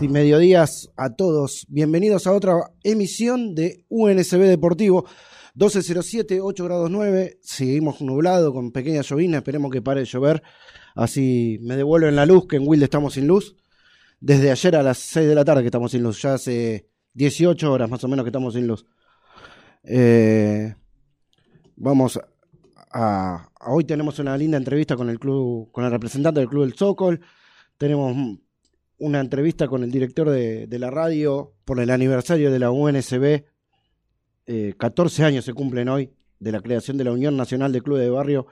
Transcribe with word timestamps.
Y 0.00 0.08
mediodías 0.08 0.90
a 0.96 1.14
todos. 1.14 1.66
Bienvenidos 1.68 2.26
a 2.26 2.32
otra 2.32 2.54
emisión 2.82 3.54
de 3.54 3.84
UNSB 3.88 4.40
Deportivo. 4.44 5.04
1207, 5.54 6.40
8 6.40 6.64
grados 6.64 6.90
9. 6.90 7.38
Seguimos 7.42 8.00
nublado 8.00 8.52
con 8.52 8.72
pequeña 8.72 9.02
llovina. 9.02 9.38
Esperemos 9.38 9.70
que 9.70 9.82
pare 9.82 10.00
de 10.00 10.06
llover. 10.06 10.42
Así 10.94 11.58
me 11.62 11.76
devuelven 11.76 12.16
la 12.16 12.24
luz, 12.26 12.46
que 12.46 12.56
en 12.56 12.66
Wilde 12.66 12.84
estamos 12.84 13.14
sin 13.14 13.26
luz. 13.26 13.56
Desde 14.20 14.50
ayer 14.50 14.76
a 14.76 14.82
las 14.82 14.98
6 14.98 15.28
de 15.28 15.34
la 15.34 15.44
tarde 15.44 15.62
que 15.62 15.68
estamos 15.68 15.90
sin 15.90 16.02
luz. 16.02 16.22
Ya 16.22 16.34
hace 16.34 16.88
18 17.14 17.70
horas 17.72 17.90
más 17.90 18.02
o 18.04 18.08
menos 18.08 18.24
que 18.24 18.28
estamos 18.28 18.54
sin 18.54 18.66
luz. 18.66 18.86
Eh, 19.84 20.74
vamos 21.76 22.18
a, 22.18 22.28
a- 22.92 23.50
Hoy 23.68 23.84
tenemos 23.84 24.18
una 24.20 24.36
linda 24.38 24.56
entrevista 24.58 24.96
con 24.96 25.10
el 25.10 25.18
club, 25.18 25.70
con 25.72 25.84
el 25.84 25.90
representante 25.90 26.40
del 26.40 26.48
club 26.48 26.62
del 26.64 26.74
Zócol. 26.74 27.20
Tenemos 27.78 28.16
una 28.98 29.20
entrevista 29.20 29.68
con 29.68 29.82
el 29.84 29.90
director 29.90 30.30
de, 30.30 30.68
la 30.78 30.90
radio 30.90 31.54
por 31.64 31.80
el 31.80 31.90
aniversario 31.90 32.50
de 32.50 32.58
la 32.58 32.70
UNSB. 32.70 33.44
Eh, 34.46 34.74
14 34.78 35.24
años 35.24 35.44
se 35.44 35.52
cumplen 35.52 35.88
hoy 35.88 36.12
de 36.38 36.52
la 36.52 36.60
creación 36.60 36.96
de 36.96 37.04
la 37.04 37.12
Unión 37.12 37.36
Nacional 37.36 37.72
de 37.72 37.82
Clubes 37.82 38.04
de 38.04 38.10
Barrio, 38.10 38.46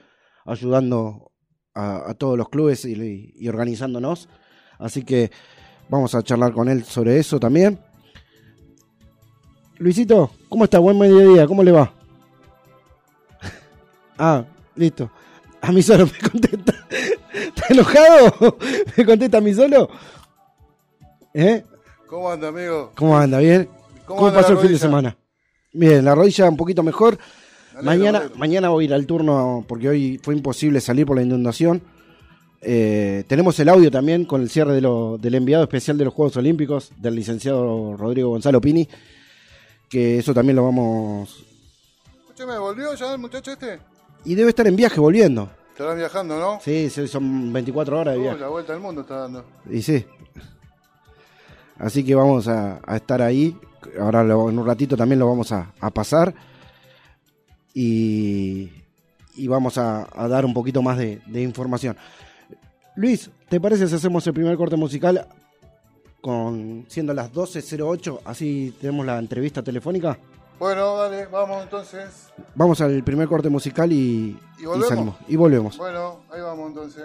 ayudando 0.44 1.32
a, 1.74 2.10
a 2.10 2.14
todos 2.14 2.36
los 2.36 2.48
clubes 2.48 2.84
y, 2.84 3.32
y 3.34 3.48
organizándonos. 3.48 4.28
Así 4.78 5.04
que 5.04 5.30
vamos 5.88 6.14
a 6.14 6.22
charlar 6.22 6.52
con 6.52 6.68
él 6.68 6.84
sobre 6.84 7.18
eso 7.18 7.38
también. 7.38 7.78
Luisito, 9.78 10.30
¿cómo 10.48 10.64
está? 10.64 10.78
Buen 10.78 10.98
mediodía, 10.98 11.46
¿cómo 11.46 11.62
le 11.62 11.72
va? 11.72 11.92
Ah, 14.16 14.44
listo. 14.76 15.10
A 15.60 15.72
mí 15.72 15.82
solo 15.82 16.06
me 16.06 16.30
contesta. 16.30 16.72
¿Está 17.32 17.66
enojado? 17.70 18.58
¿Me 18.96 19.04
contesta 19.04 19.38
a 19.38 19.40
mí 19.40 19.52
solo? 19.52 19.88
¿Eh? 21.34 21.64
¿Cómo 22.08 22.30
anda, 22.30 22.48
amigo? 22.48 22.92
¿Cómo 22.94 23.16
anda? 23.18 23.38
¿Bien? 23.40 23.68
¿Cómo 24.06 24.18
¿Cómo, 24.20 24.26
anda 24.28 24.40
pasó 24.40 24.52
el 24.52 24.58
fin 24.58 24.72
de 24.72 24.78
semana? 24.78 25.16
Bien, 25.72 26.04
la 26.04 26.14
rodilla 26.14 26.48
un 26.48 26.56
poquito 26.56 26.82
mejor. 26.82 27.18
Mañana, 27.82 28.18
alegro. 28.18 28.36
mañana 28.36 28.68
voy 28.68 28.84
a 28.84 28.86
ir 28.86 28.94
al 28.94 29.04
turno 29.06 29.64
porque 29.66 29.88
hoy 29.88 30.20
fue 30.22 30.34
imposible 30.36 30.80
salir 30.80 31.04
por 31.06 31.16
la 31.16 31.22
inundación. 31.22 31.82
Eh, 32.62 33.24
tenemos 33.26 33.58
el 33.58 33.68
audio 33.68 33.90
también 33.90 34.24
con 34.24 34.40
el 34.42 34.48
cierre 34.48 34.72
de 34.74 34.80
lo- 34.80 35.18
del 35.18 35.34
enviado 35.34 35.64
especial 35.64 35.98
de 35.98 36.04
los 36.04 36.14
Juegos 36.14 36.36
Olímpicos 36.36 36.92
del 36.96 37.16
licenciado 37.16 37.96
Rodrigo 37.96 38.30
Gonzalo 38.30 38.60
Pini, 38.60 38.88
que 39.90 40.18
eso 40.18 40.32
también 40.32 40.56
lo 40.56 40.64
vamos... 40.64 41.44
Escúchame, 42.20 42.56
¿volvió 42.58 42.94
ya 42.94 43.12
el 43.12 43.18
muchacho 43.18 43.50
este? 43.52 43.80
Y 44.24 44.34
debe 44.36 44.50
estar 44.50 44.66
en 44.66 44.76
viaje 44.76 45.00
volviendo. 45.00 45.50
Estarán 45.72 45.96
viajando, 45.98 46.38
¿no? 46.38 46.60
Sí, 46.62 46.88
son 46.90 47.52
24 47.52 47.98
horas 47.98 48.14
de 48.14 48.20
Uh, 48.20 48.22
viaje. 48.22 48.38
la 48.40 48.48
vuelta 48.48 48.72
al 48.72 48.80
mundo 48.80 49.00
está 49.00 49.16
dando. 49.16 49.44
Y 49.68 49.82
sí. 49.82 50.06
Así 51.78 52.04
que 52.04 52.14
vamos 52.14 52.46
a, 52.48 52.80
a 52.86 52.96
estar 52.96 53.20
ahí. 53.22 53.58
Ahora 54.00 54.22
lo- 54.24 54.48
en 54.50 54.58
un 54.58 54.66
ratito 54.66 54.96
también 54.96 55.18
lo 55.18 55.28
vamos 55.28 55.52
a, 55.52 55.72
a 55.80 55.90
pasar. 55.90 56.34
Y, 57.72 58.70
y 59.34 59.48
vamos 59.48 59.78
a, 59.78 60.06
a 60.14 60.28
dar 60.28 60.44
un 60.44 60.54
poquito 60.54 60.82
más 60.82 60.96
de, 60.98 61.20
de 61.26 61.42
información. 61.42 61.96
Luis, 62.96 63.30
¿te 63.48 63.60
parece 63.60 63.88
si 63.88 63.94
hacemos 63.94 64.26
el 64.26 64.34
primer 64.34 64.56
corte 64.56 64.76
musical 64.76 65.26
con 66.20 66.84
siendo 66.88 67.12
las 67.14 67.32
12.08? 67.32 68.20
Así 68.24 68.74
tenemos 68.80 69.04
la 69.04 69.18
entrevista 69.18 69.62
telefónica. 69.62 70.16
Bueno, 70.60 70.96
dale, 70.96 71.26
vamos 71.26 71.64
entonces. 71.64 72.28
Vamos 72.54 72.80
al 72.80 73.02
primer 73.02 73.26
corte 73.26 73.48
musical 73.48 73.90
y, 73.92 74.38
¿Y 74.60 74.64
volvemos? 74.64 74.88
salimos. 74.88 75.16
Y 75.26 75.34
volvemos. 75.36 75.76
Bueno, 75.76 76.20
ahí 76.32 76.40
vamos 76.40 76.68
entonces. 76.68 77.04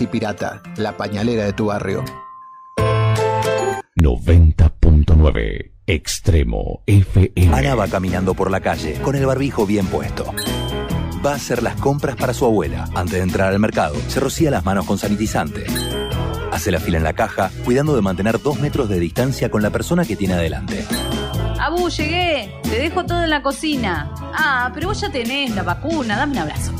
Y 0.00 0.06
Pirata, 0.06 0.62
la 0.78 0.96
pañalera 0.96 1.44
de 1.44 1.52
tu 1.52 1.66
barrio. 1.66 2.02
90.9 3.94 5.72
Extremo 5.86 6.82
FM. 6.86 7.54
Ana 7.54 7.74
va 7.74 7.86
caminando 7.86 8.32
por 8.32 8.50
la 8.50 8.60
calle 8.60 8.94
con 9.02 9.16
el 9.16 9.26
barbijo 9.26 9.66
bien 9.66 9.86
puesto. 9.86 10.32
Va 11.24 11.32
a 11.32 11.36
hacer 11.36 11.62
las 11.62 11.76
compras 11.76 12.16
para 12.16 12.32
su 12.32 12.46
abuela. 12.46 12.88
Antes 12.94 13.14
de 13.16 13.20
entrar 13.20 13.52
al 13.52 13.58
mercado, 13.58 13.94
se 14.08 14.18
rocía 14.18 14.50
las 14.50 14.64
manos 14.64 14.86
con 14.86 14.96
sanitizante. 14.96 15.64
Hace 16.50 16.70
la 16.70 16.80
fila 16.80 16.96
en 16.96 17.04
la 17.04 17.12
caja, 17.12 17.50
cuidando 17.64 17.94
de 17.94 18.02
mantener 18.02 18.40
dos 18.40 18.58
metros 18.58 18.88
de 18.88 18.98
distancia 18.98 19.50
con 19.50 19.62
la 19.62 19.70
persona 19.70 20.06
que 20.06 20.16
tiene 20.16 20.34
adelante. 20.34 20.86
Abu, 21.60 21.88
llegué. 21.88 22.52
Te 22.62 22.78
dejo 22.78 23.04
todo 23.04 23.24
en 23.24 23.30
la 23.30 23.42
cocina. 23.42 24.12
Ah, 24.34 24.70
pero 24.74 24.88
vos 24.88 25.00
ya 25.00 25.10
tenés 25.10 25.54
la 25.54 25.62
vacuna. 25.62 26.16
Dame 26.16 26.32
un 26.32 26.38
abrazo. 26.38 26.72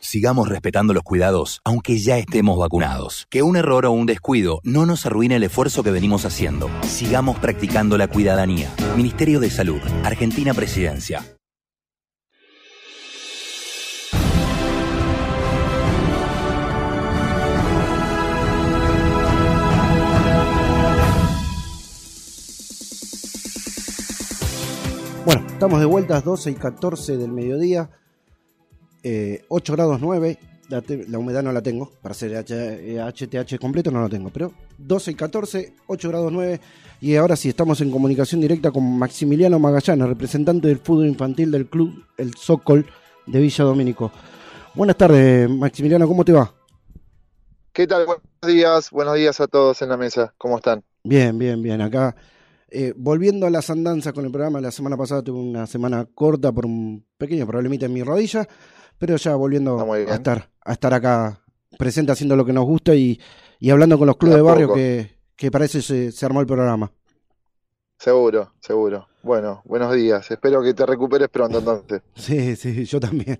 Sigamos 0.00 0.48
respetando 0.48 0.94
los 0.94 1.02
cuidados, 1.02 1.60
aunque 1.64 1.98
ya 1.98 2.18
estemos 2.18 2.58
vacunados. 2.58 3.26
Que 3.30 3.42
un 3.42 3.56
error 3.56 3.86
o 3.86 3.92
un 3.92 4.06
descuido 4.06 4.60
no 4.62 4.86
nos 4.86 5.06
arruine 5.06 5.36
el 5.36 5.42
esfuerzo 5.42 5.82
que 5.82 5.90
venimos 5.90 6.24
haciendo. 6.24 6.70
Sigamos 6.82 7.38
practicando 7.38 7.98
la 7.98 8.06
cuidadanía. 8.08 8.68
Ministerio 8.96 9.40
de 9.40 9.50
Salud, 9.50 9.80
Argentina 10.04 10.54
Presidencia. 10.54 11.24
Bueno, 25.24 25.42
estamos 25.48 25.80
de 25.80 25.86
vueltas 25.86 26.22
12 26.24 26.50
y 26.50 26.54
14 26.54 27.16
del 27.16 27.32
mediodía, 27.32 27.88
eh, 29.02 29.42
8 29.48 29.72
grados 29.72 29.98
9, 30.00 30.38
la, 30.68 30.82
te- 30.82 31.06
la 31.08 31.18
humedad 31.18 31.42
no 31.42 31.52
la 31.52 31.62
tengo, 31.62 31.90
para 32.02 32.12
hacer 32.12 32.32
HTH 32.36 33.58
completo 33.58 33.90
no 33.90 34.00
lo 34.00 34.08
tengo, 34.10 34.30
pero 34.30 34.52
12 34.78 35.12
y 35.12 35.14
14, 35.14 35.72
8 35.86 36.08
grados 36.10 36.30
9, 36.30 36.60
y 37.00 37.16
ahora 37.16 37.36
sí 37.36 37.48
estamos 37.48 37.80
en 37.80 37.90
comunicación 37.90 38.40
directa 38.42 38.70
con 38.70 38.98
Maximiliano 38.98 39.58
Magallanes, 39.58 40.08
representante 40.08 40.68
del 40.68 40.78
fútbol 40.78 41.06
infantil 41.06 41.50
del 41.50 41.66
club 41.68 42.04
El 42.18 42.34
Sokol 42.34 42.86
de 43.26 43.40
Villa 43.40 43.64
Domínico. 43.64 44.12
Buenas 44.74 44.96
tardes, 44.96 45.48
Maximiliano, 45.48 46.06
¿cómo 46.06 46.24
te 46.24 46.32
va? 46.32 46.52
¿Qué 47.72 47.86
tal? 47.86 48.04
Buenos 48.06 48.22
días, 48.46 48.90
buenos 48.90 49.14
días 49.14 49.40
a 49.40 49.46
todos 49.46 49.80
en 49.82 49.88
la 49.88 49.96
mesa. 49.96 50.34
¿Cómo 50.38 50.56
están? 50.58 50.84
Bien, 51.02 51.36
bien, 51.36 51.60
bien. 51.60 51.80
Acá, 51.80 52.14
eh, 52.74 52.92
volviendo 52.96 53.46
a 53.46 53.50
las 53.50 53.70
andanzas 53.70 54.12
con 54.12 54.24
el 54.24 54.30
programa, 54.32 54.60
la 54.60 54.70
semana 54.72 54.96
pasada 54.96 55.22
tuve 55.22 55.38
una 55.38 55.66
semana 55.66 56.06
corta 56.14 56.50
por 56.52 56.66
un 56.66 57.06
pequeño 57.16 57.46
problemita 57.46 57.86
en 57.86 57.92
mi 57.92 58.02
rodilla, 58.02 58.46
pero 58.98 59.16
ya 59.16 59.34
volviendo 59.36 59.80
a 59.92 59.98
estar, 60.14 60.50
a 60.64 60.72
estar 60.72 60.92
acá 60.94 61.40
presente 61.78 62.12
haciendo 62.12 62.36
lo 62.36 62.44
que 62.44 62.52
nos 62.52 62.64
gusta 62.64 62.94
y, 62.94 63.20
y 63.60 63.70
hablando 63.70 63.96
con 63.98 64.06
los 64.06 64.16
clubes 64.16 64.36
de 64.36 64.42
barrio 64.42 64.74
que, 64.74 65.16
que 65.36 65.50
parece 65.50 65.82
se, 65.82 66.12
se 66.12 66.26
armó 66.26 66.40
el 66.40 66.46
programa. 66.46 66.92
Seguro, 67.98 68.52
seguro. 68.60 69.08
Bueno, 69.22 69.62
buenos 69.64 69.94
días. 69.94 70.30
Espero 70.30 70.62
que 70.62 70.74
te 70.74 70.84
recuperes 70.84 71.28
pronto 71.28 71.58
entonces. 71.58 72.02
Sí, 72.14 72.56
sí, 72.56 72.84
yo 72.84 73.00
también. 73.00 73.38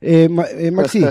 Eh, 0.00 0.28
Ma- 0.28 0.46
eh, 0.50 0.70
Maxi, 0.70 1.04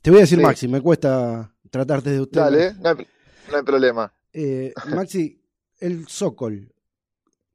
te 0.00 0.10
voy 0.10 0.20
a 0.20 0.22
decir 0.22 0.38
Sí. 0.38 0.44
Maxi, 0.44 0.68
me 0.68 0.80
cuesta 0.80 1.52
tratarte 1.70 2.10
de 2.10 2.20
usted. 2.20 2.40
Dale, 2.40 2.74
no 2.80 2.88
hay, 2.90 3.06
no 3.50 3.56
hay 3.56 3.62
problema. 3.64 4.12
Eh, 4.32 4.72
Maxi, 4.94 5.41
el 5.82 6.06
Sokol, 6.06 6.72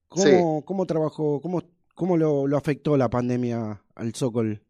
¿cómo, 0.09 0.65
cómo 0.65 0.85
trabajó, 0.85 1.39
cómo, 1.41 1.63
cómo 1.95 2.17
lo, 2.17 2.45
lo 2.45 2.57
afectó 2.57 2.97
la 2.97 3.09
pandemia 3.09 3.81
al 3.95 4.13
Sokol, 4.13 4.61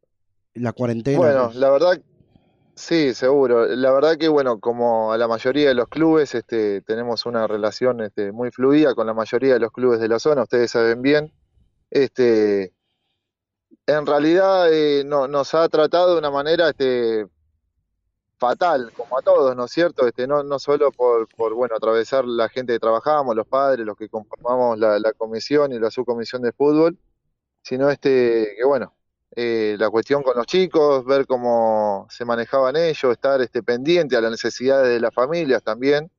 la 0.54 0.74
cuarentena? 0.74 1.18
Bueno, 1.18 1.52
la 1.56 1.72
verdad, 1.72 2.02
sí, 2.76 3.16
seguro. 3.16 3.66
La 3.66 3.92
verdad 3.92 4.16
que, 4.18 4.28
bueno, 4.28 4.60
como 4.60 5.12
a 5.12 5.18
la 5.18 5.28
mayoría 5.28 5.70
de 5.70 5.74
los 5.74 5.88
clubes, 5.88 6.36
este, 6.36 6.82
tenemos 6.82 7.26
una 7.26 7.48
relación 7.48 8.02
este, 8.02 8.32
muy 8.32 8.52
fluida 8.52 8.94
con 8.94 9.08
la 9.08 9.16
mayoría 9.16 9.54
de 9.54 9.60
los 9.60 9.72
clubes 9.72 10.00
de 10.00 10.08
la 10.08 10.20
zona, 10.20 10.44
ustedes 10.44 10.70
saben 10.70 11.02
bien. 11.02 11.34
Este, 11.90 12.74
en 13.88 14.06
realidad 14.06 14.72
eh, 14.72 15.04
no, 15.04 15.28
nos 15.28 15.56
ha 15.56 15.68
tratado 15.68 16.14
de 16.14 16.20
una 16.20 16.30
manera 16.30 16.70
este, 16.70 17.26
fatal, 18.38 18.92
como 18.94 19.18
a 19.18 19.22
todos, 19.22 19.56
¿no 19.56 19.66
es 19.66 19.72
cierto? 19.72 20.08
Este, 20.08 20.28
no, 20.28 20.44
no 20.44 20.60
solo 20.60 20.92
por, 20.92 21.28
por, 21.36 21.54
bueno, 21.54 21.76
atravesar 21.76 22.26
la 22.26 22.50
gente 22.50 22.74
que 22.74 22.80
trabajamos, 22.80 23.36
los 23.36 23.48
padres, 23.48 23.86
los 23.86 23.98
que 23.98 24.10
conformamos 24.10 24.78
la, 24.80 25.14
comisión 25.14 25.72
y 25.74 25.80
la 25.80 25.92
subcomisión 25.92 26.42
de 26.42 26.52
fútbol, 26.52 26.98
sino 27.64 27.90
este, 27.90 28.56
que 28.58 28.66
bueno, 28.66 28.94
eh, 29.36 29.76
la 29.80 29.90
cuestión 29.90 30.24
con 30.24 30.38
los 30.38 30.48
chicos, 30.48 31.06
ver 31.06 31.28
cómo 31.28 32.08
se 32.10 32.26
manejaban 32.26 32.76
ellos, 32.76 33.12
estar 33.12 33.42
este, 33.42 33.64
pendiente 33.64 34.16
a 34.18 34.22
las 34.22 34.32
necesidades 34.32 34.90
de 34.90 35.00
las 35.00 35.14
familias 35.14 35.64
también. 35.64 36.12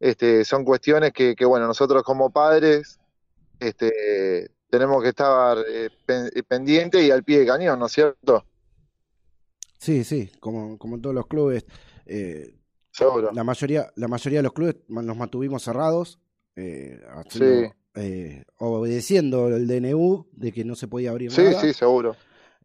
Este, 0.00 0.44
son 0.44 0.64
cuestiones 0.64 1.12
que, 1.12 1.36
que, 1.36 1.44
bueno, 1.44 1.66
nosotros 1.66 2.02
como 2.02 2.30
padres 2.30 2.98
este, 3.60 4.50
tenemos 4.68 5.02
que 5.02 5.10
estar 5.10 5.58
eh, 5.68 5.90
pen- 6.06 6.30
pendientes 6.48 7.02
y 7.02 7.10
al 7.10 7.22
pie 7.24 7.40
de 7.40 7.46
cañón, 7.46 7.78
¿no 7.78 7.86
es 7.86 7.92
cierto? 7.92 8.44
Sí, 9.82 10.04
sí, 10.04 10.30
como, 10.38 10.78
como 10.78 10.94
en 10.94 11.02
todos 11.02 11.14
los 11.14 11.26
clubes. 11.26 11.66
eh, 12.06 12.54
Seguro. 12.92 13.32
la 13.32 13.42
mayoría, 13.42 13.90
la 13.96 14.06
mayoría 14.06 14.38
de 14.38 14.42
los 14.44 14.52
clubes 14.52 14.76
nos 14.86 15.16
mantuvimos 15.16 15.62
cerrados, 15.64 16.20
eh, 16.54 17.00
haciendo, 17.08 17.68
Sí. 17.68 17.72
eh, 17.96 18.44
obedeciendo 18.58 19.48
el 19.48 19.66
DNU 19.66 20.28
de 20.32 20.52
que 20.52 20.64
no 20.64 20.76
se 20.76 20.86
podía 20.86 21.10
abrir 21.10 21.32
Sí, 21.32 21.42
nada. 21.42 21.60
sí, 21.60 21.72
seguro. 21.72 22.14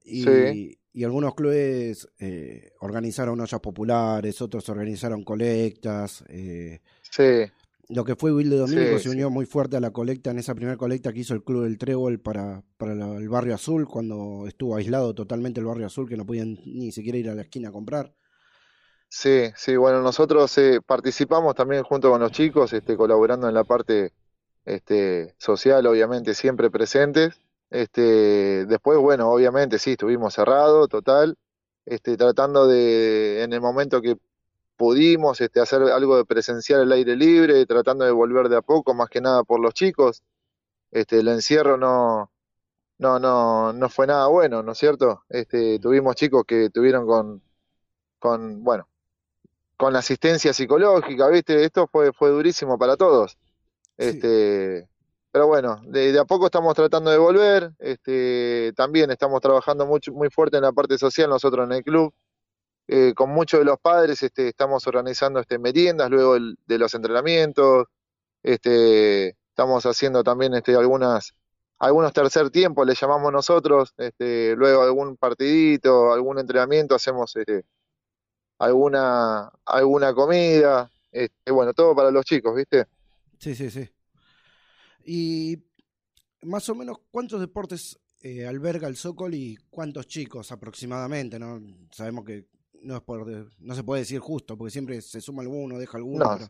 Y, 0.03 0.23
Sí. 0.23 0.79
y 0.93 1.03
algunos 1.05 1.33
clubes 1.33 2.07
eh, 2.19 2.71
organizaron 2.81 3.39
ollas 3.41 3.59
populares, 3.61 4.39
otros 4.41 4.69
organizaron 4.69 5.23
colectas. 5.23 6.23
eh, 6.29 6.81
Sí, 7.09 7.51
lo 7.89 8.03
que 8.05 8.15
fue 8.15 8.33
Wilde 8.33 8.57
Domínico 8.57 8.97
Sí, 8.97 8.99
se 8.99 9.09
sí. 9.09 9.09
unió 9.09 9.29
muy 9.29 9.45
fuerte 9.45 9.77
a 9.77 9.79
la 9.81 9.91
colecta, 9.91 10.31
en 10.31 10.39
esa 10.39 10.55
primera 10.55 10.77
colecta 10.77 11.13
que 11.13 11.19
hizo 11.21 11.33
el 11.33 11.43
Club 11.43 11.63
del 11.63 11.77
Trébol 11.77 12.19
para, 12.19 12.63
para 12.77 12.95
la- 12.95 13.15
el 13.17 13.29
Barrio 13.29 13.55
Azul, 13.55 13.87
cuando 13.87 14.45
estuvo 14.47 14.75
aislado 14.75 15.13
totalmente 15.15 15.59
el 15.59 15.65
Barrio 15.67 15.87
Azul, 15.87 16.07
que 16.09 16.17
no 16.17 16.25
podían 16.25 16.57
ni 16.65 16.91
siquiera 16.91 17.17
ir 17.17 17.29
a 17.29 17.35
la 17.35 17.43
esquina 17.43 17.69
a 17.69 17.71
comprar. 17.71 18.13
sí, 19.09 19.51
sí. 19.55 19.75
Bueno, 19.75 20.01
nosotros 20.01 20.57
eh, 20.57 20.79
participamos 20.85 21.55
también 21.55 21.83
junto 21.83 22.11
con 22.11 22.19
los 22.21 22.31
chicos, 22.31 22.73
este, 22.73 22.95
colaborando 22.97 23.47
en 23.47 23.53
la 23.55 23.63
parte 23.63 24.13
este, 24.65 25.35
social, 25.39 25.85
obviamente, 25.87 26.33
siempre 26.35 26.69
presentes. 26.71 27.41
Este, 27.69 28.65
después, 28.65 28.99
bueno, 28.99 29.29
obviamente, 29.31 29.79
sí, 29.79 29.91
estuvimos 29.91 30.33
cerrados, 30.35 30.89
total, 30.89 31.37
este, 31.85 32.17
tratando 32.17 32.67
de, 32.67 33.43
en 33.43 33.53
el 33.53 33.61
momento 33.61 34.01
que 34.01 34.17
pudimos, 34.77 35.41
este, 35.41 35.59
hacer 35.59 35.81
algo 35.83 36.17
de 36.17 36.25
presencial 36.25 36.81
al 36.81 36.91
aire 36.93 37.15
libre, 37.15 37.65
tratando 37.65 38.05
de 38.05 38.11
volver 38.11 38.49
de 38.49 38.57
a 38.57 38.61
poco, 38.61 38.93
más 38.93 39.09
que 39.09 39.21
nada 39.21 39.43
por 39.43 39.59
los 39.59 39.73
chicos. 39.73 40.23
Este, 40.91 41.19
el 41.19 41.27
encierro 41.27 41.77
no, 41.77 42.31
no, 42.99 43.19
no, 43.19 43.73
no 43.73 43.89
fue 43.89 44.07
nada 44.07 44.27
bueno, 44.27 44.63
¿no 44.63 44.71
es 44.71 44.77
cierto? 44.77 45.23
Este, 45.29 45.79
tuvimos 45.79 46.15
chicos 46.15 46.45
que 46.47 46.69
tuvieron 46.69 47.05
con, 47.05 47.41
con, 48.19 48.63
bueno, 48.63 48.87
con 49.77 49.93
la 49.93 49.99
asistencia 49.99 50.53
psicológica, 50.53 51.27
¿viste? 51.29 51.63
Esto 51.63 51.87
fue, 51.87 52.13
fue 52.13 52.29
durísimo 52.29 52.77
para 52.77 52.97
todos. 52.97 53.37
Sí. 53.97 54.05
Este, 54.09 54.89
pero 55.31 55.47
bueno, 55.47 55.81
de, 55.85 56.11
de 56.11 56.19
a 56.19 56.25
poco 56.25 56.47
estamos 56.47 56.73
tratando 56.75 57.11
de 57.11 57.17
volver. 57.17 57.71
Este, 57.79 58.73
también 58.75 59.11
estamos 59.11 59.41
trabajando 59.41 59.85
mucho, 59.85 60.11
muy 60.13 60.29
fuerte 60.29 60.57
en 60.57 60.63
la 60.63 60.71
parte 60.71 60.97
social 60.97 61.29
nosotros 61.29 61.65
en 61.65 61.73
el 61.73 61.83
club. 61.83 62.13
Eh, 62.87 63.13
con 63.13 63.29
muchos 63.31 63.59
de 63.59 63.65
los 63.65 63.79
padres 63.79 64.23
este, 64.23 64.47
estamos 64.49 64.87
organizando 64.87 65.39
este, 65.39 65.59
meriendas 65.59 66.09
luego 66.09 66.35
del- 66.35 66.57
de 66.65 66.77
los 66.77 66.93
entrenamientos. 66.93 67.85
Este, 68.43 69.29
estamos 69.49 69.85
haciendo 69.85 70.23
también 70.23 70.53
este, 70.53 70.75
algunas, 70.75 71.33
algunos 71.79 72.13
tercer 72.13 72.49
tiempos, 72.49 72.87
le 72.87 72.95
llamamos 72.95 73.31
nosotros. 73.33 73.93
Este, 73.97 74.55
luego 74.55 74.83
algún 74.83 75.17
partidito, 75.17 76.13
algún 76.13 76.39
entrenamiento, 76.39 76.95
hacemos 76.95 77.35
este, 77.35 77.65
alguna, 78.59 79.51
alguna 79.65 80.13
comida. 80.13 80.89
Este, 81.11 81.51
bueno, 81.51 81.73
todo 81.73 81.95
para 81.95 82.11
los 82.11 82.23
chicos, 82.25 82.55
¿viste? 82.55 82.85
Sí, 83.39 83.55
sí, 83.55 83.69
sí. 83.69 83.89
Y 85.05 85.57
más 86.43 86.67
o 86.69 86.75
menos, 86.75 86.97
¿cuántos 87.11 87.39
deportes 87.39 87.97
eh, 88.21 88.45
alberga 88.45 88.87
el 88.87 88.95
Sokol 88.97 89.33
y 89.33 89.57
cuántos 89.69 90.07
chicos 90.07 90.51
aproximadamente? 90.51 91.39
¿no? 91.39 91.59
Sabemos 91.91 92.25
que 92.25 92.45
no 92.81 92.95
es 92.97 93.01
por 93.01 93.25
no 93.59 93.75
se 93.75 93.83
puede 93.83 94.01
decir 94.01 94.19
justo, 94.19 94.57
porque 94.57 94.71
siempre 94.71 95.01
se 95.01 95.21
suma 95.21 95.41
alguno, 95.41 95.77
deja 95.77 95.97
alguno, 95.97 96.25
No, 96.25 96.31
pero- 96.37 96.49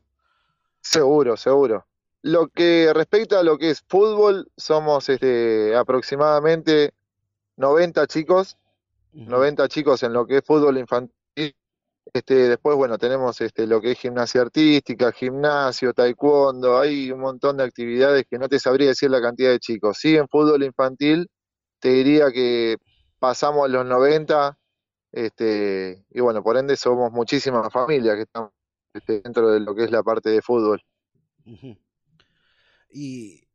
Seguro, 0.82 1.36
seguro. 1.38 1.86
Lo 2.22 2.48
que 2.48 2.92
respecta 2.94 3.40
a 3.40 3.44
lo 3.44 3.58
que 3.58 3.72
es 3.72 3.84
fútbol, 3.88 4.50
somos 4.56 5.08
este, 5.10 5.76
aproximadamente 5.76 6.94
90 7.58 8.08
chicos, 8.08 8.58
90 9.14 9.68
chicos 9.68 10.04
en 10.04 10.14
lo 10.14 10.26
que 10.26 10.38
es 10.38 10.44
fútbol 10.46 10.78
infantil. 10.78 11.14
Este, 12.14 12.36
después, 12.48 12.78
bueno, 12.78 12.98
tenemos 12.98 13.42
este, 13.42 13.68
lo 13.68 13.82
que 13.82 13.92
es 13.92 14.00
gimnasia 14.00 14.42
artística, 14.42 15.12
gimnasio, 15.12 15.94
taekwondo, 15.94 16.80
hay 16.80 17.12
un 17.12 17.20
montón 17.20 17.58
de 17.58 17.64
actividades 17.66 18.26
que 18.30 18.38
no 18.40 18.48
te 18.48 18.60
sabría 18.60 18.88
decir 18.90 19.10
la 19.12 19.22
cantidad 19.22 19.52
de 19.52 19.60
chicos. 19.60 19.98
Sí, 20.00 20.16
en 20.16 20.28
fútbol 20.30 20.64
infantil 20.64 21.30
te 21.80 21.90
diría 21.90 22.32
que 22.32 22.78
pasamos 23.20 23.70
los 23.70 23.86
90, 23.86 24.58
este, 25.12 26.06
y 26.10 26.20
bueno, 26.20 26.44
por 26.44 26.58
ende 26.58 26.76
somos 26.76 27.12
muchísimas 27.12 27.72
familias 27.72 28.16
que 28.16 28.24
estamos 28.24 28.52
este, 28.94 29.22
dentro 29.22 29.50
de 29.52 29.60
lo 29.60 29.76
que 29.76 29.84
es 29.84 29.92
la 29.92 30.04
parte 30.04 30.30
de 30.30 30.42
fútbol. 30.42 30.84
Y 32.90 33.48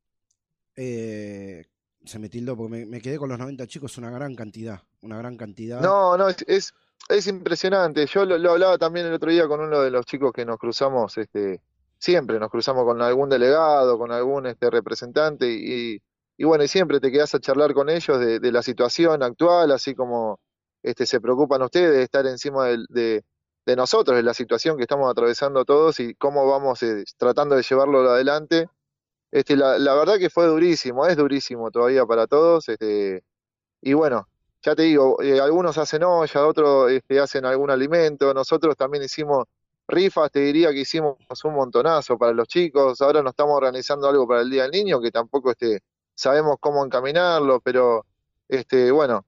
eh, 0.77 1.65
se 2.05 2.19
me 2.19 2.29
tildó 2.29 2.57
porque 2.57 2.71
me, 2.71 2.87
me 2.87 3.01
quedé 3.01 3.19
con 3.19 3.29
los 3.29 3.39
90 3.39 3.67
chicos, 3.67 3.99
una 3.99 4.11
gran 4.11 4.35
cantidad, 4.35 4.81
una 5.03 5.19
gran 5.19 5.37
cantidad. 5.37 5.81
No, 5.81 6.17
no, 6.17 6.29
es, 6.29 6.45
es, 6.47 6.75
es 7.09 7.27
impresionante. 7.27 8.07
Yo 8.07 8.25
lo, 8.25 8.39
lo 8.39 8.53
hablaba 8.53 8.79
también 8.79 9.07
el 9.07 9.15
otro 9.15 9.31
día 9.31 9.47
con 9.49 9.61
uno 9.61 9.81
de 9.81 9.91
los 9.91 10.07
chicos 10.07 10.33
que 10.33 10.45
nos 10.45 10.59
cruzamos, 10.59 11.17
este, 11.19 11.61
siempre 11.99 12.39
nos 12.39 12.51
cruzamos 12.51 12.85
con 12.85 13.01
algún 13.03 13.29
delegado, 13.29 13.99
con 13.99 14.13
algún 14.13 14.47
este, 14.47 14.71
representante 14.71 15.51
y, 15.51 16.03
y 16.37 16.45
bueno, 16.45 16.65
y 16.65 16.69
siempre 16.69 17.01
te 17.01 17.13
quedas 17.13 17.35
a 17.35 17.41
charlar 17.41 17.75
con 17.75 17.89
ellos 17.89 18.19
de, 18.19 18.41
de 18.41 18.53
la 18.53 18.63
situación 18.63 19.23
actual, 19.23 19.71
así 19.73 19.95
como 19.95 20.41
este, 20.83 21.07
se 21.07 21.21
preocupan 21.21 21.63
ustedes 21.63 21.93
de 21.93 22.03
estar 22.03 22.27
encima 22.27 22.67
de 22.69 23.77
nosotros, 23.77 24.17
de 24.17 24.23
la 24.23 24.35
situación 24.35 24.77
que 24.77 24.83
estamos 24.83 25.11
atravesando 25.11 25.65
todos 25.65 26.01
y 26.01 26.15
cómo 26.15 26.47
vamos 26.47 26.83
eh, 26.83 27.05
tratando 27.17 27.57
de 27.57 27.63
llevarlo 27.63 28.01
adelante. 28.11 28.69
Este, 29.31 29.57
la, 29.57 29.79
la 29.79 29.95
verdad 29.95 30.19
que 30.19 30.31
fue 30.31 30.47
durísimo, 30.47 31.07
es 31.07 31.17
durísimo 31.17 31.71
todavía 31.71 32.05
para 32.07 32.27
todos. 32.27 32.69
Este, 32.69 33.25
y 33.81 33.95
bueno, 33.95 34.29
ya 34.63 34.75
te 34.77 34.83
digo, 34.83 35.21
eh, 35.23 35.41
algunos 35.41 35.77
hacen 35.79 36.05
olla, 36.05 36.47
otros 36.47 36.91
este, 36.93 37.21
hacen 37.21 37.45
algún 37.45 37.71
alimento. 37.71 38.33
Nosotros 38.35 38.77
también 38.77 39.05
hicimos 39.05 39.47
rifas, 39.89 40.31
te 40.31 40.41
diría 40.41 40.71
que 40.71 40.81
hicimos 40.81 41.17
un 41.45 41.55
montonazo 41.55 42.19
para 42.19 42.33
los 42.33 42.49
chicos. 42.49 43.01
Ahora 43.01 43.23
nos 43.23 43.33
estamos 43.33 43.57
organizando 43.57 44.09
algo 44.09 44.27
para 44.27 44.43
el 44.43 44.51
Día 44.51 44.63
del 44.63 44.73
Niño, 44.73 45.01
que 45.01 45.11
tampoco 45.11 45.51
este, 45.51 45.81
sabemos 46.15 46.57
cómo 46.61 46.85
encaminarlo, 46.85 47.61
pero 47.61 48.07
este, 48.49 48.91
bueno, 48.93 49.27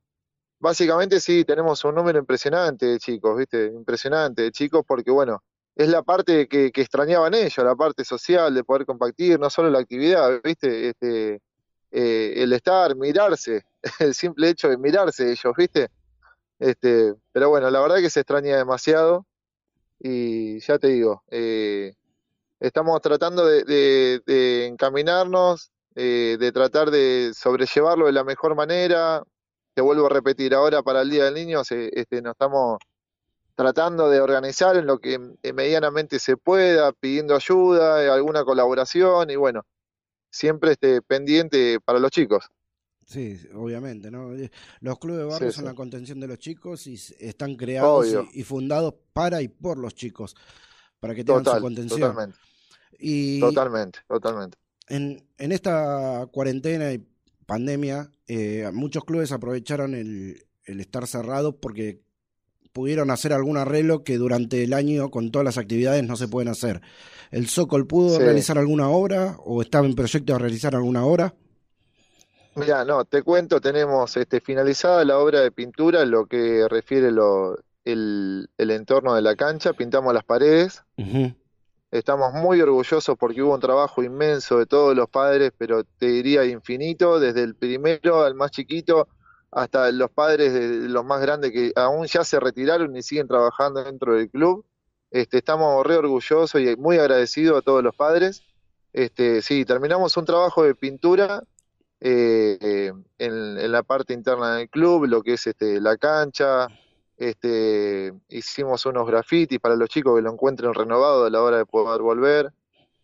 básicamente 0.64 1.21
sí, 1.21 1.44
tenemos 1.44 1.85
un 1.85 1.94
número 1.97 2.18
impresionante 2.18 2.87
de 2.87 2.99
chicos, 3.00 3.38
¿viste? 3.38 3.66
Impresionante 3.66 4.42
de 4.42 4.52
chicos 4.52 4.85
porque, 4.87 5.11
bueno, 5.12 5.44
es 5.76 5.88
la 5.88 6.02
parte 6.02 6.49
que, 6.49 6.73
que 6.73 6.83
extrañaban 6.83 7.35
ellos, 7.35 7.59
la 7.59 7.76
parte 7.76 8.04
social, 8.04 8.54
de 8.54 8.64
poder 8.64 8.87
compartir, 8.87 9.38
no 9.40 9.50
solo 9.50 9.71
la 9.71 9.80
actividad, 9.80 10.40
¿viste? 10.44 10.90
Este, 10.90 11.40
eh, 11.92 12.35
el 12.38 12.52
estar, 12.52 12.97
mirarse, 12.97 13.64
el 14.00 14.14
simple 14.14 14.50
hecho 14.50 14.68
de 14.68 14.78
mirarse 14.78 15.30
ellos, 15.33 15.54
¿viste? 15.56 15.88
Este, 16.59 17.14
pero 17.33 17.50
bueno, 17.50 17.71
la 17.71 17.80
verdad 17.80 17.99
que 17.99 18.11
se 18.11 18.21
extraña 18.21 18.56
demasiado 18.59 19.26
y 19.99 20.61
ya 20.61 20.78
te 20.78 20.88
digo, 20.88 21.23
eh, 21.30 21.94
estamos 22.61 23.00
tratando 23.02 23.47
de, 23.47 23.64
de- 23.64 24.23
de 24.26 24.66
encaminarnos, 24.66 25.71
eh, 25.97 26.37
de 26.40 26.52
tratar 26.52 26.90
de 26.90 27.33
sobrellevarlo 27.35 28.06
de 28.06 28.12
la 28.12 28.25
mejor 28.25 28.54
manera. 28.56 29.23
Te 29.75 29.83
vuelvo 29.83 30.07
a 30.07 30.09
repetir, 30.11 30.54
ahora 30.54 30.83
para 30.83 31.02
el 31.02 31.11
Día 31.11 31.25
del 31.25 31.35
Niño 31.35 31.64
se- 31.64 31.90
este, 31.99 32.23
nos 32.23 32.33
estamos 32.33 32.78
tratando 33.57 34.09
de 34.11 34.21
organizar 34.21 34.76
en 34.76 34.87
lo 34.87 34.99
que 35.00 35.19
eh, 35.43 35.52
medianamente 35.52 36.19
se 36.19 36.37
pueda, 36.37 36.93
pidiendo 36.93 37.35
ayuda, 37.37 38.04
eh, 38.04 38.11
alguna 38.11 38.45
colaboración 38.45 39.31
y 39.31 39.37
bueno, 39.37 39.62
siempre 40.31 40.73
este, 40.73 41.02
pendiente 41.02 41.81
para 41.81 41.99
los 41.99 42.11
chicos. 42.12 42.50
Sí, 43.07 43.38
obviamente, 43.54 44.11
¿no? 44.11 44.33
Eh, 44.35 44.50
Los 44.81 44.99
clubes 44.99 45.19
de 45.21 45.25
barrio 45.25 45.50
sí. 45.50 45.57
son 45.57 45.66
la 45.66 45.75
contención 45.75 46.21
de 46.21 46.26
los 46.26 46.38
chicos 46.38 46.87
y 46.87 46.95
están 47.19 47.57
creados 47.57 48.07
y, 48.07 48.40
y 48.40 48.43
fundados 48.45 48.95
para 49.12 49.43
y 49.43 49.49
por 49.49 49.76
los 49.78 49.95
chicos, 49.95 50.35
para 51.00 51.14
que 51.14 51.23
tengan 51.25 51.45
su 51.45 51.61
contención. 51.61 52.00
totalmente, 52.00 52.38
Y 52.99 53.40
totalmente, 53.40 53.99
totalmente. 54.09 54.59
en, 54.88 55.26
en 55.38 55.52
esta 55.52 56.26
cuarentena 56.33 56.93
y 56.93 57.07
pandemia, 57.44 58.10
eh, 58.26 58.70
muchos 58.72 59.04
clubes 59.04 59.32
aprovecharon 59.32 59.94
el, 59.94 60.44
el 60.64 60.80
estar 60.80 61.06
cerrados 61.06 61.54
porque 61.60 62.00
pudieron 62.72 63.10
hacer 63.10 63.32
algún 63.32 63.56
arreglo 63.56 64.02
que 64.02 64.16
durante 64.18 64.64
el 64.64 64.72
año 64.72 65.10
con 65.10 65.30
todas 65.30 65.44
las 65.44 65.58
actividades 65.58 66.02
no 66.04 66.16
se 66.16 66.26
pueden 66.28 66.48
hacer. 66.48 66.80
¿El 67.30 67.46
Sokol 67.48 67.86
pudo 67.86 68.18
Sí. 68.18 68.22
realizar 68.24 68.58
alguna 68.58 68.88
obra 68.88 69.36
o 69.44 69.62
estaba 69.62 69.86
en 69.86 69.94
proyecto 69.94 70.32
de 70.32 70.38
realizar 70.40 70.74
alguna 70.74 71.04
obra? 71.04 71.34
Mira, 72.56 72.84
no, 72.84 73.04
te 73.04 73.22
cuento, 73.22 73.60
tenemos 73.60 74.16
este, 74.16 74.40
finalizada 74.40 75.04
la 75.04 75.18
obra 75.18 75.40
de 75.40 75.50
pintura, 75.50 76.04
lo 76.04 76.26
que 76.26 76.66
refiere 76.68 77.10
lo, 77.10 77.58
el, 77.84 78.48
el 78.58 78.70
entorno 78.70 79.14
de 79.14 79.22
la 79.22 79.34
cancha, 79.34 79.72
pintamos 79.72 80.14
las 80.14 80.24
paredes, 80.24 80.84
Ujú. 80.96 81.34
Estamos 81.98 82.32
muy 82.32 82.60
orgullosos 82.60 83.16
porque 83.16 83.40
hubo 83.40 83.54
un 83.54 83.60
trabajo 83.60 84.02
inmenso 84.02 84.58
de 84.58 84.66
todos 84.66 84.96
los 84.96 85.08
padres, 85.08 85.52
pero 85.56 85.84
te 85.84 86.06
diría 86.06 86.44
infinito, 86.44 87.20
desde 87.20 87.42
el 87.42 87.54
primero 87.54 88.24
al 88.24 88.34
más 88.34 88.50
chiquito 88.50 89.06
hasta 89.52 89.92
los 89.92 90.10
padres 90.10 90.52
de 90.52 90.88
los 90.88 91.04
más 91.04 91.20
grandes 91.20 91.52
que 91.52 91.72
aún 91.76 92.06
ya 92.06 92.24
se 92.24 92.40
retiraron 92.40 92.96
y 92.96 93.02
siguen 93.02 93.28
trabajando 93.28 93.84
dentro 93.84 94.16
del 94.16 94.28
club. 94.28 94.66
Este, 95.12 95.38
estamos 95.38 95.86
re 95.86 95.96
orgullosos 95.96 96.60
y 96.60 96.74
muy 96.76 96.98
agradecidos 96.98 97.58
a 97.58 97.62
todos 97.62 97.84
los 97.84 97.94
padres. 97.94 98.42
Este, 98.92 99.40
sí, 99.42 99.64
terminamos 99.64 100.16
un 100.16 100.24
trabajo 100.24 100.64
de 100.64 100.74
pintura 100.74 101.44
eh, 102.00 102.58
eh, 102.60 102.92
en, 103.18 103.58
en 103.58 103.72
la 103.72 103.84
parte 103.84 104.12
interna 104.12 104.56
del 104.56 104.68
club, 104.68 105.06
lo 105.06 105.22
que 105.22 105.34
es 105.34 105.46
este, 105.46 105.80
la 105.80 105.96
cancha. 105.96 106.66
Este, 107.16 108.12
hicimos 108.28 108.87
unos 108.87 109.06
grafitis 109.06 109.61
para 109.61 109.76
los 109.76 109.88
chicos 109.88 110.16
que 110.16 110.23
lo 110.23 110.33
encuentren 110.33 110.75
renovado 110.75 111.25
a 111.26 111.30
la 111.30 111.42
hora 111.42 111.59
de 111.59 111.66
poder 111.66 112.02
volver. 112.02 112.52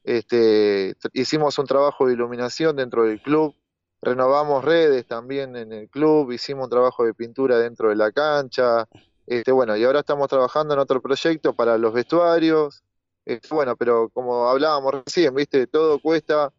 Este, 0.03 0.95
hicimos 1.13 1.59
un 1.59 1.67
trabajo 1.67 2.07
de 2.07 2.15
iluminación 2.15 2.77
dentro 2.77 3.05
del 3.05 3.21
club. 3.23 3.55
Renovamos 4.03 4.65
redes 4.65 5.07
también 5.07 5.57
en 5.57 5.73
el 5.73 5.89
club, 5.91 6.33
hicimos 6.33 6.65
un 6.65 6.71
trabajo 6.71 7.05
de 7.05 7.13
pintura 7.15 7.59
dentro 7.59 7.91
de 7.91 7.97
la 7.97 8.11
cancha. 8.11 8.89
Este, 9.27 9.53
bueno, 9.53 9.77
y 9.77 9.85
ahora 9.85 10.01
estamos 10.01 10.29
trabajando 10.29 10.75
en 10.75 10.81
otro 10.81 11.01
proyecto 11.01 11.55
para 11.55 11.79
los 11.79 11.93
vestuarios. 11.93 12.83
Este, 13.25 13.49
bueno, 13.55 13.77
pero 13.77 14.09
como 14.09 14.49
hablábamos 14.49 15.05
recién, 15.05 15.35
viste, 15.35 15.67
todo 15.67 16.01
cuesta. 16.01 16.53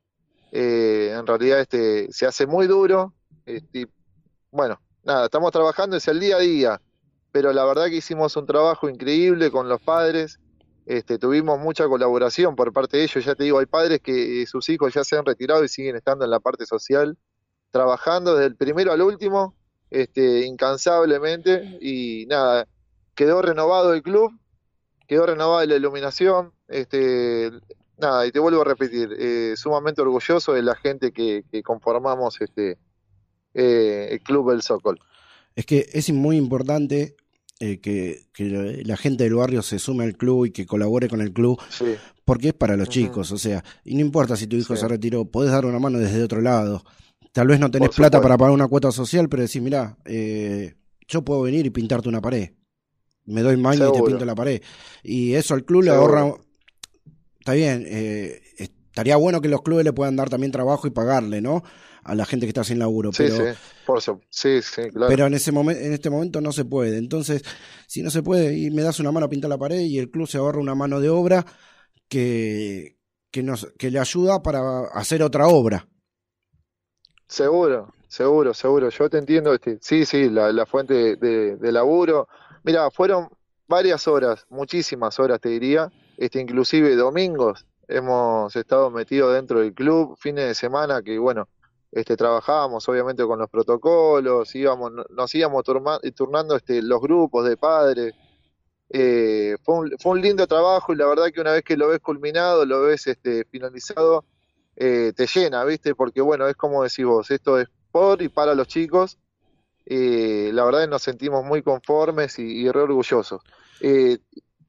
eh, 0.51 1.15
en 1.17 1.25
realidad 1.25 1.61
este, 1.61 2.11
se 2.11 2.25
hace 2.25 2.45
muy 2.45 2.67
duro. 2.67 3.13
este, 3.45 3.87
bueno, 4.51 4.79
nada, 5.03 5.25
estamos 5.25 5.51
trabajando, 5.51 5.97
es 5.97 6.07
el 6.07 6.19
día 6.19 6.35
a 6.37 6.39
día. 6.39 6.81
Pero 7.31 7.53
la 7.53 7.65
verdad 7.65 7.87
que 7.87 7.97
hicimos 7.97 8.35
un 8.35 8.45
trabajo 8.45 8.89
increíble 8.89 9.51
con 9.51 9.69
los 9.69 9.81
padres. 9.81 10.39
Este, 10.85 11.17
tuvimos 11.17 11.59
mucha 11.59 11.87
colaboración 11.87 12.55
por 12.55 12.73
parte 12.73 12.97
de 12.97 13.03
ellos. 13.03 13.23
Ya 13.23 13.35
te 13.35 13.43
digo, 13.43 13.59
hay 13.59 13.65
padres 13.65 14.01
que 14.01 14.41
eh, 14.41 14.45
sus 14.47 14.67
hijos 14.69 14.93
ya 14.93 15.03
se 15.03 15.17
han 15.17 15.25
retirado 15.25 15.63
y 15.63 15.69
siguen 15.69 15.95
estando 15.95 16.25
en 16.25 16.31
la 16.31 16.39
parte 16.39 16.65
social, 16.65 17.17
trabajando 17.71 18.35
desde 18.35 18.47
el 18.47 18.55
primero 18.55 18.91
al 18.91 19.01
último, 19.01 19.55
este, 19.89 20.45
incansablemente. 20.45 21.77
Y 21.79 22.25
nada, 22.27 22.67
quedó 23.15 23.41
renovado 23.41 23.93
el 23.93 24.01
club, 24.01 24.31
quedó 25.07 25.25
renovada 25.25 25.65
la 25.65 25.75
iluminación. 25.75 26.51
Este, 26.67 27.51
nada, 27.97 28.25
y 28.25 28.31
te 28.31 28.39
vuelvo 28.39 28.61
a 28.61 28.65
repetir, 28.65 29.15
eh, 29.17 29.53
sumamente 29.55 30.01
orgulloso 30.01 30.53
de 30.53 30.63
la 30.63 30.75
gente 30.75 31.11
que, 31.13 31.43
que 31.49 31.63
conformamos 31.63 32.41
este, 32.41 32.77
eh, 33.53 34.09
el 34.11 34.21
Club 34.21 34.51
del 34.51 34.61
Sokol. 34.61 34.99
Es 35.55 35.65
que 35.65 35.87
es 35.91 36.11
muy 36.11 36.37
importante 36.37 37.15
eh, 37.61 37.79
que, 37.79 38.23
que 38.33 38.81
la 38.85 38.97
gente 38.97 39.23
del 39.23 39.35
barrio 39.35 39.61
se 39.61 39.79
sume 39.79 40.03
al 40.03 40.17
club 40.17 40.45
y 40.47 40.51
que 40.51 40.65
colabore 40.65 41.07
con 41.07 41.21
el 41.21 41.31
club, 41.31 41.59
Sí, 41.69 41.85
porque 42.25 42.49
es 42.49 42.53
para 42.53 42.75
los 42.75 42.89
chicos, 42.89 43.31
o 43.31 43.37
sea, 43.37 43.63
y 43.85 43.95
no 43.95 44.01
importa 44.01 44.35
si 44.35 44.47
tu 44.47 44.55
hijo 44.57 44.75
Sí. 44.75 44.81
se 44.81 44.87
retiró, 44.87 45.25
podés 45.25 45.51
dar 45.51 45.65
una 45.65 45.79
mano 45.79 45.97
desde 45.99 46.21
otro 46.23 46.41
lado. 46.41 46.83
Tal 47.31 47.47
vez 47.47 47.59
no 47.59 47.71
tenés 47.71 47.89
Por 47.89 47.95
plata 47.95 48.17
supuesto. 48.17 48.21
para 48.23 48.37
pagar 48.37 48.53
una 48.53 48.67
cuota 48.67 48.91
social, 48.91 49.29
pero 49.29 49.43
decís, 49.43 49.61
mirá, 49.61 49.97
eh, 50.05 50.75
yo 51.07 51.23
puedo 51.23 51.43
venir 51.43 51.65
y 51.65 51.69
pintarte 51.69 52.09
una 52.09 52.19
pared. 52.21 52.49
Me 53.25 53.41
doy 53.41 53.55
maña 53.55 53.87
y 53.87 53.91
te 53.93 54.01
pinto 54.03 54.25
la 54.25 54.35
pared. 54.35 54.61
Y 55.03 55.33
eso 55.35 55.53
al 55.53 55.63
club 55.63 55.83
le 55.83 55.91
ahorra... 55.91 56.33
Está 57.39 57.53
bien, 57.53 57.85
eh, 57.87 58.41
estaría 58.57 59.15
bueno 59.15 59.41
que 59.41 59.47
los 59.47 59.61
clubes 59.61 59.85
le 59.85 59.93
puedan 59.93 60.15
dar 60.15 60.29
también 60.29 60.51
trabajo 60.51 60.87
y 60.87 60.91
pagarle, 60.91 61.41
¿no? 61.41 61.63
A 62.03 62.15
la 62.15 62.25
gente 62.25 62.45
que 62.45 62.49
está 62.49 62.63
sin 62.63 62.79
laburo, 62.79 63.11
sí, 63.11 63.23
pero... 63.23 63.35
sí, 63.37 63.59
por 63.85 64.01
su- 64.01 64.21
sí, 64.29 64.61
sí, 64.61 64.89
claro. 64.89 65.07
Pero 65.09 65.27
en 65.27 65.33
ese 65.35 65.51
momento, 65.51 65.81
en 65.83 65.93
este 65.93 66.09
momento 66.09 66.41
no 66.41 66.51
se 66.51 66.65
puede. 66.65 66.97
Entonces, 66.97 67.43
si 67.87 68.01
no 68.01 68.09
se 68.09 68.23
puede, 68.23 68.57
y 68.57 68.71
me 68.71 68.81
das 68.81 68.99
una 68.99 69.11
mano 69.11 69.27
a 69.27 69.29
pintar 69.29 69.49
la 69.49 69.57
pared 69.57 69.81
y 69.81 69.99
el 69.99 70.09
club 70.09 70.27
se 70.27 70.37
ahorra 70.37 70.59
una 70.59 70.73
mano 70.75 70.99
de 70.99 71.09
obra 71.09 71.45
que, 72.09 72.97
que 73.31 73.43
nos, 73.43 73.67
que 73.77 73.91
le 73.91 73.99
ayuda 73.99 74.41
para 74.41 74.85
hacer 74.93 75.21
otra 75.23 75.47
obra. 75.47 75.87
Seguro, 77.27 77.93
seguro, 78.07 78.53
seguro. 78.53 78.89
Yo 78.89 79.09
te 79.09 79.17
entiendo. 79.17 79.53
Este, 79.53 79.77
sí, 79.81 80.05
sí, 80.05 80.29
la, 80.29 80.51
la 80.51 80.65
fuente 80.65 80.93
de, 80.93 81.15
de- 81.15 81.55
de 81.57 81.71
laburo. 81.71 82.27
Mira, 82.63 82.89
fueron 82.91 83.29
varias 83.67 84.07
horas, 84.07 84.45
muchísimas 84.49 85.19
horas, 85.19 85.39
te 85.39 85.49
diría. 85.49 85.91
Este, 86.17 86.39
inclusive 86.41 86.95
domingos, 86.95 87.65
hemos 87.87 88.55
estado 88.55 88.89
metidos 88.91 89.33
dentro 89.33 89.59
del 89.61 89.73
club, 89.73 90.15
fines 90.19 90.45
de 90.47 90.55
semana 90.55 91.01
que, 91.01 91.17
bueno, 91.17 91.47
este, 91.91 92.15
trabajábamos 92.15 92.87
obviamente 92.89 93.23
con 93.25 93.39
los 93.39 93.49
protocolos, 93.49 94.53
íbamos, 94.55 94.91
nos 95.09 95.35
íbamos 95.35 95.63
turma- 95.63 95.99
turnando 96.15 96.55
este, 96.55 96.81
los 96.81 97.01
grupos 97.01 97.45
de 97.45 97.57
padres. 97.57 98.13
Eh, 98.93 99.55
fue, 99.63 99.75
un, 99.75 99.91
fue 99.99 100.11
un 100.13 100.21
lindo 100.21 100.45
trabajo 100.47 100.93
y 100.93 100.97
la 100.97 101.07
verdad 101.07 101.27
que 101.33 101.41
una 101.41 101.53
vez 101.53 101.63
que 101.63 101.77
lo 101.77 101.87
ves 101.87 101.99
culminado, 101.99 102.65
lo 102.65 102.81
ves 102.81 103.07
este, 103.07 103.45
finalizado, 103.45 104.25
eh, 104.75 105.13
te 105.15 105.27
llena, 105.27 105.63
¿viste? 105.65 105.95
Porque 105.95 106.21
bueno, 106.21 106.47
es 106.47 106.55
como 106.55 106.83
decís 106.83 107.05
vos, 107.05 107.31
esto 107.31 107.59
es 107.59 107.67
por 107.91 108.21
y 108.21 108.29
para 108.29 108.53
los 108.55 108.67
chicos. 108.67 109.17
Eh, 109.85 110.51
la 110.53 110.63
verdad 110.65 110.81
que 110.81 110.87
nos 110.87 111.01
sentimos 111.03 111.43
muy 111.45 111.61
conformes 111.63 112.37
y, 112.39 112.43
y 112.43 112.69
re 112.71 112.81
orgullosos. 112.81 113.41
Eh, 113.81 114.19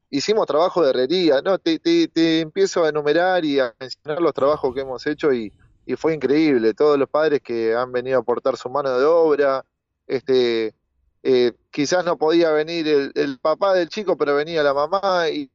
hicimos 0.09 0.47
trabajo 0.47 0.83
de 0.83 0.89
herrería, 0.91 1.41
¿no? 1.41 1.59
Te, 1.59 1.79
te, 1.79 2.07
te 2.07 2.41
empiezo 2.41 2.83
a 2.83 2.89
enumerar 2.89 3.45
y 3.45 3.59
a 3.59 3.73
mencionar 3.79 4.21
los 4.21 4.33
trabajos 4.33 4.73
que 4.73 4.81
hemos 4.81 5.05
hecho 5.05 5.33
y, 5.33 5.51
y 5.85 5.95
fue 5.95 6.13
increíble. 6.13 6.73
Todos 6.73 6.97
los 6.97 7.09
padres 7.09 7.41
que 7.41 7.75
han 7.75 7.91
venido 7.91 8.17
a 8.17 8.21
aportar 8.21 8.57
su 8.57 8.69
mano 8.69 8.97
de 8.97 9.05
obra, 9.05 9.65
este, 10.07 10.73
eh, 11.25 11.53
quizás 11.71 12.03
no 12.03 12.17
podía 12.17 12.51
venir 12.51 12.85
el, 12.87 13.11
el 13.15 13.39
papá 13.39 13.73
del 13.73 13.89
chico, 13.89 14.17
pero 14.17 14.35
venía 14.35 14.61
la 14.61 14.73
mamá 14.73 15.29
y, 15.29 15.49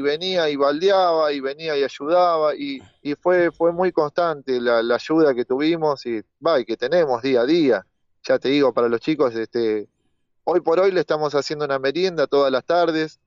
venía 0.00 0.48
y 0.50 0.56
baldeaba 0.56 1.32
y 1.32 1.40
venía 1.40 1.76
y 1.76 1.84
ayudaba 1.84 2.54
y, 2.56 2.80
y 3.00 3.14
fue, 3.14 3.52
fue 3.52 3.72
muy 3.72 3.92
constante 3.92 4.60
la, 4.60 4.82
la 4.82 4.96
ayuda 4.96 5.34
que 5.34 5.44
tuvimos 5.44 6.04
y, 6.06 6.20
va, 6.44 6.58
y 6.58 6.64
que 6.64 6.76
tenemos 6.76 7.22
día 7.22 7.42
a 7.42 7.46
día. 7.46 7.86
Ya 8.24 8.38
te 8.38 8.48
digo, 8.48 8.72
para 8.72 8.88
los 8.88 9.00
chicos, 9.00 9.34
este, 9.36 9.88
hoy 10.44 10.60
por 10.60 10.80
hoy 10.80 10.90
le 10.90 11.00
estamos 11.00 11.34
haciendo 11.34 11.64
una 11.64 11.78
merienda 11.78 12.26
todas 12.26 12.50
las 12.50 12.64
tardes 12.64 13.20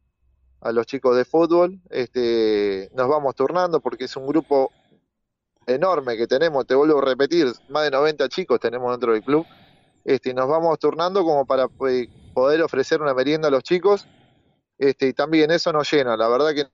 a 0.59 0.71
los 0.71 0.85
chicos 0.87 1.15
de 1.15 1.23
fútbol. 1.23 1.79
Este, 1.89 2.89
nos 2.93 3.07
vamos 3.07 3.33
turnando 3.35 3.79
porque 3.79 4.05
es 4.05 4.15
un 4.17 4.27
grupo 4.27 4.71
enorme 5.67 6.17
que 6.17 6.27
tenemos, 6.27 6.65
te 6.67 6.75
vuelvo 6.75 6.99
a 6.99 7.05
repetir, 7.05 7.47
más 7.67 7.83
de 7.85 7.91
90 7.91 8.29
chicos 8.29 8.59
tenemos 8.59 8.91
dentro 8.91 9.13
del 9.13 9.23
club. 9.23 9.45
Este, 10.05 10.33
nos 10.33 10.47
vamos 10.49 10.79
turnando 10.79 11.23
como 11.23 11.45
para 11.45 11.67
pues, 11.69 12.07
poder 12.33 12.61
ofrecer 12.63 13.01
una 13.01 13.13
merienda 13.13 13.49
a 13.49 13.51
los 13.51 13.63
chicos. 13.63 14.07
Este, 14.79 15.07
y 15.09 15.13
también 15.13 15.51
eso 15.51 15.73
nos 15.73 15.91
llena, 15.91 16.17
la 16.17 16.27
verdad 16.29 16.53
que 16.53 16.65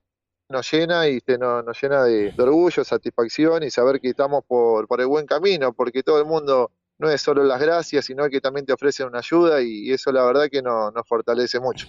nos 0.50 0.70
llena 0.72 1.08
y 1.08 1.16
este, 1.18 1.38
nos, 1.38 1.64
nos 1.64 1.80
llena 1.82 2.04
de, 2.04 2.34
orgullo, 2.38 2.84
satisfacción 2.84 3.62
y 3.62 3.70
saber 3.70 4.00
que 4.00 4.10
estamos 4.10 4.44
por, 4.46 4.86
por 4.88 5.00
el 5.00 5.06
buen 5.06 5.26
camino, 5.26 5.72
porque 5.74 6.02
todo 6.02 6.18
el 6.18 6.26
mundo 6.26 6.72
no 6.98 7.10
es 7.10 7.22
solo 7.22 7.44
las 7.44 7.60
gracias, 7.60 8.06
sino 8.06 8.28
que 8.28 8.40
también 8.40 8.66
te 8.66 8.72
ofrecen 8.74 9.06
una 9.08 9.18
ayuda 9.20 9.62
y, 9.62 9.88
y 9.88 9.92
eso 9.92 10.12
la 10.12 10.24
verdad 10.24 10.48
que 10.50 10.62
no- 10.62 10.90
nos 10.90 11.06
fortalece 11.08 11.60
mucho. 11.60 11.88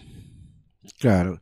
Claro. 1.00 1.40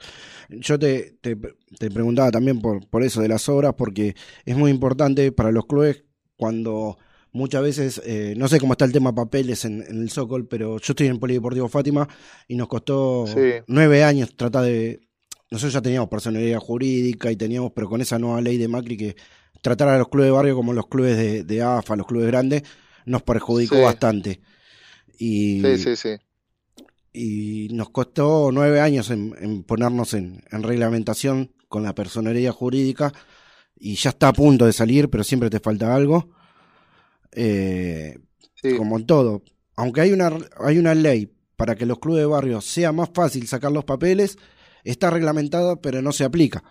Yo 0.50 0.78
te, 0.80 1.18
te, 1.22 1.38
te 1.80 1.90
preguntaba 1.92 2.32
también 2.32 2.60
por, 2.60 2.88
por 2.90 3.04
eso 3.04 3.22
de 3.22 3.28
las 3.28 3.48
obras, 3.50 3.74
porque 3.78 4.16
es 4.46 4.56
muy 4.56 4.72
importante 4.72 5.32
para 5.32 5.52
los 5.52 5.66
clubes 5.66 6.04
cuando 6.36 6.98
muchas 7.32 7.64
veces, 7.64 8.02
eh, 8.06 8.34
no 8.38 8.48
sé 8.48 8.60
cómo 8.60 8.74
está 8.74 8.86
el 8.86 8.92
tema 8.92 9.14
papeles 9.16 9.66
en, 9.66 9.82
en 9.88 10.02
el 10.02 10.10
Sokol, 10.10 10.48
pero 10.48 10.78
yo 10.80 10.92
estoy 10.94 11.08
en 11.08 11.14
el 11.14 11.20
Polideportivo 11.20 11.68
Fátima 11.70 12.08
y 12.48 12.56
nos 12.56 12.68
costó 12.68 13.26
Sí. 13.28 13.64
nueve 13.68 14.04
años 14.04 14.36
tratar 14.36 14.66
de... 14.66 15.00
Nosotros 15.50 15.74
ya 15.74 15.82
teníamos 15.82 16.10
personalidad 16.10 16.60
jurídica 16.60 17.32
y 17.32 17.36
teníamos, 17.36 17.72
pero 17.76 17.88
con 17.88 18.02
esa 18.02 18.18
nueva 18.20 18.42
ley 18.42 18.58
de 18.58 18.68
Macri 18.68 18.98
que 18.98 19.16
tratar 19.62 19.88
a 19.90 19.98
los 20.00 20.10
clubes 20.10 20.28
de 20.28 20.32
barrio 20.32 20.56
como 20.56 20.74
los 20.74 20.88
clubes 20.88 21.16
de, 21.16 21.44
de 21.44 21.62
AFA, 21.62 21.96
los 21.96 22.08
clubes 22.08 22.28
grandes, 22.28 22.64
nos 23.06 23.22
perjudicó 23.24 23.76
Sí. 23.76 23.82
bastante. 23.82 24.42
Y, 25.20 25.62
Sí, 25.62 25.78
sí, 25.78 25.96
sí. 25.96 26.10
Y 27.14 27.68
nos 27.72 27.92
costó 27.92 28.50
nueve 28.52 28.82
años 28.82 29.10
en, 29.12 29.36
en 29.40 29.64
ponernos 29.64 30.14
en, 30.16 30.44
en 30.52 30.64
reglamentación 30.64 31.52
con 31.70 31.84
la 31.84 31.94
personería 31.96 32.52
jurídica 32.52 33.14
y 33.78 33.96
ya 33.96 34.10
está 34.12 34.30
a 34.30 34.34
punto 34.34 34.66
de 34.66 34.74
salir, 34.74 35.10
pero 35.10 35.24
siempre 35.24 35.50
te 35.50 35.60
falta 35.60 35.94
algo. 35.96 36.30
Eh, 37.32 38.18
Sí. 38.56 38.78
Como 38.78 38.98
en 38.98 39.06
todo, 39.06 39.44
aunque 39.76 40.00
hay 40.00 40.14
una, 40.14 40.32
hay 40.58 40.78
una 40.78 40.96
ley 40.96 41.30
para 41.58 41.76
que 41.76 41.86
los 41.86 42.00
clubes 42.00 42.22
de 42.22 42.28
barrio 42.28 42.62
sea 42.62 42.94
más 42.94 43.10
fácil 43.14 43.46
sacar 43.46 43.74
los 43.74 43.84
papeles, 43.84 44.38
está 44.86 45.10
reglamentada 45.10 45.76
pero 45.82 46.02
no 46.02 46.14
se 46.14 46.24
aplica. 46.24 46.64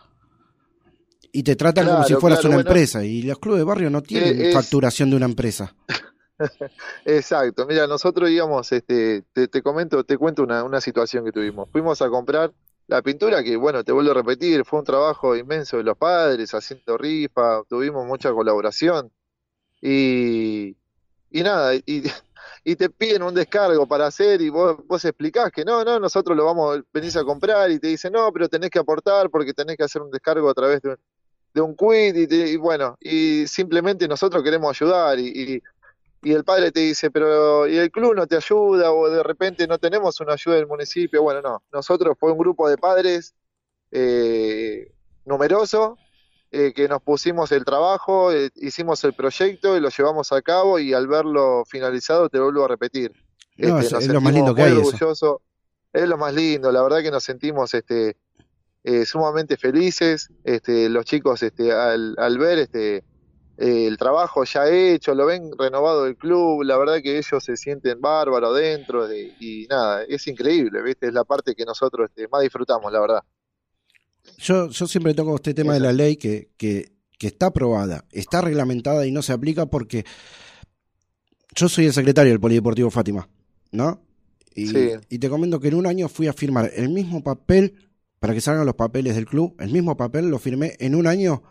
Y 1.33 1.42
te 1.42 1.55
tratan 1.55 1.87
como 1.87 2.05
si 2.05 2.14
fueras 2.14 2.38
claro, 2.40 2.48
una 2.55 2.57
bueno. 2.62 2.70
empresa 2.70 3.05
y 3.05 3.20
los 3.22 3.38
clubes 3.38 3.59
de 3.59 3.64
barrio 3.64 3.90
no 3.90 4.02
tienen 4.02 4.40
Eh, 4.40 4.48
es- 4.48 4.55
facturación 4.55 5.11
de 5.11 5.16
una 5.16 5.26
empresa. 5.26 5.74
Exacto, 7.05 7.66
mira, 7.66 7.87
nosotros 7.87 8.31
íbamos, 8.31 8.70
este, 8.72 9.22
te, 9.33 9.62
comento, 9.62 10.05
te 10.05 10.16
cuento 10.16 10.42
una, 10.42 10.81
situación 10.81 11.24
que 11.24 11.33
tuvimos. 11.33 11.68
Fuimos 11.70 12.02
a 12.02 12.09
comprar 12.09 12.52
la 12.87 13.02
pintura, 13.02 13.42
que 13.42 13.57
bueno, 13.57 13.85
te 13.85 13.92
vuelvo 13.92 14.11
a 14.12 14.14
repetir, 14.14 14.64
fue 14.64 14.81
un 14.81 14.85
trabajo 14.85 15.37
inmenso 15.37 15.76
de 15.76 15.85
los 15.85 15.96
padres, 15.96 16.52
haciendo 16.55 16.98
rifa, 16.98 17.62
tuvimos 17.68 18.07
mucha 18.07 18.33
colaboración. 18.33 19.11
Y, 19.81 20.76
y 21.31 21.42
nada, 21.42 21.74
y, 21.74 21.83
y 22.64 22.76
te 22.76 22.90
piden 22.90 23.22
un 23.22 23.35
descargo 23.35 23.87
para 23.87 24.07
hacer 24.07 24.40
y 24.42 24.48
vos, 24.50 24.78
vos 24.87 25.05
explicás 25.05 25.50
que 25.52 25.64
no, 25.64 25.85
no, 25.85 25.98
nosotros 26.00 26.37
lo 26.37 26.44
vamos, 26.46 26.81
venís 26.92 27.16
a 27.16 27.24
comprar 27.24 27.70
y 27.70 27.78
te 27.78 27.88
dicen, 27.88 28.12
no, 28.12 28.33
pero 28.33 28.48
tenés 28.48 28.70
que 28.70 28.78
aportar 28.78 29.31
porque 29.31 29.55
tenés 29.55 29.76
que 29.76 29.85
hacer 29.85 30.02
un 30.02 30.11
descargo 30.11 30.48
a 30.50 30.55
través 30.55 30.83
de 30.83 30.90
un, 30.90 30.98
de 31.55 31.76
quit 31.76 32.16
y, 32.16 32.26
te- 32.26 32.50
y 32.50 32.57
bueno, 32.57 32.96
y 33.00 33.46
simplemente 33.46 34.09
nosotros 34.09 34.42
queremos 34.42 34.70
ayudar 34.81 35.18
y 35.18 35.62
y 36.22 36.32
el 36.32 36.44
padre 36.44 36.70
te 36.72 36.80
dice, 36.80 37.11
pero 37.11 37.66
¿y 37.66 37.76
el 37.76 37.90
club 37.90 38.14
no 38.14 38.26
te 38.26 38.37
ayuda? 38.37 38.92
O 38.92 39.08
de 39.11 39.22
repente 39.22 39.66
no 39.66 39.78
tenemos 39.78 40.20
una 40.20 40.35
ayuda 40.35 40.56
del 40.56 40.66
municipio. 40.66 41.22
Bueno, 41.22 41.42
no, 41.42 41.62
nosotros 41.72 42.16
fue 42.18 42.32
un 42.32 42.38
grupo 42.38 42.68
de 42.68 42.78
padres 42.78 43.35
eh, 43.90 44.90
numeroso 45.24 45.98
eh, 46.50 46.72
que 46.74 46.88
nos 46.88 47.02
pusimos 47.02 47.50
el 47.52 47.64
trabajo, 47.64 48.32
eh, 48.32 48.50
hicimos 48.56 49.02
el 49.04 49.14
proyecto 49.14 49.76
y 49.76 49.80
lo 49.80 49.88
llevamos 49.88 50.32
a 50.32 50.42
cabo 50.42 50.78
y 50.78 50.92
al 50.92 51.06
verlo 51.06 51.64
finalizado 51.66 52.28
te 52.28 52.38
vuelvo 52.38 52.64
a 52.64 52.68
repetir. 52.68 53.12
No, 53.56 53.78
Este, 53.80 53.96
es- 53.96 54.04
es 54.04 54.08
lo 54.08 54.20
más 54.20 54.32
lindo 54.35 54.54
que 54.54 54.62
hay 54.62 54.72
eso. 54.72 54.80
orgullosos. 54.88 55.37
Es 55.92 56.08
lo 56.08 56.16
más 56.16 56.32
lindo, 56.35 56.72
la 56.72 56.82
verdad 56.82 57.02
que 57.02 57.11
nos 57.11 57.22
sentimos 57.24 57.74
este, 57.74 58.16
eh, 58.85 59.04
sumamente 59.04 59.56
felices. 59.56 60.30
Este, 60.44 60.88
los 60.88 61.04
chicos 61.04 61.42
este, 61.42 61.72
al, 61.72 62.14
al 62.18 62.38
ver 62.38 62.58
este, 62.61 63.04
eh, 63.62 63.87
el 63.87 63.96
trabajo 63.96 64.44
ya 64.44 64.68
hecho, 64.68 65.14
lo 65.14 65.27
ven 65.27 65.51
renovado 65.57 66.07
el 66.07 66.16
club, 66.16 66.62
la 66.64 66.77
verdad 66.77 67.01
que 67.03 67.16
ellos 67.18 67.44
se 67.44 67.57
sienten 67.57 68.01
bárbaros 68.01 68.57
dentro 68.57 69.07
de- 69.07 69.33
y 69.40 69.66
nada, 69.70 70.03
es 70.05 70.27
increíble, 70.27 70.83
¿viste? 70.83 71.07
Es 71.07 71.12
la 71.14 71.25
parte 71.25 71.55
que 71.55 71.64
nosotros 71.64 72.09
este, 72.11 72.27
más 72.29 72.42
disfrutamos, 72.42 72.92
la 72.92 73.01
verdad. 73.01 73.20
Yo, 74.38 74.68
yo 74.68 74.87
siempre 74.87 75.14
toco 75.14 75.37
este 75.37 75.55
tema 75.55 75.75
de 75.75 75.81
la 75.81 75.92
ley 75.92 76.16
que, 76.16 76.51
que, 76.57 76.92
que 77.18 77.27
está 77.29 77.46
aprobada, 77.46 78.05
está 78.11 78.40
reglamentada 78.40 79.07
y 79.07 79.12
no 79.12 79.22
se 79.22 79.33
aplica 79.33 79.66
porque 79.66 80.05
yo 81.55 81.68
soy 81.68 81.87
el 81.87 81.92
secretario 81.92 82.33
del 82.33 82.40
Polideportivo 82.40 82.90
Fátima, 82.90 83.29
¿no? 83.70 84.01
Y, 84.55 84.66
Sí. 84.68 84.90
y 85.09 85.18
te 85.18 85.29
comento 85.31 85.61
que 85.61 85.68
en 85.68 85.75
un 85.75 85.87
año 85.87 86.09
fui 86.09 86.27
a 86.27 86.33
firmar 86.33 86.70
el 86.75 86.88
mismo 86.88 87.22
papel 87.22 87.90
para 88.18 88.35
que 88.35 88.40
salgan 88.40 88.66
los 88.66 88.75
papeles 88.75 89.14
del 89.14 89.27
club, 89.27 89.55
el 89.61 89.70
mismo 89.70 89.96
papel 89.96 90.29
lo 90.29 90.38
firmé 90.38 90.77
en 90.79 90.94
un 90.94 91.07
año 91.07 91.42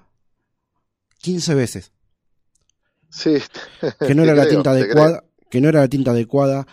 15 1.20 1.54
veces, 1.56 1.92
Sí, 3.12 3.36
que 4.08 4.16
no 4.16 4.24
era 4.24 4.34
la 4.36 4.48
tinta 4.48 4.72
adecuada, 4.72 5.24
que 5.50 5.62
no 5.62 5.70
era 5.70 5.82
la 5.82 5.88
tinta 5.88 6.12
adecuada, 6.12 6.66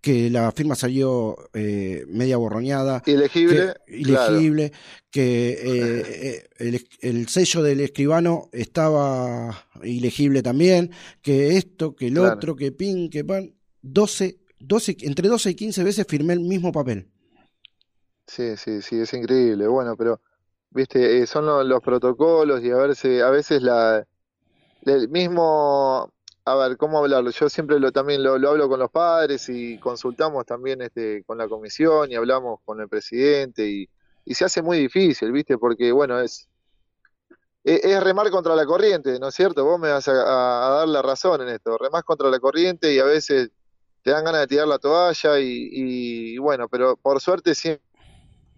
que 0.00 0.30
la 0.30 0.52
firma 0.52 0.74
salió 0.76 1.36
eh, 1.54 2.04
media 2.08 2.36
borroñada, 2.36 3.02
creo. 3.02 3.16
Ilegible, 3.16 3.74
que- 3.86 4.02
claro. 4.02 4.32
ilegible, 4.34 4.72
que 5.10 5.48
eh, 5.50 6.02
eh, 6.28 6.48
el, 6.58 6.86
el 7.00 7.28
sello 7.28 7.62
del 7.62 7.80
escribano 7.80 8.48
estaba 8.52 9.66
ilegible 9.82 10.42
también, 10.42 10.90
que 11.22 11.56
esto, 11.56 11.96
que 11.96 12.08
el 12.08 12.14
Claro. 12.14 12.36
otro, 12.36 12.54
que 12.56 12.70
pin, 12.72 13.10
que 13.10 13.24
pan, 13.24 13.52
12, 13.82 14.38
12, 14.60 14.96
entre 15.00 15.28
12 15.28 15.50
y 15.50 15.54
15 15.54 15.82
veces 15.82 16.06
firmé 16.08 16.34
el 16.34 16.40
mismo 16.40 16.70
papel. 16.72 17.08
Sí, 18.26 18.56
sí, 18.56 18.82
sí, 18.82 19.00
es 19.00 19.12
increíble. 19.14 19.66
Bueno, 19.68 19.96
pero, 19.96 20.20
viste, 20.70 21.22
eh, 21.22 21.26
son 21.26 21.46
lo- 21.46 21.62
los, 21.64 21.80
protocolos 21.82 22.62
y 22.62 22.70
a 22.70 22.76
verse, 22.76 23.22
a 23.22 23.30
veces 23.30 23.62
la, 23.62 24.06
el 24.86 25.08
mismo, 25.10 26.12
a 26.46 26.56
ver, 26.56 26.76
¿cómo 26.78 26.98
hablarlo? 27.00 27.30
Yo 27.30 27.48
siempre 27.50 27.80
lo 27.80 27.92
también 27.92 28.22
lo, 28.22 28.38
lo 28.38 28.50
hablo 28.50 28.68
con 28.68 28.80
los 28.80 28.90
padres 28.90 29.48
y 29.48 29.78
consultamos 29.80 30.46
también 30.46 30.82
este, 30.82 31.24
con 31.24 31.38
la 31.38 31.48
comisión 31.48 32.10
y 32.12 32.16
hablamos 32.16 32.60
con 32.64 32.80
el 32.80 32.88
presidente 32.88 33.68
y, 33.68 33.90
y 34.24 34.34
se 34.34 34.44
hace 34.46 34.62
muy 34.62 34.78
difícil, 34.78 35.32
viste, 35.32 35.58
porque 35.58 35.92
bueno, 35.92 36.20
es, 36.20 36.48
es, 37.64 37.84
es 37.84 38.02
remar 38.02 38.30
contra 38.30 38.54
la 38.56 38.66
corriente, 38.66 39.18
¿no 39.20 39.28
es 39.28 39.34
cierto? 39.34 39.64
Vos 39.64 39.78
me 39.80 39.90
vas 39.90 40.08
a, 40.08 40.12
a- 40.12 40.70
dar 40.80 40.88
la 40.88 41.02
razón 41.02 41.42
en 41.42 41.48
esto, 41.50 41.78
remás 41.78 42.04
contra 42.04 42.30
la 42.30 42.38
corriente 42.40 42.92
y 42.94 42.98
a 42.98 43.04
veces 43.04 43.50
te 44.02 44.12
dan 44.12 44.24
ganas 44.24 44.42
de 44.42 44.46
tirar 44.48 44.68
la 44.68 44.78
toalla 44.78 45.40
y, 45.40 45.68
y 45.72 46.38
bueno, 46.38 46.68
pero 46.68 46.96
por 46.96 47.20
suerte 47.20 47.54
siempre 47.54 47.84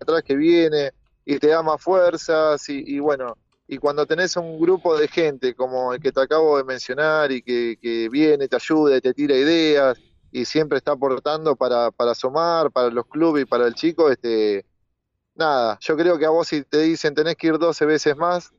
atrás 0.01 0.23
que 0.25 0.37
viene 0.37 0.93
y 1.25 1.39
te 1.39 1.49
da 1.49 1.63
más 1.63 1.83
fuerzas 1.83 2.69
y 2.69 2.99
bueno, 3.01 3.37
y 3.69 3.77
cuando 3.77 4.07
tenés 4.07 4.35
un 4.37 4.59
grupo 4.59 4.97
de 4.97 5.09
gente 5.09 5.55
como 5.55 5.93
el 5.93 6.01
que 6.01 6.11
te 6.11 6.23
acabo 6.23 6.57
de 6.57 6.65
mencionar 6.65 7.31
y 7.31 7.43
que, 7.43 7.79
que 7.81 8.09
viene, 8.09 8.49
te 8.49 8.57
ayuda 8.57 8.97
y 8.97 9.01
te 9.03 9.13
tira 9.13 9.37
ideas 9.37 9.99
y 10.33 10.47
siempre 10.47 10.79
está 10.79 10.93
aportando 10.93 11.55
para, 11.55 11.91
para 11.91 12.15
sumar, 12.15 12.71
para 12.71 12.89
los 12.89 13.07
clubes 13.07 13.43
y 13.43 13.47
para 13.47 13.67
el 13.67 13.75
chico, 13.75 14.11
este, 14.11 14.65
nada, 15.35 15.79
yo 15.83 15.97
creo 15.97 16.19
que 16.19 16.25
a 16.25 16.31
vos 16.31 16.49
si 16.49 16.63
te 16.65 16.81
dicen 16.81 17.15
tenés 17.15 17.37
que 17.37 17.49
ir 17.49 17.59
12 17.59 17.85
veces 17.85 18.17
más, 18.17 18.51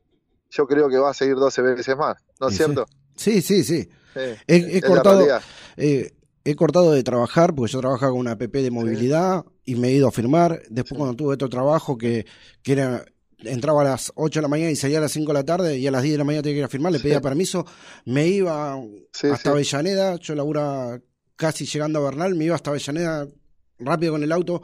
yo 0.51 0.67
creo 0.67 0.87
que 0.89 0.97
va 0.97 1.09
a 1.09 1.13
seguir 1.15 1.35
12 1.35 1.61
veces 1.63 1.97
más, 1.97 2.17
¿no 2.39 2.47
es 2.47 2.53
Sí, 2.53 2.63
cierto? 2.63 2.85
Sí, 3.15 3.41
sí, 3.41 3.63
sí. 3.63 3.89
Sí, 4.13 4.19
He, 4.47 4.55
he 4.55 4.77
es 4.77 4.81
cortado, 4.83 5.27
eh, 5.77 6.11
he 6.43 6.55
cortado 6.55 6.91
de 6.91 7.03
trabajar 7.03 7.53
porque 7.53 7.71
yo 7.71 7.79
trabajaba 7.79 8.11
con 8.11 8.21
una 8.21 8.31
app 8.31 8.41
de 8.41 8.71
movilidad 8.71 9.43
y 9.65 9.75
me 9.75 9.89
he 9.89 9.93
ido 9.93 10.07
a 10.07 10.11
firmar. 10.11 10.61
Después 10.69 10.97
cuando 10.97 11.15
tuve 11.15 11.33
otro 11.33 11.49
trabajo 11.49 11.97
que, 11.97 12.25
que 12.63 12.71
era 12.71 13.05
entraba 13.43 13.81
a 13.81 13.85
las 13.85 14.11
8 14.15 14.39
de 14.39 14.41
la 14.41 14.47
mañana 14.47 14.71
y 14.71 14.75
salía 14.75 14.97
a 14.97 15.01
las 15.01 15.11
5 15.11 15.27
de 15.29 15.33
la 15.33 15.43
tarde 15.45 15.77
y 15.77 15.87
a 15.87 15.91
las 15.91 16.01
10 16.03 16.13
de 16.13 16.17
la 16.17 16.23
mañana 16.23 16.41
tenía 16.43 16.55
que 16.55 16.59
ir 16.59 16.65
a 16.65 16.69
firmar, 16.69 16.91
le 16.91 16.99
pedía 16.99 17.17
Sí. 17.17 17.21
permiso, 17.23 17.65
me 18.05 18.27
iba 18.27 18.79
Sí, 19.13 19.27
hasta 19.27 19.37
sí. 19.43 19.49
Avellaneda, 19.49 20.15
yo 20.17 20.35
labura 20.35 21.01
casi 21.35 21.65
llegando 21.65 21.99
a 21.99 22.03
Bernal, 22.09 22.35
me 22.35 22.45
iba 22.45 22.55
hasta 22.55 22.69
Avellaneda 22.71 23.27
rápido 23.79 24.11
con 24.13 24.23
el 24.23 24.31
auto, 24.31 24.61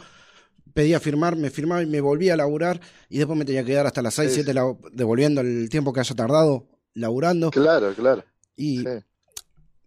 pedía 0.73 0.99
firmar, 0.99 1.37
me 1.37 1.49
firmaba 1.49 1.81
y 1.81 1.85
me 1.85 2.01
volvía 2.01 2.33
a 2.33 2.37
laburar 2.37 2.81
y 3.09 3.17
después 3.19 3.39
me 3.39 3.45
tenía 3.45 3.61
que 3.63 3.67
quedar 3.71 3.85
hasta 3.87 4.01
las 4.01 4.13
6, 4.15 4.29
Sí, 4.29 4.35
7 4.43 4.53
la- 4.53 4.75
devolviendo 4.91 5.39
el 5.41 5.69
tiempo 5.69 5.93
que 5.93 6.01
haya 6.01 6.15
tardado 6.15 6.67
laburando 6.95 7.51
Claro, 7.51 7.93
claro. 7.93 8.23
y 8.57 8.83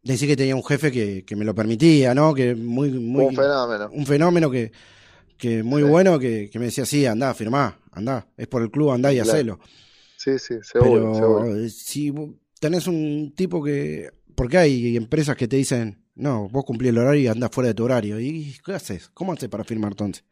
decir 0.03 0.29
que 0.29 0.37
tenía 0.37 0.57
un 0.57 0.65
jefe 0.65 0.91
que, 0.91 1.25
que 1.27 1.37
me 1.37 1.45
lo 1.45 1.55
permitía, 1.55 2.15
¿no? 2.15 2.33
Que 2.35 2.55
muy, 2.55 2.91
muy 2.93 3.27
Un 3.27 3.37
fenómeno. 3.37 3.91
un 3.93 4.07
fenómeno 4.07 4.51
que, 4.51 4.73
que 5.37 5.63
muy 5.63 5.83
bueno 5.83 6.19
que, 6.19 6.49
que 6.51 6.59
me 6.59 6.67
decía, 6.67 6.87
sí, 6.87 7.05
andá, 7.05 7.35
firmá, 7.35 7.79
andá, 7.99 8.27
es 8.37 8.47
por 8.49 8.63
el 8.63 8.71
club, 8.71 8.91
andá 8.91 9.13
y 9.13 9.17
Claro. 9.17 9.31
hacelo. 9.31 9.59
Sí, 10.17 10.39
sí, 10.39 10.55
seguro, 10.63 11.13
Pero 11.13 11.15
seguro. 11.15 11.57
eh, 11.57 11.69
si 11.71 12.13
tenés 12.61 12.87
un 12.87 13.33
tipo 13.37 13.63
que, 13.63 14.11
porque 14.35 14.59
hay 14.59 14.97
empresas 14.97 15.37
que 15.37 15.47
te 15.47 15.57
dicen, 15.57 16.05
no, 16.15 16.49
vos 16.49 16.65
cumplís 16.65 16.91
el 16.91 16.99
horario 16.99 17.21
y 17.23 17.27
andás 17.29 17.51
fuera 17.53 17.69
de 17.69 17.75
tu 17.75 17.85
horario. 17.85 18.19
¿Y 18.19 18.57
qué 18.65 18.73
haces? 18.75 19.09
¿Cómo 19.15 19.33
haces 19.33 19.49
para 19.49 19.65
firmar 19.65 19.93
entonces? 19.93 20.25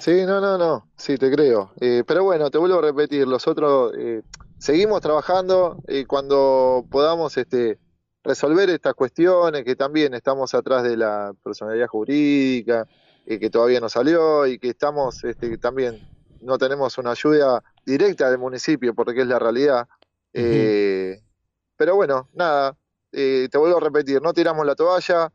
Sí, 0.00 0.24
no, 0.26 0.40
no, 0.40 0.58
no, 0.58 0.88
sí, 0.96 1.16
te 1.16 1.30
creo. 1.30 1.72
Eh, 1.80 2.02
pero 2.06 2.24
bueno, 2.24 2.50
te 2.50 2.58
vuelvo 2.58 2.78
a 2.78 2.82
repetir, 2.82 3.26
nosotros 3.26 3.92
eh, 3.96 4.22
seguimos 4.58 5.00
trabajando 5.00 5.82
y 5.88 6.04
cuando 6.04 6.84
podamos 6.90 7.36
este, 7.38 7.78
resolver 8.22 8.68
estas 8.70 8.94
cuestiones, 8.94 9.64
que 9.64 9.76
también 9.76 10.12
estamos 10.12 10.52
atrás 10.54 10.82
de 10.82 10.96
la 10.96 11.32
personalidad 11.42 11.86
jurídica, 11.86 12.86
eh, 13.24 13.38
que 13.38 13.48
todavía 13.48 13.80
no 13.80 13.88
salió 13.88 14.46
y 14.46 14.58
que 14.58 14.70
estamos 14.70 15.24
este, 15.24 15.56
también, 15.58 16.00
no 16.44 16.58
tenemos 16.58 16.96
una 16.98 17.12
ayuda 17.12 17.62
directa 17.84 18.30
del 18.30 18.38
municipio, 18.38 18.94
porque 18.94 19.22
es 19.22 19.26
la 19.26 19.38
realidad. 19.38 19.88
Eh, 20.32 21.20
pero 21.76 21.96
bueno, 21.96 22.28
nada, 22.34 22.76
eh, 23.12 23.48
te 23.50 23.58
vuelvo 23.58 23.78
a 23.78 23.80
repetir, 23.80 24.20
no 24.20 24.32
tiramos 24.32 24.66
la 24.66 24.74
toalla, 24.74 25.32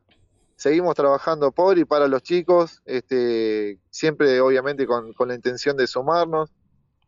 seguimos 0.55 0.95
trabajando 0.95 1.51
por 1.51 1.77
y 1.77 1.85
para 1.85 2.07
los 2.07 2.21
chicos, 2.21 2.81
este, 2.85 3.79
siempre 3.89 4.41
obviamente 4.41 4.85
con, 4.85 5.13
con 5.13 5.29
la 5.29 5.35
intención 5.35 5.77
de 5.77 5.87
sumarnos. 5.87 6.51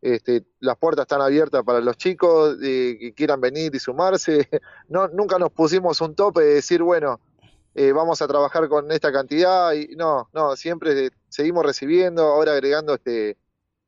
Este, 0.01 0.43
las 0.59 0.77
puertas 0.77 1.03
están 1.03 1.21
abiertas 1.21 1.61
para 1.63 1.79
los 1.79 1.95
chicos 1.95 2.57
eh, 2.63 2.97
que 2.99 3.13
quieran 3.13 3.39
venir 3.39 3.75
y 3.75 3.79
sumarse. 3.79 4.49
No, 4.89 5.07
nunca 5.07 5.37
nos 5.37 5.51
pusimos 5.51 6.01
un 6.01 6.15
tope 6.15 6.41
de 6.41 6.55
decir, 6.55 6.81
bueno, 6.81 7.19
eh, 7.75 7.91
vamos 7.93 8.21
a 8.21 8.27
trabajar 8.27 8.67
con 8.67 8.91
esta 8.91 9.11
cantidad. 9.11 9.73
Y 9.73 9.95
no, 9.95 10.29
no, 10.33 10.55
siempre 10.55 11.11
seguimos 11.29 11.65
recibiendo, 11.65 12.23
ahora 12.23 12.53
agregando 12.53 12.95
este, 12.95 13.37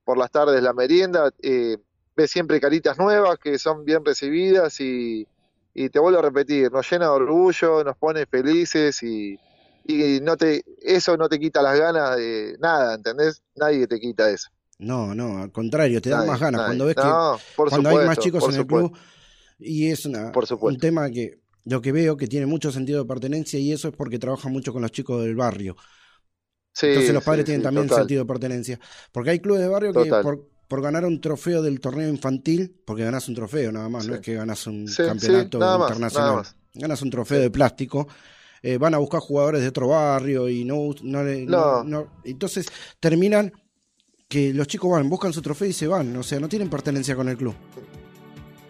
por 0.04 0.18
las 0.18 0.32
tardes 0.32 0.62
la 0.62 0.74
merienda. 0.74 1.32
Eh, 1.42 1.78
ves 2.16 2.32
siempre 2.32 2.60
caritas 2.60 2.98
nuevas 2.98 3.38
que 3.39 3.58
son 3.58 3.86
bien 3.86 4.04
recibidas 4.06 4.80
y, 4.80 5.28
y 5.74 5.89
te 5.89 6.00
vuelvo 6.00 6.20
a 6.20 6.24
repetir, 6.24 6.72
nos 6.72 6.89
llena 6.89 7.06
de 7.06 7.12
orgullo, 7.12 7.84
nos 7.84 7.98
pone 7.98 8.26
felices 8.28 9.02
y, 9.04 9.39
y 9.86 10.20
no 10.22 10.38
te, 10.38 10.63
eso 10.82 11.18
no 11.18 11.28
te 11.28 11.39
quita 11.39 11.62
las 11.62 11.80
ganas 11.80 12.16
de 12.18 12.56
nada, 12.60 12.96
¿entendés? 12.96 13.42
Nadie 13.56 13.88
te 13.88 14.00
quita 14.00 14.30
eso. 14.30 14.50
No, 14.80 15.16
no, 15.16 15.38
al 15.42 15.52
contrario, 15.52 16.02
te 16.02 16.10
dan 16.10 16.20
Nadie, 16.20 16.32
más 16.32 16.39
ganas 16.39 16.62
nadie. 16.62 16.68
cuando 16.68 16.86
ves 16.86 16.96
que 16.96 17.02
No, 17.04 17.38
por 17.56 17.70
cuando 17.70 17.89
hay 17.89 18.06
más 18.06 18.18
chicos 18.20 18.44
en 18.44 18.50
el 18.52 18.56
supuesto. 18.62 18.92
club 18.92 19.00
y 19.60 19.88
es 19.89 20.06
una, 20.06 20.32
Por 20.32 20.46
supuesto. 20.46 20.76
un 20.76 20.80
tema 20.80 21.10
que 21.10 21.39
lo 21.66 21.82
que 21.82 21.92
veo 21.94 22.18
que 22.18 22.28
tiene 22.28 22.46
mucho 22.46 22.72
sentido 22.72 23.02
de 23.02 23.08
pertenencia 23.08 23.58
y 23.60 23.72
eso 23.72 23.88
es 23.88 23.96
porque 23.96 24.20
trabajan 24.20 24.52
mucho 24.52 24.74
con 24.74 24.82
los 24.82 24.92
chicos 24.92 25.24
del 25.24 25.36
barrio. 25.36 25.76
Sí, 26.74 26.88
Entonces 26.88 27.14
los 27.14 27.24
padres 27.24 27.44
sí, 27.44 27.46
tienen 27.46 27.64
también 27.64 27.88
total. 27.88 28.02
sentido 28.04 28.24
de 28.24 28.28
pertenencia. 28.28 28.80
Porque 29.12 29.30
hay 29.30 29.40
clubes 29.40 29.62
de 29.62 29.68
barrio 29.68 29.94
que 29.94 30.10
por, 30.24 30.48
por 30.68 30.82
ganar 30.82 31.06
un 31.06 31.22
trofeo 31.22 31.62
del 31.62 31.80
torneo 31.80 32.10
infantil, 32.10 32.76
porque 32.86 33.04
ganás 33.04 33.28
un 33.30 33.36
trofeo 33.36 33.72
nada 33.72 33.90
más, 33.90 34.08
no 34.08 34.16
es 34.16 34.22
que 34.22 34.34
ganás 34.34 34.66
un 34.68 34.88
campeonato 34.88 35.60
más, 35.60 35.82
internacional, 35.82 36.44
ganas 36.74 37.02
un 37.04 37.10
trofeo 37.12 37.40
de 37.40 37.52
plástico, 37.52 38.08
eh, 38.64 38.78
van 38.78 38.96
a 38.96 38.98
buscar 38.98 39.20
jugadores 39.20 39.62
de 39.62 39.68
otro 39.68 39.90
barrio 39.90 40.50
y 40.50 40.66
No. 40.66 40.96
no- 41.84 42.08
entonces 42.24 42.66
terminan 43.00 43.52
que 44.28 44.52
los 44.52 44.68
chicos 44.68 44.90
van, 44.90 45.08
buscan 45.10 45.32
su 45.32 45.44
trofeo 45.44 45.68
y 45.68 45.74
se 45.74 45.86
van, 45.86 46.16
o 46.18 46.24
sea, 46.24 46.40
no 46.40 46.50
tienen 46.50 46.70
pertenencia 46.70 47.16
con 47.16 47.30
el 47.30 47.38
club. 47.38 47.54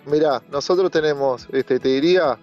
Mirá, 0.06 0.42
nosotros 0.52 0.92
tenemos, 0.92 1.48
este, 1.54 1.80
te 1.80 1.88
diría, 1.88 2.38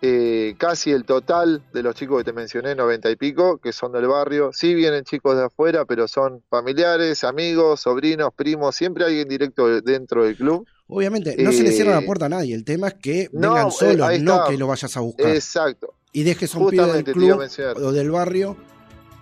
eh, 0.00 0.54
casi 0.58 0.92
el 0.92 1.04
total 1.04 1.62
de 1.72 1.82
los 1.82 1.94
chicos 1.94 2.18
que 2.18 2.24
te 2.24 2.32
mencioné, 2.32 2.74
90 2.74 3.10
y 3.10 3.16
pico, 3.16 3.58
que 3.58 3.72
son 3.72 3.92
del 3.92 4.06
barrio. 4.06 4.50
Sí 4.52 4.74
vienen 4.74 5.04
chicos 5.04 5.36
de 5.36 5.44
afuera, 5.44 5.84
pero 5.84 6.06
son 6.06 6.42
familiares, 6.48 7.24
amigos, 7.24 7.80
sobrinos, 7.80 8.30
primos, 8.34 8.76
siempre 8.76 9.04
alguien 9.04 9.28
directo 9.28 9.66
de- 9.68 9.80
dentro 9.80 10.24
del 10.24 10.36
club. 10.36 10.66
Obviamente, 10.86 11.34
no 11.42 11.52
se 11.52 11.62
le 11.64 11.72
cierra 11.72 11.92
la 11.92 11.98
Eh, 12.00 12.06
puerta 12.06 12.26
a 12.26 12.28
nadie, 12.28 12.54
el 12.54 12.64
tema 12.64 12.88
es 12.88 12.94
que 12.94 13.28
no, 13.32 13.52
vengan 13.54 13.68
eh, 13.68 13.72
solos, 13.72 14.20
no 14.20 14.44
que 14.46 14.56
lo 14.56 14.66
vayas 14.68 14.96
a 14.96 15.00
buscar. 15.00 15.26
Exacto. 15.30 15.94
y 16.12 16.22
dejes 16.22 16.54
un 16.54 16.70
pibe 16.70 16.82
del 16.82 17.04
Justamente 17.04 17.12
te 17.12 17.18
iba 17.18 17.26
a 17.26 17.30
club 17.36 17.40
mencionar. 17.40 17.76
o 17.78 17.92
del 17.92 18.10
barrio 18.10 18.56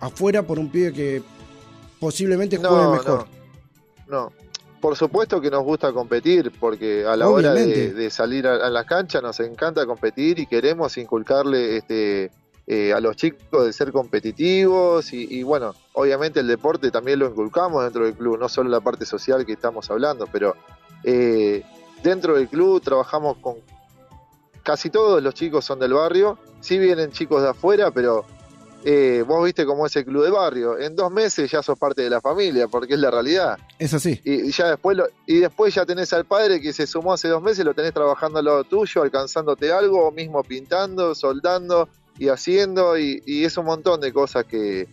afuera 0.01 0.43
por 0.45 0.59
un 0.61 0.71
pibe 0.71 0.93
que 0.93 1.23
posiblemente 1.99 2.59
juegue 2.59 2.75
No, 2.75 2.93
mejor. 2.93 3.27
no, 4.07 4.31
no. 4.31 4.33
Por 4.81 4.97
supuesto 4.97 5.41
que 5.41 5.51
nos 5.51 5.65
gusta 5.65 5.93
competir, 5.93 6.53
porque 6.61 7.05
a 7.07 7.17
la 7.17 7.29
hora 7.29 7.55
de, 7.55 7.93
de 7.93 8.11
salir 8.11 8.47
a, 8.47 8.55
a 8.55 8.71
las 8.71 8.85
canchas 8.85 9.23
nos 9.23 9.41
encanta 9.41 9.87
competir 9.87 10.39
y 10.39 10.47
queremos 10.47 10.97
inculcarle 10.99 11.79
este, 11.79 12.31
eh, 12.69 12.93
a 12.93 12.99
los 12.99 13.15
chicos 13.15 13.65
de 13.65 13.73
ser 13.73 13.93
competitivos 13.93 15.12
y, 15.12 15.27
y, 15.31 15.45
bueno, 15.45 15.73
obviamente 15.93 16.41
el 16.41 16.49
deporte 16.49 16.91
también 16.91 17.21
lo 17.21 17.29
inculcamos 17.29 17.85
dentro 17.85 18.05
del 18.05 18.15
club, 18.15 18.41
no 18.41 18.49
solo 18.49 18.69
la 18.69 18.81
parte 18.81 19.07
social 19.07 19.47
que 19.47 19.53
estamos 19.53 19.89
hablando, 19.89 20.27
pero 20.33 20.57
eh, 21.05 21.62
dentro 22.03 22.35
del 22.35 22.49
club 22.49 22.83
trabajamos 22.83 23.37
con 23.39 23.55
casi 24.65 24.91
todos 24.91 25.23
los 25.23 25.33
chicos 25.33 25.65
son 25.65 25.79
del 25.79 25.93
barrio, 25.93 26.39
sí 26.61 26.77
vienen 26.77 27.12
chicos 27.12 27.41
de 27.41 27.51
afuera, 27.51 27.93
pero 27.93 28.25
eh, 28.88 29.25
vos 29.27 29.44
viste 29.44 29.66
cómo 29.66 29.85
es 29.85 29.96
el 29.96 30.05
club 30.05 30.22
de 30.22 30.31
barrio, 30.31 30.79
en 30.79 30.94
dos 30.94 31.11
meses 31.11 31.51
ya 31.51 31.61
sos 31.61 31.77
parte 31.77 32.03
de 32.03 32.11
la 32.11 32.20
familia, 32.20 32.68
porque 32.68 32.94
es 32.94 33.01
la 33.01 33.11
realidad. 33.11 33.59
Es 33.81 33.92
así. 33.92 34.20
Y, 34.25 34.46
y 34.49 34.51
ya 34.53 34.68
después 34.70 34.96
lo- 34.96 35.09
y 35.27 35.38
después 35.40 35.75
ya 35.75 35.85
tenés 35.85 36.12
al 36.12 36.25
padre 36.25 36.61
que 36.61 36.72
se 36.72 36.87
sumó 36.87 37.12
hace 37.12 37.27
dos 37.27 37.42
meses, 37.42 37.64
lo 37.64 37.75
tenés 37.75 37.92
trabajando 37.92 38.38
al 38.38 38.44
lado 38.44 38.62
tuyo, 38.62 39.03
alcanzándote 39.03 39.72
algo, 39.72 40.07
o 40.07 40.12
mismo 40.12 40.44
pintando, 40.44 41.16
soldando 41.16 41.88
y 42.16 42.29
haciendo, 42.29 42.96
y, 42.96 43.20
y 43.27 43.44
es 43.44 43.57
un 43.57 43.64
montón 43.66 44.01
de 44.01 44.12
cosas 44.12 44.44
que, 44.44 44.87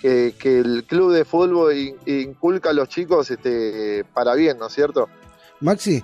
que, 0.00 0.34
que 0.38 0.58
el 0.60 0.84
club 0.84 1.12
de 1.12 1.26
fútbol 1.26 1.76
in- 1.76 1.96
inculca 2.06 2.70
a 2.70 2.72
los 2.72 2.88
chicos 2.88 3.30
este, 3.30 4.04
para 4.14 4.34
bien, 4.34 4.56
¿no 4.58 4.68
es 4.68 4.72
cierto? 4.72 5.10
Maxi, 5.60 6.02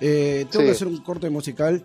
eh, 0.00 0.46
tengo 0.50 0.60
Sí. 0.62 0.66
que 0.66 0.70
hacer 0.70 0.86
un 0.86 1.02
corte 1.02 1.28
musical 1.30 1.84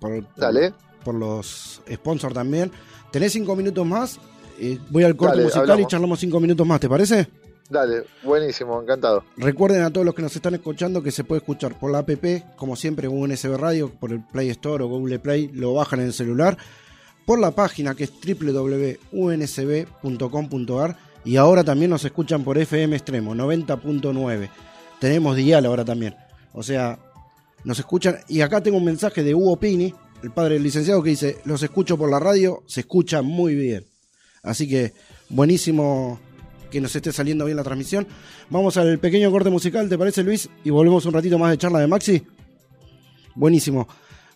por, 0.00 0.24
por- 0.24 0.34
Dale. 0.36 0.72
Por 1.04 1.14
los 1.14 1.82
sponsors 1.90 2.34
también. 2.34 2.70
¿Tenés 3.10 3.32
cinco 3.32 3.56
minutos 3.56 3.86
más? 3.86 4.20
Eh, 4.58 4.78
voy 4.90 5.04
al 5.04 5.16
corte 5.16 5.38
Dale, 5.38 5.48
musical 5.48 5.80
y 5.80 5.86
charlamos 5.86 6.20
cinco 6.20 6.38
minutos 6.40 6.66
más, 6.66 6.80
¿te 6.80 6.88
parece? 6.88 7.28
Dale, 7.68 8.04
buenísimo, 8.22 8.80
encantado. 8.82 9.24
Recuerden 9.36 9.82
a 9.82 9.90
todos 9.90 10.04
los 10.04 10.14
que 10.14 10.22
nos 10.22 10.34
están 10.34 10.54
escuchando 10.54 11.02
que 11.02 11.12
se 11.12 11.24
puede 11.24 11.38
escuchar 11.38 11.78
por 11.78 11.92
la 11.92 11.98
app, 11.98 12.10
como 12.56 12.76
siempre, 12.76 13.08
UNSB 13.08 13.56
Radio, 13.56 13.90
por 13.90 14.10
el 14.10 14.24
Play 14.24 14.48
Store 14.50 14.84
o 14.84 14.88
Google 14.88 15.18
Play, 15.20 15.50
lo 15.54 15.74
bajan 15.74 16.00
en 16.00 16.06
el 16.06 16.12
celular, 16.12 16.58
por 17.24 17.38
la 17.38 17.52
página 17.52 17.94
que 17.94 18.04
es 18.04 18.12
www.unsb.com.ar 18.12 20.96
y 21.24 21.36
ahora 21.36 21.62
también 21.62 21.90
nos 21.90 22.04
escuchan 22.04 22.42
por 22.42 22.58
FM 22.58 22.96
Extremo 22.96 23.34
90.9. 23.34 24.50
Tenemos 24.98 25.36
dial 25.36 25.66
ahora 25.66 25.84
también. 25.84 26.16
O 26.52 26.62
sea, 26.62 26.98
nos 27.64 27.78
escuchan. 27.78 28.18
Y 28.28 28.40
acá 28.40 28.62
tengo 28.62 28.78
un 28.78 28.84
mensaje 28.84 29.22
de 29.22 29.34
Hugo 29.34 29.58
Pini, 29.58 29.94
el 30.22 30.30
padre 30.30 30.54
del 30.54 30.62
licenciado, 30.62 31.02
que 31.02 31.10
dice: 31.10 31.38
Los 31.44 31.62
escucho 31.62 31.96
por 31.96 32.10
la 32.10 32.18
radio, 32.18 32.62
se 32.66 32.80
escucha 32.80 33.22
muy 33.22 33.54
bien. 33.54 33.86
Así 34.42 34.68
que 34.68 34.92
buenísimo 35.28 36.18
que 36.70 36.80
nos 36.80 36.94
esté 36.94 37.12
saliendo 37.12 37.44
bien 37.44 37.56
la 37.56 37.64
transmisión. 37.64 38.06
Vamos 38.48 38.76
al 38.76 38.98
pequeño 38.98 39.30
corte 39.30 39.50
musical, 39.50 39.88
¿te 39.88 39.98
parece 39.98 40.22
Luis? 40.22 40.48
Y 40.64 40.70
volvemos 40.70 41.04
un 41.04 41.12
ratito 41.12 41.38
más 41.38 41.50
de 41.50 41.58
charla 41.58 41.80
de 41.80 41.86
Maxi. 41.86 42.22
Buenísimo. 43.34 43.88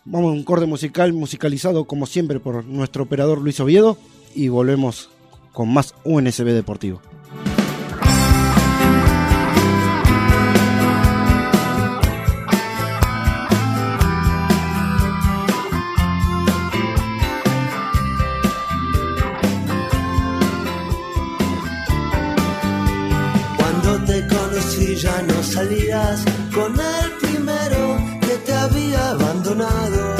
Vamos 0.03 0.29
a 0.29 0.33
un 0.33 0.43
corte 0.43 0.65
musical, 0.65 1.13
musicalizado 1.13 1.85
como 1.85 2.05
siempre 2.05 2.39
por 2.39 2.65
nuestro 2.65 3.03
operador 3.03 3.41
Luis 3.41 3.59
Oviedo. 3.59 3.97
Y 4.35 4.49
volvemos 4.49 5.09
con 5.53 5.73
más 5.73 5.95
UNSB 6.03 6.45
Deportivo. 6.47 7.01
salías 25.65 26.23
con 26.53 26.73
el 26.79 27.11
primero 27.21 27.97
que 28.21 28.35
te 28.45 28.53
había 28.53 29.09
abandonado. 29.09 30.15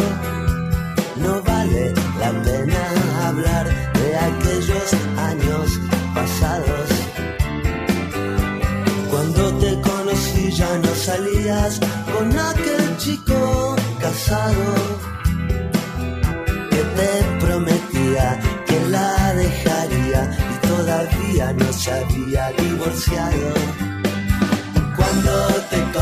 No 1.18 1.42
vale 1.44 1.94
la 2.20 2.32
pena 2.42 2.82
hablar 3.28 3.66
de 3.94 4.18
aquellos 4.30 4.88
años 5.18 5.80
pasados. 6.16 6.88
Cuando 9.12 9.54
te 9.60 9.82
conocí 9.82 10.52
ya 10.52 10.78
no 10.80 10.96
salías 10.96 11.80
con 12.14 12.28
aquel 12.38 12.98
chico 12.98 13.76
casado 14.00 14.66
que 16.72 16.82
te 16.98 17.46
prometía 17.46 18.40
que 18.66 18.80
la 18.90 19.34
dejaría 19.36 20.22
y 20.54 20.68
todavía 20.68 21.54
no 21.54 21.72
se 21.72 21.92
había 21.92 22.52
divorciado. 22.52 23.95
Cuando 24.96 25.48
te 25.70 25.95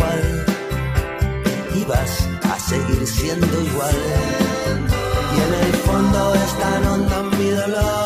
igual. 0.00 0.44
Ibas 1.76 2.28
a 2.42 2.58
seguir 2.58 3.06
siendo 3.06 3.60
igual. 3.60 3.96
Y 5.34 5.40
en 5.40 5.54
el 5.66 5.72
fondo 5.74 6.34
es 6.34 6.58
tan 6.58 6.84
mi 7.38 7.50
dolor. 7.50 7.99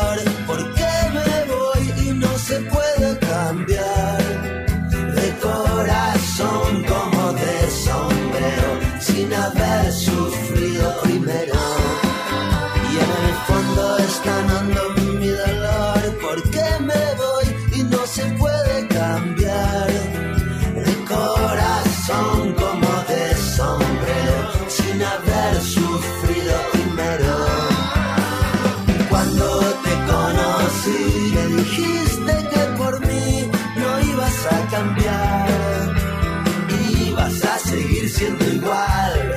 Siendo 38.15 38.45
igual. 38.45 39.35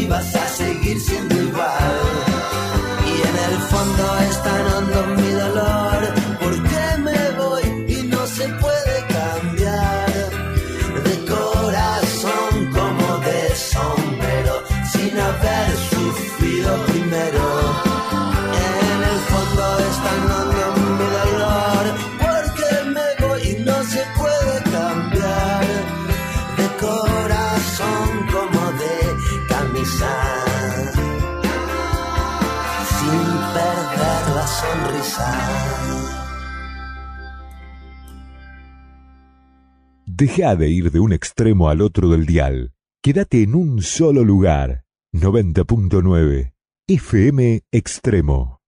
Ibas 0.00 0.34
a 0.36 0.46
seguir 0.48 1.00
siendo 1.00 1.34
igual. 1.34 2.00
Y 3.06 3.14
en 3.28 3.36
el 3.48 3.58
fondo 3.70 4.17
Deja 40.06 40.56
de 40.56 40.68
ir 40.70 40.90
de 40.90 41.00
un 41.00 41.12
extremo 41.12 41.68
al 41.68 41.80
otro 41.80 42.08
del 42.08 42.26
dial. 42.26 42.72
Quédate 43.02 43.42
en 43.42 43.54
un 43.54 43.82
solo 43.82 44.24
lugar. 44.24 44.84
90.9 45.12 46.52
FM 46.88 47.62
Extremo. 47.72 48.60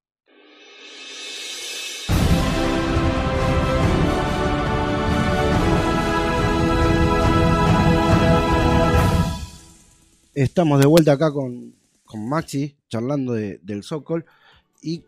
Estamos 10.34 10.80
de 10.80 10.86
vuelta 10.86 11.12
acá 11.12 11.32
con, 11.32 11.74
con 12.04 12.28
Maxi, 12.28 12.76
charlando 12.88 13.32
de- 13.32 13.58
del 13.62 13.82
Sokol. 13.82 14.24
Y 14.82 15.04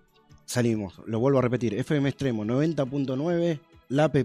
salimos, 0.53 0.95
lo 1.07 1.19
vuelvo 1.19 1.39
a 1.39 1.43
repetir, 1.43 1.75
FM 1.75 2.09
Extremo 2.11 2.45
90.9, 2.45 3.59
la 3.89 4.05
app 4.05 4.17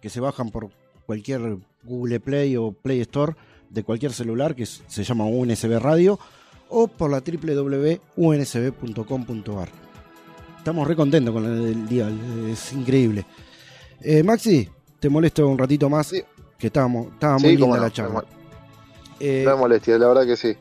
que 0.00 0.08
se 0.10 0.20
bajan 0.20 0.50
por 0.50 0.70
cualquier 1.06 1.58
Google 1.84 2.20
Play 2.20 2.56
o 2.56 2.72
Play 2.72 3.00
Store 3.02 3.34
de 3.68 3.82
cualquier 3.84 4.12
celular 4.12 4.54
que 4.54 4.64
se 4.66 5.04
llama 5.04 5.26
UNSB 5.26 5.78
Radio 5.78 6.18
o 6.70 6.88
por 6.88 7.10
la 7.10 7.20
www.unsb.com.ar. 7.20 9.68
Estamos 10.58 10.86
re 10.86 10.94
contentos 10.96 11.32
con 11.34 11.44
el 11.44 11.88
día, 11.88 12.08
es 12.50 12.72
increíble. 12.72 13.24
Eh, 14.02 14.22
Maxi, 14.22 14.68
te 14.98 15.08
molesto 15.08 15.46
un 15.48 15.58
ratito 15.58 15.88
más, 15.90 16.06
Sí. 16.08 16.22
que 16.58 16.66
estábamos, 16.68 17.12
estaba 17.12 17.38
Sí, 17.38 17.56
no, 17.56 17.76
la 17.76 17.90
charla. 17.90 18.24
Eh, 19.18 19.42
No 19.46 19.56
molestia, 19.58 19.98
la 19.98 20.08
verdad 20.08 20.26
que 20.26 20.36
sí. 20.36 20.54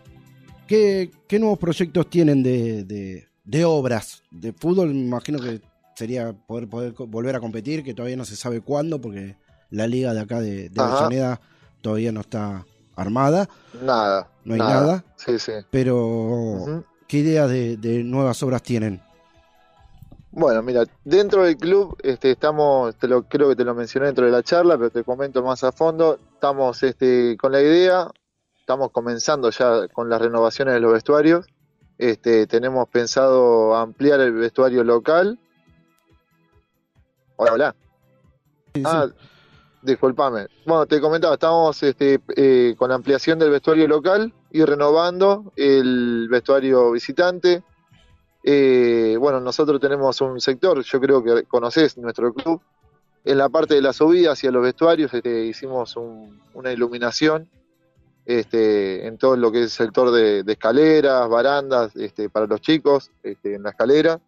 ¿Qué, 0.68 1.10
qué 1.28 1.40
nuevos 1.40 1.58
proyectos 1.60 2.10
tienen 2.10 2.44
de, 2.44 2.84
de- 2.84 3.28
de 3.50 3.66
obras? 3.66 4.22
De 4.32 4.54
fútbol, 4.54 4.90
me 4.90 5.02
imagino 5.02 5.40
que 5.40 5.62
sería 5.96 6.34
poder, 6.34 6.70
poder 6.70 6.94
volver 6.94 7.36
a 7.36 7.40
competir, 7.40 7.84
que 7.84 7.94
todavía 7.94 8.18
no 8.18 8.26
se 8.26 8.36
sabe 8.36 8.62
cuándo, 8.62 9.02
porque 9.02 9.36
la 9.72 9.88
liga 9.88 10.14
de 10.14 10.20
acá 10.20 10.40
de, 10.40 10.70
de. 10.70 10.82
Avellaneda 10.82 11.42
todavía 11.82 12.12
no 12.12 12.22
está 12.22 12.66
armada, 12.96 13.50
Nada. 13.82 14.30
no 14.44 14.54
hay 14.54 14.60
nada. 14.60 15.04
Sí, 15.16 15.40
sí. 15.40 15.54
pero. 15.72 16.84
¿qué 17.08 17.18
ideas 17.18 17.50
de, 17.50 17.76
de 17.78 18.04
nuevas 18.04 18.42
obras 18.44 18.62
tienen? 18.62 19.02
Bueno, 20.32 20.62
mira, 20.62 20.84
dentro 21.04 21.44
del 21.44 21.58
club 21.58 21.98
este, 22.04 22.32
estamos, 22.32 22.96
te 22.98 23.08
lo, 23.08 23.24
creo 23.24 23.50
que 23.50 23.56
te 23.56 23.64
lo 23.64 23.74
mencioné 23.74 24.06
dentro 24.08 24.26
de 24.26 24.32
la 24.32 24.44
charla, 24.44 24.78
pero 24.78 24.92
te 24.92 25.04
comento 25.04 25.42
más 25.42 25.64
a 25.64 25.72
fondo. 25.72 26.20
Estamos 26.36 26.84
este, 26.84 27.36
con 27.36 27.52
la 27.52 27.62
idea, 27.62 28.12
estamos 28.60 28.92
comenzando 28.92 29.50
ya 29.50 29.88
con 29.88 30.08
las 30.08 30.22
renovaciones 30.22 30.76
de 30.76 30.80
los 30.82 30.94
vestuarios. 30.94 31.48
Este, 32.00 32.48
tenemos 32.48 32.88
pensado 32.88 33.76
ampliar 33.76 34.22
el 34.22 34.32
vestuario 34.32 34.86
local. 34.86 35.38
Hola, 37.36 37.54
hola. 37.54 37.76
Sí, 38.74 38.84
Ah, 38.86 39.08
disculpame. 39.82 40.48
Bueno, 40.66 40.86
te 40.86 41.02
comentaba, 41.02 41.34
estamos 41.34 41.84
este, 41.84 42.22
eh, 42.38 42.74
con 42.78 42.88
la 42.90 42.96
ampliación 42.96 43.38
del 43.38 43.50
vestuario 43.52 43.86
local 43.86 44.34
y 44.50 44.64
renovando 44.64 45.52
el 45.58 46.30
vestuario 46.32 46.92
visitante. 46.92 47.64
Eh, 48.46 49.18
bueno, 49.20 49.42
nosotros 49.42 49.82
tenemos 49.82 50.22
un 50.22 50.40
sector, 50.40 50.82
yo 50.82 51.02
creo 51.02 51.22
que 51.22 51.44
conoces 51.44 51.98
nuestro 51.98 52.34
club. 52.34 52.62
En 53.26 53.38
la 53.38 53.50
parte 53.50 53.74
de 53.76 53.82
la 53.82 53.92
subida 53.92 54.32
hacia 54.32 54.52
los 54.52 54.64
vestuarios 54.64 55.14
este, 55.14 55.44
hicimos 55.44 55.98
un- 55.98 56.42
una 56.54 56.72
iluminación 56.72 57.50
este, 58.30 59.08
en 59.08 59.18
todo 59.18 59.36
lo 59.36 59.52
que 59.52 59.58
es 59.58 59.64
el 59.64 59.70
sector 59.88 60.12
de, 60.12 60.44
de 60.44 60.52
escaleras, 60.52 61.28
barandas 61.28 61.96
este, 61.96 62.30
para 62.30 62.46
los 62.46 62.62
chicos 62.62 63.10
este, 63.24 63.56
en 63.56 63.64
la 63.64 63.72
escalera. 63.72 64.20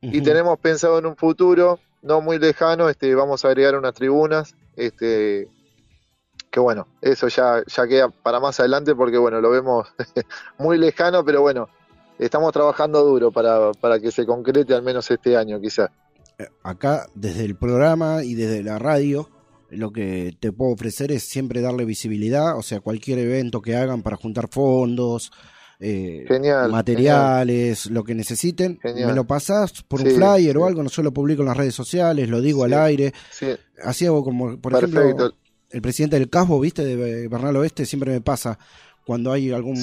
Y 0.00 0.20
tenemos 0.22 0.58
pensado 0.58 0.98
en 0.98 1.06
un 1.06 1.14
futuro 1.14 1.78
no 2.02 2.20
muy 2.20 2.40
lejano, 2.40 2.88
este, 2.88 3.14
vamos 3.14 3.44
a 3.44 3.48
agregar 3.48 3.76
unas 3.76 3.94
tribunas, 3.94 4.56
este, 4.74 5.48
que 6.50 6.58
bueno, 6.58 6.88
eso 7.00 7.28
ya, 7.28 7.62
ya 7.64 7.86
queda 7.86 8.08
para 8.08 8.40
más 8.40 8.58
adelante 8.58 8.96
porque 8.96 9.18
bueno, 9.18 9.40
lo 9.40 9.50
vemos 9.50 9.86
muy 10.58 10.76
lejano, 10.76 11.24
pero 11.24 11.40
bueno, 11.40 11.68
estamos 12.18 12.52
trabajando 12.52 13.04
duro 13.04 13.30
para, 13.30 13.70
para 13.72 14.00
que 14.00 14.10
se 14.10 14.26
concrete 14.26 14.74
al 14.74 14.82
menos 14.82 15.08
este 15.12 15.36
año 15.36 15.60
quizás. 15.60 15.90
acá 16.64 17.06
desde 17.14 17.44
el 17.44 17.54
programa 17.54 18.24
y 18.24 18.34
desde 18.34 18.64
la 18.64 18.80
radio, 18.80 19.28
lo 19.70 19.90
que 19.92 20.34
te 20.40 20.52
puedo 20.52 20.72
ofrecer 20.72 21.12
es 21.12 21.24
siempre 21.24 21.60
darle 21.60 21.84
visibilidad, 21.84 22.56
o 22.56 22.62
sea, 22.62 22.80
cualquier 22.80 23.18
evento 23.18 23.60
que 23.60 23.76
hagan 23.76 24.02
para 24.02 24.16
juntar 24.16 24.48
fondos, 24.48 25.30
eh, 25.80 26.24
Genial, 26.26 26.70
materiales, 26.72 27.86
lo 27.86 28.02
que 28.04 28.14
necesiten. 28.14 28.78
Genial. 28.80 29.08
Me 29.10 29.14
lo 29.14 29.26
pasás 29.26 29.82
por 29.82 30.00
un 30.00 30.08
Sí, 30.08 30.14
flyer 30.16 30.56
o 30.58 30.66
algo, 30.66 30.82
no 30.82 30.88
solo 30.88 31.12
publico 31.12 31.42
en 31.42 31.48
las 31.48 31.56
redes 31.56 31.74
sociales, 31.74 32.28
lo 32.28 32.40
digo 32.40 32.66
Sí. 32.66 32.72
al 32.72 32.80
aire. 32.82 33.12
Sí, 33.30 33.46
Así 33.84 34.06
hago 34.06 34.24
como, 34.24 34.58
por 34.58 34.72
perfecto. 34.72 35.00
ejemplo, 35.00 35.32
el 35.70 35.82
presidente 35.82 36.18
del 36.18 36.28
CASBO, 36.30 36.58
viste, 36.60 36.84
de 36.84 37.28
Bernal 37.28 37.54
Oeste, 37.56 37.86
siempre 37.86 38.10
me 38.12 38.20
pasa 38.20 38.58
cuando 39.06 39.30
hay 39.32 39.50
algún 39.52 39.76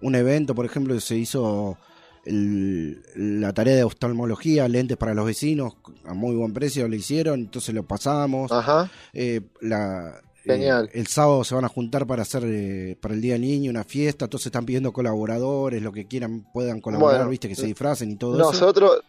un 0.00 0.14
evento, 0.14 0.54
por 0.54 0.64
ejemplo, 0.64 0.98
se 1.00 1.16
hizo 1.16 1.76
el- 2.24 3.02
la 3.16 3.52
tarea 3.52 3.74
de 3.74 3.82
oftalmología, 3.84 4.68
lentes 4.68 4.96
para 4.96 5.12
los 5.14 5.26
vecinos, 5.26 5.74
a 6.08 6.14
muy 6.14 6.34
buen 6.36 6.52
precio 6.52 6.88
lo 6.88 6.94
hicieron, 6.96 7.40
entonces 7.40 7.74
lo 7.74 7.84
pasamos. 7.84 8.50
Ajá, 8.52 8.90
Eh, 9.12 9.40
la, 9.60 10.20
Genial. 10.44 10.86
eh, 10.86 11.00
el 11.00 11.06
sábado 11.06 11.44
se 11.44 11.54
van 11.54 11.64
a 11.64 11.68
juntar 11.68 12.06
para 12.06 12.22
hacer 12.22 12.42
eh, 12.46 12.96
para 13.00 13.14
el 13.14 13.20
Día 13.20 13.34
del 13.34 13.42
Niño 13.42 13.70
una 13.70 13.84
fiesta, 13.84 14.24
entonces 14.26 14.46
están 14.46 14.64
pidiendo 14.66 14.92
colaboradores, 14.92 15.82
lo 15.82 15.92
que 15.92 16.06
quieran 16.06 16.46
puedan 16.52 16.80
colaborar, 16.80 17.16
Bueno, 17.18 17.30
viste, 17.30 17.48
que 17.48 17.54
se 17.54 17.66
disfracen 17.66 18.10
y 18.10 18.16
todo 18.16 18.34
eso. 18.40 18.52
nosotros, 18.52 19.00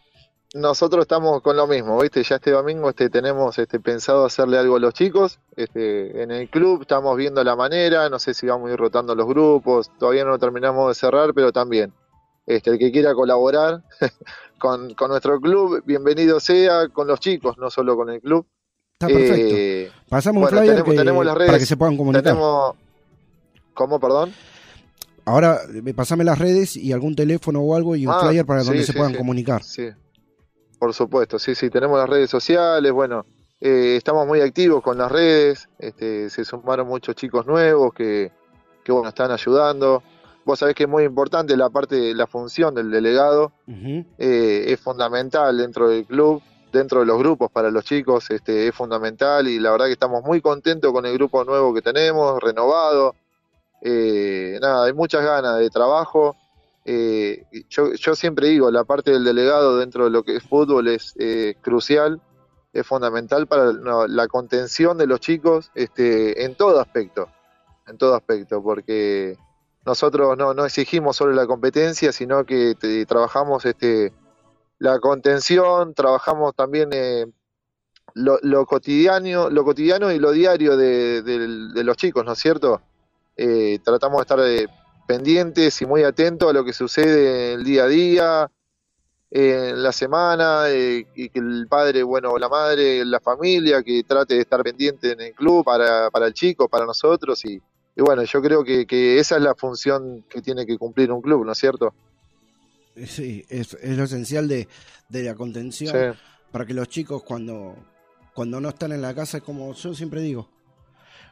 nosotros 0.55 1.03
estamos 1.03 1.41
con 1.43 1.55
lo 1.55 1.67
mismo, 1.67 2.01
¿viste? 2.01 2.23
Ya 2.23 2.35
este 2.35 2.51
domingo 2.51 2.89
este, 2.89 3.09
tenemos 3.09 3.57
este, 3.59 3.79
pensado 3.79 4.25
hacerle 4.25 4.57
algo 4.57 4.75
a 4.77 4.79
los 4.79 4.93
chicos. 4.95 5.39
Este, 5.55 6.23
en 6.23 6.31
el 6.31 6.49
club 6.49 6.81
estamos 6.81 7.15
viendo 7.15 7.43
la 7.43 7.55
manera, 7.55 8.09
no 8.09 8.17
sé 8.19 8.33
si 8.33 8.47
vamos 8.47 8.69
a 8.69 8.73
ir 8.73 8.79
rotando 8.79 9.13
los 9.15 9.27
grupos, 9.27 9.91
todavía 9.99 10.23
no 10.23 10.31
lo 10.31 10.39
terminamos 10.39 10.87
de 10.89 10.95
cerrar, 10.95 11.33
pero 11.35 11.51
también. 11.51 11.93
Este, 12.49 12.71
el 12.71 12.79
que 12.79 12.91
quiera 12.91 13.13
colaborar 13.13 13.83
con, 14.59 14.95
con 14.95 15.11
nuestro 15.11 15.39
club, 15.39 15.83
bienvenido 15.85 16.39
sea 16.39 16.87
con 16.89 17.05
los 17.07 17.19
chicos, 17.19 17.59
no 17.59 17.69
solo 17.69 17.95
con 17.95 18.09
el 18.09 18.19
club. 18.21 18.43
Está 18.93 19.05
perfecto. 19.05 19.55
Eh, 19.55 19.91
Pasamos 20.09 20.41
bueno, 20.41 20.57
un 20.57 20.63
flyer 20.63 20.75
tenemos- 20.77 20.91
que- 20.91 20.97
tenemos 20.97 21.25
las 21.25 21.35
para 21.35 21.45
redes, 21.45 21.59
que 21.61 21.65
se 21.67 21.77
puedan 21.77 21.95
comunicar. 21.95 22.23
tenemos... 22.23 22.75
¿Cómo, 23.75 23.99
perdón? 23.99 24.33
Ahora, 25.25 25.59
eh, 25.71 25.93
pasame 25.93 26.23
las 26.23 26.39
redes 26.39 26.75
y 26.75 26.91
algún 26.91 27.15
teléfono 27.15 27.61
o 27.61 27.75
algo 27.75 27.95
y 27.95 28.07
un 28.07 28.13
Ah, 28.13 28.19
flyer 28.27 28.43
para 28.47 28.63
donde 28.63 28.79
sí, 28.79 28.85
se 28.87 28.91
sí, 28.93 28.97
puedan 28.97 29.11
sí. 29.13 29.17
comunicar. 29.19 29.63
Sí, 29.63 29.87
por 30.79 30.91
supuesto, 30.95 31.37
sí, 31.37 31.53
sí, 31.53 31.69
tenemos 31.69 31.99
las 31.99 32.09
redes 32.09 32.31
sociales, 32.31 32.91
bueno, 32.91 33.27
eh, 33.61 33.93
estamos 33.95 34.25
muy 34.25 34.41
activos 34.41 34.81
con 34.81 34.97
las 34.97 35.11
redes, 35.11 35.69
este, 35.77 36.31
se 36.31 36.43
sumaron 36.43 36.87
muchos 36.87 37.13
chicos 37.15 37.45
nuevos 37.45 37.93
que, 37.93 38.31
que 38.83 38.91
bueno, 38.91 39.09
están 39.09 39.29
ayudando. 39.29 40.01
Vos 40.49 40.57
sabés 40.57 40.73
que 40.73 40.85
es 40.85 40.89
muy 40.89 41.03
importante 41.03 41.55
la 41.55 41.69
parte 41.69 41.95
de 41.95 42.15
la 42.15 42.25
función 42.25 42.73
del 42.73 42.89
delegado, 42.89 43.51
eh, 43.67 44.63
es 44.65 44.79
fundamental 44.79 45.55
dentro 45.55 45.87
del 45.89 46.07
club, 46.07 46.41
dentro 46.73 47.01
de 47.01 47.05
los 47.05 47.19
grupos 47.19 47.51
para 47.51 47.69
los 47.69 47.85
chicos, 47.85 48.31
este, 48.31 48.67
es 48.67 48.73
fundamental 48.73 49.47
y 49.47 49.59
la 49.59 49.69
verdad 49.69 49.85
que 49.85 49.91
estamos 49.91 50.23
muy 50.23 50.41
contentos 50.41 50.91
con 50.91 51.05
el 51.05 51.13
grupo 51.13 51.43
nuevo 51.43 51.71
que 51.71 51.83
tenemos, 51.83 52.41
renovado. 52.41 53.13
Eh, 53.83 54.57
nada, 54.59 54.85
hay 54.85 54.93
muchas 54.93 55.23
ganas 55.23 55.59
de 55.59 55.69
trabajo. 55.69 56.35
Eh, 56.83 57.43
yo, 57.69 57.93
yo 57.93 58.15
siempre 58.15 58.47
digo, 58.47 58.71
la 58.71 58.85
parte 58.85 59.11
del 59.11 59.25
delegado 59.25 59.77
dentro 59.77 60.05
de 60.05 60.09
lo 60.09 60.23
que 60.23 60.37
es 60.37 60.43
fútbol 60.43 60.87
es 60.87 61.13
eh, 61.19 61.57
crucial, 61.61 62.23
es 62.73 62.87
fundamental 62.87 63.45
para 63.45 63.71
no, 63.71 64.07
la 64.07 64.27
contención 64.27 64.97
de 64.97 65.05
los 65.05 65.19
chicos 65.19 65.69
este, 65.75 66.43
en 66.43 66.55
todo 66.55 66.79
aspecto, 66.79 67.29
en 67.85 67.99
todo 67.99 68.15
aspecto, 68.15 68.63
porque 68.63 69.37
nosotros 69.89 70.37
no, 70.37 70.53
no 70.55 70.65
exigimos 70.65 71.17
solo 71.17 71.33
la 71.33 71.47
competencia, 71.47 72.13
sino 72.13 72.45
que 72.45 72.75
te- 72.75 73.05
trabajamos 73.07 73.65
este, 73.65 74.13
la 74.79 74.99
contención, 74.99 75.93
trabajamos 75.95 76.55
también 76.55 76.89
eh, 76.93 77.27
lo, 78.15 78.39
lo 78.43 78.65
cotidiano, 78.65 79.49
lo 79.49 79.63
cotidiano 79.65 80.11
y 80.11 80.19
lo 80.19 80.31
diario 80.31 80.77
de, 80.77 81.23
del- 81.23 81.73
de 81.73 81.83
los 81.85 81.97
chicos, 81.97 82.25
¿no 82.25 82.33
es 82.33 82.39
cierto? 82.39 82.81
Eh, 83.37 83.79
tratamos 83.83 84.19
de 84.19 84.23
estar 84.23 84.39
eh, 84.41 84.67
pendientes 85.07 85.81
y 85.81 85.85
muy 85.87 86.03
atentos 86.03 86.49
a 86.49 86.53
lo 86.53 86.65
que 86.65 86.73
sucede 86.73 87.53
el 87.53 87.63
día 87.65 87.85
a 87.85 87.87
día, 87.87 88.51
en 89.31 89.83
la 89.83 89.91
semana, 89.91 90.69
eh, 90.69 91.07
y 91.15 91.29
que 91.29 91.39
el 91.39 91.67
padre, 91.69 92.03
bueno, 92.03 92.37
la 92.37 92.49
madre, 92.49 93.05
la 93.05 93.19
familia, 93.19 93.83
que 93.83 94.03
trate 94.03 94.35
de 94.35 94.41
estar 94.41 94.63
pendiente 94.63 95.11
en 95.13 95.21
el 95.21 95.33
club 95.35 95.65
para, 95.65 96.09
para 96.11 96.27
el 96.27 96.33
chico, 96.33 96.69
para 96.69 96.85
nosotros, 96.85 97.43
y, 97.45 97.61
y 97.99 98.01
bueno, 98.01 98.23
yo 98.23 98.41
creo 98.41 98.63
que, 98.63 98.85
que 98.87 99.19
esa 99.19 99.35
es 99.35 99.41
la 99.41 99.53
función 99.55 100.23
que 100.29 100.41
tiene 100.41 100.65
que 100.65 100.77
cumplir 100.77 101.11
un 101.11 101.21
club, 101.21 101.45
¿no 101.45 101.51
es 101.51 101.57
cierto? 101.57 101.93
Sí, 103.05 103.45
es, 103.49 103.73
es 103.73 103.97
lo 103.97 104.05
esencial 104.05 104.47
de, 104.47 104.69
de 105.09 105.23
la 105.23 105.35
contención 105.35 105.93
Sí. 105.93 106.19
para 106.49 106.65
que 106.65 106.73
los 106.73 106.87
chicos 106.87 107.23
cuando, 107.23 107.75
cuando 108.33 108.61
no 108.61 108.69
están 108.69 108.93
en 108.93 109.01
la 109.01 109.13
casa 109.13 109.39
es 109.39 109.43
como 109.43 109.73
yo 109.73 109.93
siempre 109.93 110.21
digo. 110.21 110.49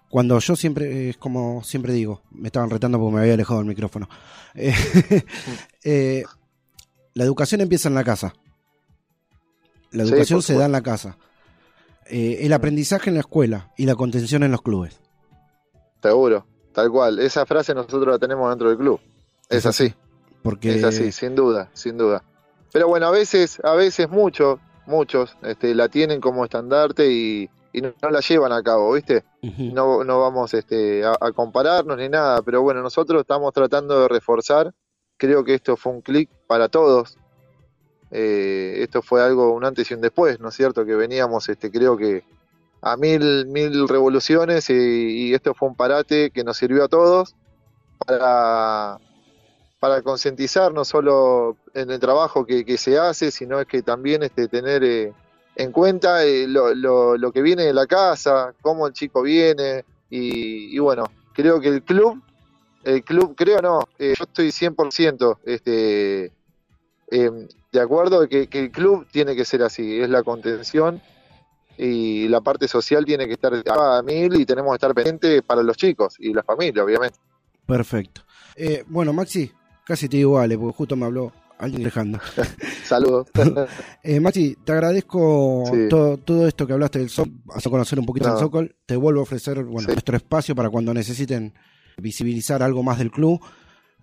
Cuando 0.10 0.38
yo 0.40 0.58
siempre, 0.58 1.12
es 1.12 1.18
como 1.18 1.64
siempre 1.64 1.94
digo, 1.94 2.22
me 2.32 2.48
estaban 2.48 2.70
retando 2.70 3.00
porque 3.00 3.16
me 3.16 3.22
había 3.22 3.36
alejado 3.36 3.60
del 3.60 3.68
micrófono. 3.70 4.10
Eh, 4.60 4.74
eh, 5.84 6.24
la 7.14 7.24
educación 7.24 7.62
empieza 7.62 7.88
en 7.88 7.96
la 7.96 8.04
casa. 8.04 8.34
La 9.92 10.04
educación 10.04 10.42
se 10.42 10.56
da 10.56 10.66
en 10.66 10.72
la 10.74 10.82
casa. 10.82 11.18
Eh, 12.08 12.40
el 12.42 12.52
aprendizaje 12.52 13.10
en 13.10 13.14
la 13.14 13.20
escuela 13.22 13.72
y 13.78 13.86
la 13.86 13.96
contención 13.96 14.44
en 14.44 14.52
los 14.52 14.62
clubes. 14.64 15.00
Seguro, 16.02 16.46
tal 16.78 16.92
cual. 16.92 17.18
Esa 17.18 17.44
frase 17.48 17.74
nosotros 17.74 18.06
la 18.06 18.20
tenemos 18.20 18.48
dentro 18.52 18.70
del 18.70 18.78
club. 18.78 19.00
Es 19.50 19.66
así, 19.66 19.96
Porque 20.44 20.76
es 20.76 20.84
así, 20.84 21.12
sin 21.12 21.34
duda, 21.34 21.72
sin 21.74 21.98
duda. 21.98 22.24
Pero 22.72 22.88
bueno, 22.88 23.08
a 23.08 23.12
veces, 23.12 23.60
a 23.64 23.74
veces 23.74 24.08
muchos, 24.08 24.60
muchos, 24.86 25.36
este, 25.42 25.74
la 25.74 25.90
tienen 25.90 26.22
como 26.22 26.46
estandarte 26.46 27.12
y, 27.12 27.50
y 27.74 27.82
no, 27.82 27.94
no 28.00 28.12
la 28.12 28.20
llevan 28.20 28.52
a 28.52 28.62
cabo, 28.62 28.94
¿viste? 28.94 29.24
No, 29.42 30.04
no 30.04 30.20
vamos 30.20 30.54
este, 30.54 31.04
a, 31.04 31.16
a 31.20 31.32
compararnos 31.32 31.98
ni 31.98 32.10
nada, 32.10 32.44
pero 32.44 32.62
bueno, 32.62 32.84
nosotros 32.84 33.22
estamos 33.22 33.52
tratando 33.54 34.02
de 34.02 34.08
reforzar. 34.10 34.72
Creo 35.18 35.44
que 35.44 35.56
esto 35.56 35.78
fue 35.78 35.94
un 35.94 36.02
clic 36.02 36.30
para 36.46 36.70
todos. 36.70 37.18
Eh, 38.12 38.84
esto 38.84 39.02
fue 39.02 39.24
algo, 39.24 39.52
un 39.52 39.66
antes 39.66 39.90
y 39.90 39.96
un 39.96 40.02
después, 40.02 40.40
¿no 40.40 40.50
es 40.50 40.56
cierto? 40.56 40.86
Que 40.86 40.94
veníamos, 40.94 41.50
este, 41.50 41.72
creo 41.72 41.98
que 41.98 42.24
a 42.82 42.98
mil, 42.98 43.46
mil 43.48 43.88
revoluciones 43.88 44.70
y, 44.70 45.34
esto 45.34 45.54
fue 45.54 45.70
un 45.70 45.76
parate 45.76 46.32
que 46.32 46.44
nos 46.44 46.58
sirvió 46.58 46.86
a 46.86 46.88
todos 46.88 47.36
para, 48.06 49.00
para 49.80 50.02
concientizar 50.02 50.74
no 50.74 50.86
solo 50.86 51.58
en 51.74 51.92
el 51.92 52.00
trabajo 52.00 52.46
que, 52.46 52.78
se 52.78 52.98
hace, 52.98 53.32
sino 53.32 53.60
es 53.60 53.68
que 53.68 53.82
también 53.82 54.24
este, 54.24 54.48
tener 54.48 54.84
eh, 54.84 55.14
en 55.56 55.72
cuenta 55.72 56.24
eh, 56.24 56.48
lo, 56.48 56.74
lo, 56.74 57.32
que 57.32 57.42
viene 57.42 57.64
de 57.64 57.74
la 57.74 57.88
casa, 57.88 58.54
cómo 58.62 58.88
el 58.88 58.94
chico 58.94 59.24
viene 59.24 59.84
y, 60.10 60.76
y 60.76 60.80
bueno, 60.80 61.06
creo 61.34 61.60
que 61.60 61.70
el 61.70 61.84
club, 61.84 62.22
el 62.84 63.04
club, 63.04 63.36
creo 63.36 63.62
no, 63.62 63.82
eh, 63.98 64.14
yo 64.18 64.24
estoy 64.24 64.50
100% 64.50 65.40
este, 65.46 66.32
eh, 67.12 67.48
de 67.72 67.80
acuerdo 67.82 68.28
que 68.28 68.48
el 68.52 68.72
club 68.72 69.08
tiene 69.12 69.36
que 69.36 69.46
ser 69.46 69.64
así, 69.64 70.00
es 70.00 70.10
la 70.10 70.24
contención 70.24 71.02
y 71.78 72.28
la 72.28 72.42
parte 72.42 72.68
social 72.68 73.06
tiene 73.06 73.28
que 73.28 73.34
estar 73.34 73.54
a 73.68 74.02
mil 74.02 74.34
y 74.40 74.46
tenemos 74.46 74.72
que 74.72 74.76
estar 74.76 74.94
pendientes 74.94 75.42
para 75.44 75.62
los 75.64 75.78
chicos 75.78 76.16
y 76.20 76.34
la 76.34 76.44
familia, 76.44 76.84
obviamente. 76.84 77.18
Perfecto. 77.66 78.22
Eh, 78.56 78.84
bueno, 78.88 79.14
Maxi, 79.14 79.52
casi 79.86 80.08
te 80.10 80.18
digo 80.18 80.34
vale, 80.34 80.58
porque 80.58 80.76
justo 80.78 80.96
me 80.96 81.06
habló 81.06 81.32
alguien 81.60 81.84
dejando. 81.84 82.20
Saludos. 82.86 83.28
Eh, 84.04 84.20
Maxi, 84.20 84.56
te 84.64 84.72
agradezco 84.72 85.64
Sí. 85.72 85.88
todo, 85.90 86.18
todo 86.18 86.48
esto 86.48 86.66
que 86.66 86.74
hablaste 86.74 87.00
del 87.00 87.10
Socol, 87.10 87.34
a 87.54 87.62
conocer 87.70 88.00
un 88.00 88.06
poquito 88.06 88.28
No. 88.30 88.36
el 88.36 88.40
Socol. 88.40 88.76
Te 88.86 88.96
vuelvo 88.96 89.20
a 89.20 89.24
ofrecer 89.24 89.64
bueno, 89.64 89.82
Sí. 89.82 89.88
nuestro 89.88 90.16
espacio 90.16 90.56
para 90.56 90.70
cuando 90.70 90.94
necesiten 90.94 91.54
visibilizar 91.98 92.64
algo 92.64 92.84
más 92.84 92.98
del 93.00 93.12
club, 93.12 93.42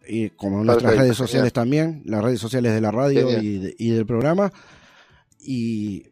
y 0.07 0.29
como 0.31 0.63
nuestras 0.63 0.97
redes 0.97 1.17
sociales 1.17 1.53
genial. 1.53 1.53
también, 1.53 2.03
las 2.05 2.23
redes 2.23 2.39
sociales 2.41 2.75
de 2.75 2.81
la 2.83 2.91
radio 2.91 3.41
y, 3.41 3.59
de- 3.59 3.75
y 3.79 3.91
del 3.91 4.05
programa. 4.05 4.53
Y 5.41 6.09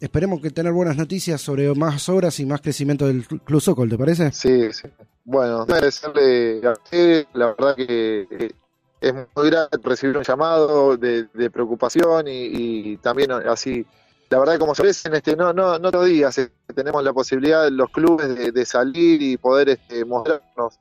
esperemos 0.00 0.40
que 0.40 0.50
tener 0.50 0.72
buenas 0.72 0.96
noticias 0.96 1.40
sobre 1.40 1.72
más 1.74 2.08
obras 2.08 2.38
y 2.40 2.46
más 2.46 2.60
crecimiento 2.60 3.06
del 3.06 3.26
Club 3.26 3.60
Socol, 3.60 3.88
¿te 3.88 3.98
parece? 3.98 4.32
Sí, 4.32 4.72
sí. 4.72 4.88
Bueno, 5.24 5.62
agradecerle 5.62 6.60
a 6.66 6.72
ustedes, 6.72 7.26
la 7.34 7.46
verdad 7.48 7.74
que 7.74 8.54
es 9.00 9.14
muy 9.34 9.50
grato 9.50 9.78
recibir 9.82 10.16
un 10.16 10.24
llamado 10.24 10.96
de, 10.96 11.24
de 11.34 11.50
preocupación 11.50 12.26
y, 12.28 12.96
también 12.98 13.32
así, 13.32 13.84
la 14.30 14.38
verdad 14.38 14.58
como 14.58 14.74
se 14.74 14.86
dicen, 14.86 15.14
este, 15.14 15.36
no, 15.36 15.52
no, 15.52 15.78
no 15.78 15.90
todos 15.90 16.06
días 16.06 16.36
eh, 16.38 16.50
tenemos 16.74 17.02
la 17.02 17.12
posibilidad 17.12 17.68
los 17.70 17.90
clubes 17.90 18.52
de, 18.52 18.66
salir 18.66 19.22
y 19.22 19.36
poder 19.36 19.70
este, 19.70 20.04
mostrarnos 20.04 20.78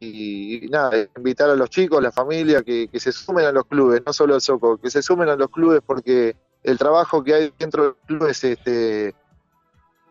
y, 0.00 0.68
nada, 0.70 0.90
invitar 1.16 1.50
a 1.50 1.54
los 1.54 1.70
chicos, 1.70 2.02
la 2.02 2.10
familia, 2.10 2.62
que, 2.62 2.88
que 2.88 3.00
se 3.00 3.12
sumen 3.12 3.46
a 3.46 3.52
los 3.52 3.66
clubes, 3.66 4.02
no 4.04 4.12
solo 4.12 4.34
al 4.34 4.40
Soco, 4.40 4.78
que 4.78 4.90
se 4.90 5.02
sumen 5.02 5.28
a 5.28 5.36
los 5.36 5.48
clubes 5.48 5.80
porque 5.84 6.36
el 6.62 6.78
trabajo 6.78 7.22
que 7.22 7.34
hay 7.34 7.52
dentro 7.58 7.82
de 7.82 7.88
los 7.90 7.98
clubes 8.06 8.44
este, 8.44 9.14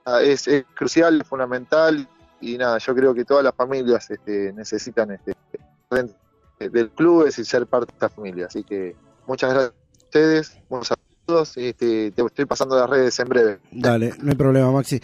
ah, 0.06 0.22
es, 0.22 0.48
es 0.48 0.66
crucial, 0.74 1.22
es 1.22 1.28
fundamental 1.28 2.08
y 2.42 2.58
nada, 2.58 2.78
yo 2.78 2.96
creo 2.96 3.14
que 3.14 3.26
todas 3.26 3.44
las 3.44 3.56
familias 3.56 4.10
este, 4.10 4.54
necesitan 4.54 5.12
este, 5.12 5.36
del 6.60 6.90
club 6.92 7.28
y 7.28 7.32
ser 7.32 7.68
parte 7.68 7.92
de 7.92 7.96
esta 7.96 8.10
familia. 8.10 8.46
Así 8.48 8.64
que 8.64 8.96
muchas 9.28 9.54
gracias 9.54 9.74
a 9.74 10.06
ustedes, 10.06 10.58
buenos 10.70 10.88
saludos, 10.88 11.58
este, 11.58 12.12
te 12.12 12.26
estoy 12.26 12.46
pasando 12.46 12.78
las 12.78 12.90
redes 12.90 13.20
en 13.20 13.30
breve. 13.30 13.60
Dale, 13.72 14.14
no 14.20 14.32
hay 14.32 14.38
problema, 14.38 14.72
Maxi. 14.72 15.02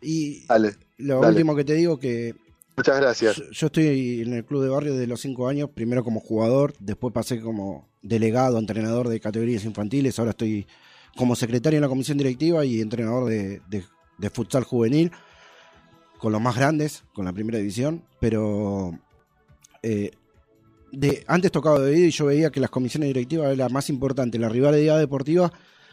Y 0.00 0.46
Dale, 0.46 0.76
lo 0.98 1.20
dale. 1.20 1.28
último 1.28 1.56
que 1.56 1.64
te 1.64 1.74
digo 1.74 1.98
que 1.98 2.34
Muchas 2.76 3.00
gracias. 3.00 3.36
Yo, 3.36 3.50
yo 3.50 3.66
estoy 3.66 4.22
en 4.22 4.34
el 4.34 4.44
club 4.44 4.62
de 4.62 4.68
barrio 4.68 4.92
desde 4.92 5.08
los 5.08 5.20
cinco 5.20 5.48
años, 5.48 5.68
primero 5.70 6.04
como 6.04 6.20
jugador, 6.20 6.74
después 6.78 7.12
pasé 7.12 7.40
como 7.40 7.88
delegado, 8.02 8.56
entrenador 8.56 9.08
de 9.08 9.18
categorías 9.18 9.64
infantiles, 9.64 10.16
ahora 10.18 10.30
estoy 10.30 10.64
como 11.16 11.34
secretario 11.36 11.76
en 11.78 11.82
la 11.82 11.88
comisión 11.88 12.18
directiva 12.18 12.64
y 12.64 12.80
entrenador 12.80 13.28
de, 13.28 13.60
de- 13.68 13.84
de 14.18 14.30
futsal 14.30 14.64
juvenil, 14.64 15.12
con 16.18 16.32
los 16.32 16.40
más 16.40 16.56
grandes, 16.56 17.04
con 17.14 17.24
la 17.24 17.32
primera 17.32 17.58
división, 17.58 18.02
pero 18.20 18.98
eh, 19.82 20.10
de, 20.90 21.22
antes 21.28 21.52
tocaba 21.52 21.78
de 21.80 21.92
oído 21.92 22.06
y 22.06 22.10
yo 22.10 22.26
veía 22.26 22.50
que 22.50 22.58
las 22.60 22.70
comisiones 22.70 23.08
directivas 23.08 23.52
era 23.52 23.68
más 23.68 23.88
importante 23.90 24.38
la 24.38 24.48
rivalidad 24.48 24.98
deportiva 24.98 25.52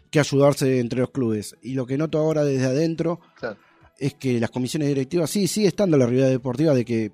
que 0.10 0.20
ayudarse 0.20 0.80
entre 0.80 1.02
los 1.02 1.12
clubes. 1.12 1.56
Y 1.62 1.74
lo 1.76 1.86
que 1.86 1.98
noto 1.98 2.18
ahora 2.18 2.44
desde 2.44 2.66
adentro 2.66 3.20
Claro. 3.40 3.58
es 4.00 4.16
que 4.16 4.40
las 4.40 4.50
comisiones 4.50 4.88
directivas, 4.88 5.30
sí, 5.30 5.48
sigue 5.48 5.68
estando 5.68 5.96
la 5.98 6.06
rivalidad 6.08 6.30
deportiva 6.32 6.74
de 6.74 6.86
que 6.86 7.12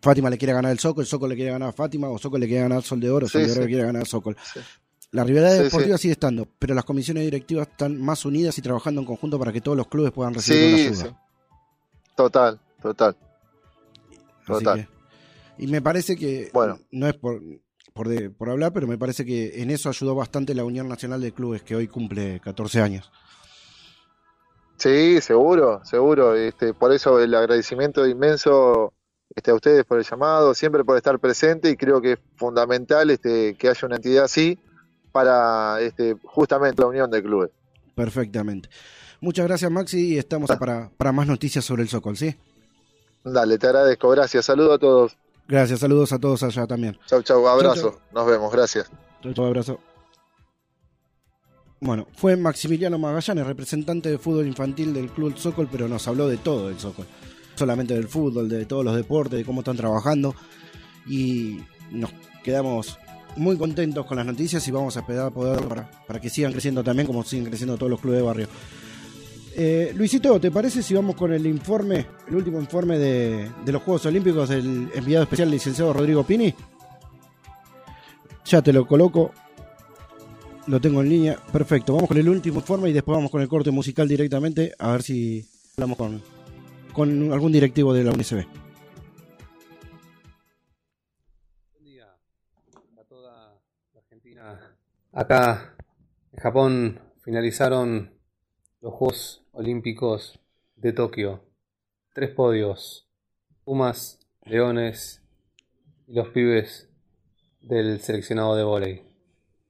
Fátima 0.00 0.30
le 0.30 0.38
quiere 0.38 0.54
ganar 0.54 0.72
el 0.72 0.78
Socol, 0.78 1.02
el 1.02 1.08
Socol 1.08 1.28
le 1.30 1.36
quiere 1.36 1.50
ganar 1.52 1.68
a 1.68 1.72
Fátima, 1.72 2.08
o 2.08 2.18
Socol 2.18 2.40
le 2.40 2.46
quiere 2.46 2.62
ganar 2.62 2.78
al 2.78 2.84
Sol 2.84 2.98
de 3.00 3.10
Oro, 3.10 3.26
Sí, 3.26 3.32
Sol 3.32 3.40
de 3.42 3.46
Oro 3.46 3.54
sí. 3.54 3.60
le 3.60 3.66
quiere 3.66 3.84
ganar 3.84 4.00
al 4.00 4.06
Socol. 4.08 4.36
Sí. 4.54 4.60
La 5.12 5.24
rivalidad 5.24 5.56
Sí, 5.58 5.62
deportiva 5.64 5.96
sí. 5.98 6.02
sigue 6.02 6.12
estando, 6.12 6.46
pero 6.58 6.74
las 6.74 6.84
comisiones 6.84 7.22
directivas 7.24 7.68
están 7.68 8.00
más 8.00 8.24
unidas 8.24 8.56
y 8.58 8.62
trabajando 8.62 9.00
en 9.02 9.06
conjunto 9.06 9.38
para 9.38 9.52
que 9.52 9.60
todos 9.60 9.76
los 9.76 9.86
clubes 9.86 10.10
puedan 10.12 10.34
recibir 10.34 10.74
una 10.74 10.82
ayuda. 10.82 11.04
sí. 11.04 11.16
Total, 12.16 12.60
total. 12.80 13.16
Total. 14.46 14.80
que- 14.86 14.92
y 15.64 15.66
me 15.68 15.80
parece 15.82 16.16
que, 16.16 16.50
Bueno. 16.52 16.78
no 16.90 17.06
es 17.06 17.14
por, 17.14 17.40
por, 17.92 18.08
de- 18.08 18.30
por 18.30 18.48
hablar, 18.50 18.72
pero 18.72 18.86
me 18.86 18.98
parece 18.98 19.24
que 19.24 19.62
en 19.62 19.70
eso 19.70 19.88
ayudó 19.90 20.14
bastante 20.14 20.54
la 20.54 20.64
Unión 20.64 20.88
Nacional 20.88 21.20
de 21.20 21.32
Clubes, 21.32 21.62
que 21.62 21.76
hoy 21.76 21.86
cumple 21.88 22.40
14 22.40 22.80
años. 22.80 23.10
Sí, 24.78 25.20
seguro, 25.20 25.80
seguro. 25.84 26.34
Este, 26.34 26.74
por 26.74 26.92
eso 26.92 27.20
el 27.20 27.34
agradecimiento 27.34 28.06
inmenso 28.06 28.92
este, 29.34 29.50
a 29.50 29.54
ustedes 29.54 29.84
por 29.84 29.98
el 29.98 30.04
llamado, 30.04 30.54
siempre 30.54 30.84
por 30.84 30.96
estar 30.96 31.18
presente 31.20 31.70
y 31.70 31.76
creo 31.76 32.00
que 32.00 32.12
es 32.12 32.18
fundamental 32.36 33.10
este, 33.10 33.54
que 33.54 33.68
haya 33.68 33.86
una 33.86 33.96
entidad 33.96 34.24
así 34.24 34.58
para 35.12 35.80
este, 35.80 36.16
justamente 36.24 36.82
la 36.82 36.88
unión 36.88 37.10
de 37.10 37.22
clubes. 37.22 37.50
Perfectamente. 37.94 38.68
Muchas 39.20 39.46
gracias, 39.46 39.70
Maxi, 39.70 40.14
y 40.14 40.18
estamos 40.18 40.50
para, 40.58 40.90
para 40.96 41.12
más 41.12 41.26
noticias 41.26 41.64
sobre 41.64 41.82
el 41.82 41.88
Socol, 41.88 42.16
¿sí? 42.16 42.34
Dale, 43.24 43.56
te 43.58 43.68
agradezco, 43.68 44.08
gracias. 44.08 44.46
Saludo 44.46 44.74
a 44.74 44.78
todos. 44.78 45.16
Gracias, 45.46 45.80
saludos 45.80 46.12
a 46.12 46.18
todos 46.18 46.42
allá 46.42 46.66
también. 46.66 46.98
Chau, 47.06 47.22
chau, 47.22 47.46
abrazo. 47.46 47.90
chau. 47.90 48.00
Nos 48.12 48.26
vemos, 48.26 48.52
gracias. 48.52 48.90
Un 49.22 49.44
abrazo. 49.44 49.78
Bueno, 51.80 52.06
fue 52.14 52.36
Maximiliano 52.36 52.98
Magallanes, 52.98 53.46
representante 53.46 54.08
de 54.10 54.18
fútbol 54.18 54.46
infantil 54.46 54.94
del 54.94 55.10
Club 55.10 55.36
Socol, 55.36 55.68
pero 55.70 55.88
nos 55.88 56.06
habló 56.06 56.28
de 56.28 56.36
todo 56.36 56.68
el 56.68 56.78
Socol. 56.78 57.06
Solamente 57.54 57.94
del 57.94 58.08
fútbol, 58.08 58.48
de 58.48 58.66
todos 58.66 58.84
los 58.84 58.96
deportes, 58.96 59.38
de 59.38 59.44
cómo 59.44 59.60
están 59.60 59.76
trabajando. 59.76 60.34
Y 61.06 61.60
nos 61.90 62.12
quedamos 62.42 62.98
muy 63.36 63.56
contentos 63.56 64.06
con 64.06 64.16
las 64.16 64.26
noticias 64.26 64.66
y 64.68 64.70
vamos 64.70 64.96
a 64.96 65.00
esperar 65.00 65.32
poder 65.32 65.66
para, 65.66 65.90
para 66.06 66.20
que 66.20 66.30
sigan 66.30 66.52
creciendo 66.52 66.82
también 66.84 67.06
como 67.06 67.24
siguen 67.24 67.46
creciendo 67.46 67.76
todos 67.76 67.90
los 67.90 68.00
clubes 68.00 68.20
de 68.20 68.26
barrio. 68.26 68.48
Eh, 69.54 69.92
Luisito, 69.94 70.40
¿te 70.40 70.50
parece 70.50 70.82
si 70.82 70.94
vamos 70.94 71.14
con 71.14 71.32
el 71.32 71.46
informe, 71.46 72.06
el 72.26 72.36
último 72.36 72.58
informe 72.58 72.98
de, 72.98 73.50
de 73.64 73.72
los 73.72 73.82
Juegos 73.82 74.06
Olímpicos 74.06 74.48
del 74.48 74.88
enviado 74.94 75.24
especial 75.24 75.50
licenciado 75.50 75.92
Rodrigo 75.92 76.24
Pini? 76.24 76.54
Ya 78.46 78.62
te 78.62 78.72
lo 78.72 78.86
coloco. 78.86 79.32
Lo 80.66 80.80
tengo 80.80 81.02
en 81.02 81.08
línea. 81.08 81.38
Perfecto. 81.52 81.94
Vamos 81.94 82.08
con 82.08 82.18
el 82.18 82.28
último 82.28 82.60
informe 82.60 82.90
y 82.90 82.92
después 82.92 83.16
vamos 83.16 83.30
con 83.30 83.42
el 83.42 83.48
corte 83.48 83.70
musical 83.70 84.08
directamente. 84.08 84.72
A 84.78 84.92
ver 84.92 85.02
si 85.02 85.44
hablamos 85.76 85.98
con, 85.98 86.22
con 86.92 87.32
algún 87.32 87.52
directivo 87.52 87.92
de 87.92 88.04
la 88.04 88.12
UNSB. 88.12 88.61
Acá 95.14 95.76
en 96.32 96.38
Japón 96.38 97.00
finalizaron 97.20 98.14
los 98.80 98.94
Juegos 98.94 99.44
Olímpicos 99.52 100.40
de 100.76 100.94
Tokio. 100.94 101.44
Tres 102.14 102.30
podios. 102.30 103.10
Pumas, 103.62 104.20
Leones 104.46 105.22
y 106.08 106.14
los 106.14 106.28
pibes 106.28 106.88
del 107.60 108.00
seleccionado 108.00 108.56
de 108.56 108.64
vóley. 108.64 109.02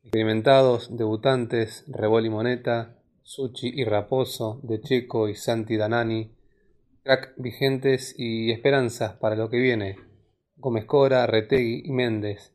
Experimentados, 0.04 0.96
debutantes, 0.96 1.86
Rebol 1.88 2.24
y 2.24 2.30
Moneta, 2.30 3.02
Suchi 3.24 3.68
y 3.74 3.84
Raposo, 3.84 4.60
De 4.62 4.80
Checo 4.80 5.28
y 5.28 5.34
Santi 5.34 5.76
Danani. 5.76 6.36
Crack 7.02 7.34
vigentes 7.36 8.14
y 8.16 8.52
esperanzas 8.52 9.14
para 9.14 9.34
lo 9.34 9.50
que 9.50 9.58
viene. 9.58 9.96
Gómez 10.54 10.84
Cora, 10.84 11.26
Retegui 11.26 11.82
y 11.84 11.90
Méndez, 11.90 12.54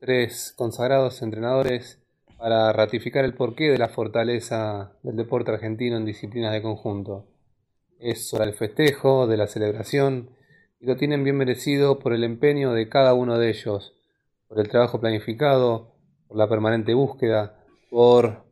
tres 0.00 0.52
consagrados 0.54 1.22
entrenadores 1.22 2.02
para 2.38 2.72
ratificar 2.72 3.24
el 3.24 3.34
porqué 3.34 3.70
de 3.70 3.78
la 3.78 3.88
fortaleza 3.88 4.92
del 5.02 5.16
deporte 5.16 5.50
argentino 5.50 5.96
en 5.96 6.04
disciplinas 6.04 6.52
de 6.52 6.62
conjunto. 6.62 7.26
Es 7.98 8.32
hora 8.34 8.44
del 8.44 8.54
festejo, 8.54 9.26
de 9.26 9.36
la 9.36 9.46
celebración, 9.46 10.30
y 10.80 10.86
lo 10.86 10.96
tienen 10.96 11.24
bien 11.24 11.36
merecido 11.36 11.98
por 11.98 12.12
el 12.12 12.24
empeño 12.24 12.72
de 12.72 12.88
cada 12.88 13.14
uno 13.14 13.38
de 13.38 13.48
ellos, 13.48 13.94
por 14.48 14.60
el 14.60 14.68
trabajo 14.68 15.00
planificado, 15.00 15.94
por 16.28 16.36
la 16.36 16.48
permanente 16.48 16.94
búsqueda, 16.94 17.58
por 17.90 18.44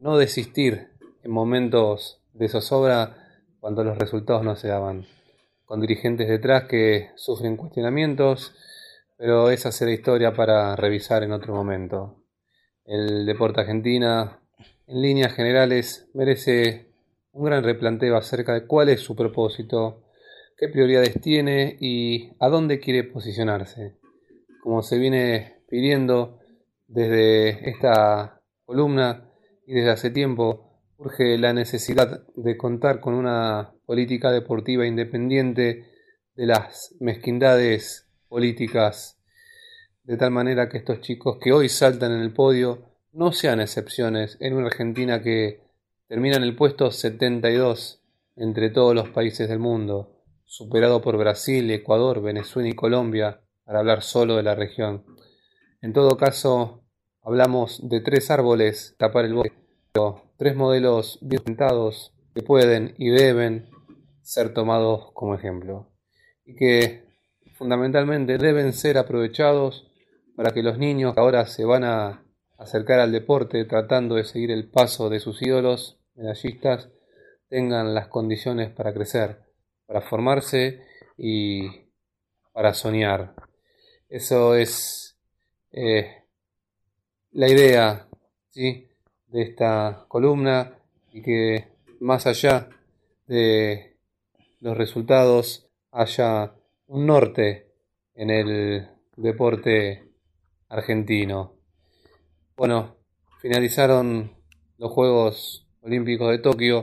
no 0.00 0.16
desistir 0.16 0.88
en 1.22 1.30
momentos 1.30 2.20
de 2.32 2.48
zozobra 2.48 3.16
cuando 3.60 3.84
los 3.84 3.98
resultados 3.98 4.42
no 4.42 4.56
se 4.56 4.68
daban 4.68 5.06
con 5.70 5.80
dirigentes 5.80 6.28
detrás 6.28 6.64
que 6.64 7.10
sufren 7.14 7.56
cuestionamientos, 7.56 8.56
pero 9.16 9.50
esa 9.50 9.70
será 9.70 9.92
historia 9.92 10.34
para 10.34 10.74
revisar 10.74 11.22
en 11.22 11.30
otro 11.30 11.54
momento. 11.54 12.19
El 12.90 13.24
deporte 13.24 13.60
argentina, 13.60 14.40
en 14.88 15.00
líneas 15.00 15.32
generales, 15.32 16.08
merece 16.12 16.88
un 17.30 17.44
gran 17.44 17.62
replanteo 17.62 18.16
acerca 18.16 18.52
de 18.52 18.66
cuál 18.66 18.88
es 18.88 18.98
su 18.98 19.14
propósito, 19.14 20.02
qué 20.58 20.66
prioridades 20.66 21.20
tiene 21.20 21.76
y 21.78 22.32
a 22.40 22.48
dónde 22.48 22.80
quiere 22.80 23.04
posicionarse. 23.04 23.94
Como 24.60 24.82
se 24.82 24.98
viene 24.98 25.62
pidiendo 25.68 26.40
desde 26.88 27.70
esta 27.70 28.42
columna 28.64 29.30
y 29.68 29.74
desde 29.74 29.90
hace 29.90 30.10
tiempo, 30.10 30.80
urge 30.98 31.38
la 31.38 31.52
necesidad 31.52 32.26
de 32.34 32.56
contar 32.56 32.98
con 32.98 33.14
una 33.14 33.72
política 33.86 34.32
deportiva 34.32 34.84
independiente 34.84 35.84
de 36.34 36.46
las 36.46 36.96
mezquindades 36.98 38.08
políticas, 38.28 39.19
de 40.10 40.16
tal 40.16 40.32
manera 40.32 40.68
que 40.68 40.78
estos 40.78 41.02
chicos 41.02 41.38
que 41.40 41.52
hoy 41.52 41.68
saltan 41.68 42.10
en 42.10 42.20
el 42.20 42.32
podio 42.32 42.80
no 43.12 43.30
sean 43.30 43.60
excepciones 43.60 44.36
en 44.40 44.54
una 44.54 44.66
Argentina 44.66 45.22
que 45.22 45.60
termina 46.08 46.34
en 46.34 46.42
el 46.42 46.56
puesto 46.56 46.90
72 46.90 48.02
entre 48.34 48.70
todos 48.70 48.92
los 48.92 49.10
países 49.10 49.48
del 49.48 49.60
mundo, 49.60 50.20
superado 50.44 51.00
por 51.00 51.16
Brasil, 51.16 51.70
Ecuador, 51.70 52.20
Venezuela 52.22 52.68
y 52.68 52.72
Colombia, 52.72 53.40
para 53.64 53.78
hablar 53.78 54.02
solo 54.02 54.34
de 54.34 54.42
la 54.42 54.56
región. 54.56 55.04
En 55.80 55.92
todo 55.92 56.16
caso, 56.16 56.82
hablamos 57.22 57.88
de 57.88 58.00
tres 58.00 58.32
árboles 58.32 58.96
tapar 58.98 59.26
el 59.26 59.34
bosque 59.34 59.54
tres 60.36 60.56
modelos 60.56 61.20
bien 61.20 61.44
pintados 61.44 62.12
que 62.34 62.42
pueden 62.42 62.96
y 62.98 63.10
deben 63.10 63.70
ser 64.22 64.52
tomados 64.54 65.12
como 65.12 65.36
ejemplo 65.36 65.92
y 66.44 66.56
que 66.56 67.04
fundamentalmente 67.52 68.38
deben 68.38 68.72
ser 68.72 68.98
aprovechados 68.98 69.86
para 70.40 70.54
que 70.54 70.62
los 70.62 70.78
niños 70.78 71.12
que 71.12 71.20
ahora 71.20 71.44
se 71.44 71.66
van 71.66 71.84
a 71.84 72.24
acercar 72.56 72.98
al 72.98 73.12
deporte 73.12 73.62
tratando 73.66 74.14
de 74.14 74.24
seguir 74.24 74.50
el 74.50 74.70
paso 74.70 75.10
de 75.10 75.20
sus 75.20 75.42
ídolos 75.42 75.98
medallistas 76.14 76.88
tengan 77.50 77.92
las 77.92 78.08
condiciones 78.08 78.70
para 78.70 78.94
crecer, 78.94 79.42
para 79.84 80.00
formarse 80.00 80.82
y 81.18 81.68
para 82.54 82.72
soñar. 82.72 83.34
Eso 84.08 84.54
es 84.54 85.14
eh, 85.72 86.24
la 87.32 87.46
idea, 87.46 88.08
¿sí? 88.48 88.88
de 89.26 89.42
esta 89.42 90.06
columna 90.08 90.72
y 91.12 91.20
que 91.20 91.68
más 92.00 92.26
allá 92.26 92.70
de 93.26 93.98
los 94.60 94.74
resultados 94.74 95.68
haya 95.92 96.54
un 96.86 97.04
norte 97.04 97.74
en 98.14 98.30
el 98.30 98.88
deporte 99.16 100.09
argentino. 100.70 101.52
Bueno, 102.56 102.96
finalizaron 103.40 104.32
los 104.78 104.90
Juegos 104.90 105.66
Olímpicos 105.82 106.30
de 106.30 106.38
Tokio, 106.38 106.82